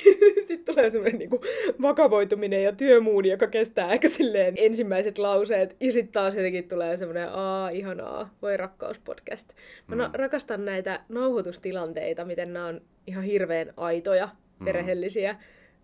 sitten 0.48 0.74
tulee 0.74 0.90
semmoinen 0.90 1.18
niinku 1.18 1.40
vakavoituminen 1.82 2.62
ja 2.62 2.72
työmuudi, 2.72 3.28
joka 3.28 3.46
kestää 3.46 3.92
ehkä 3.92 4.08
silleen 4.08 4.54
ensimmäiset 4.56 5.18
lauseet. 5.18 5.76
Ja 5.80 5.92
sitten 5.92 6.12
taas 6.12 6.34
jotenkin 6.34 6.68
tulee 6.68 6.96
semmoinen, 6.96 7.28
aa, 7.32 7.68
ihanaa, 7.68 8.34
voi 8.42 8.56
rakkauspodcast. 8.56 9.52
Mä 9.86 9.96
mm. 9.96 10.02
Mm. 10.02 10.10
rakastan 10.14 10.64
näitä 10.64 11.00
nauhoitustilanteita, 11.08 12.24
miten 12.24 12.52
nämä 12.52 12.66
on 12.66 12.80
ihan 13.06 13.24
hirveän 13.24 13.72
aitoja, 13.76 14.28
Mm. 14.60 14.64
perheellisiä 14.64 15.36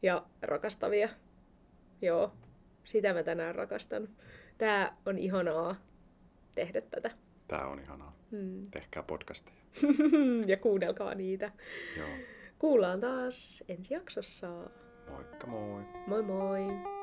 ja 0.02 0.26
rakastavia. 0.42 1.08
Joo, 2.02 2.32
sitä 2.84 3.12
mä 3.12 3.22
tänään 3.22 3.54
rakastan. 3.54 4.08
Tää 4.58 4.96
on 5.06 5.18
ihanaa 5.18 5.76
tehdä 6.54 6.80
tätä. 6.80 7.10
Tää 7.48 7.66
on 7.66 7.80
ihanaa. 7.80 8.16
Mm. 8.30 8.62
Tehkää 8.70 9.02
podcasteja. 9.02 9.56
ja 10.46 10.56
kuunnelkaa 10.56 11.14
niitä. 11.14 11.52
Joo. 11.98 12.08
Kuullaan 12.58 13.00
taas 13.00 13.64
ensi 13.68 13.94
jaksossa. 13.94 14.48
Moikka 15.10 15.46
moi! 15.46 15.82
Moi 16.06 16.22
moi! 16.22 16.99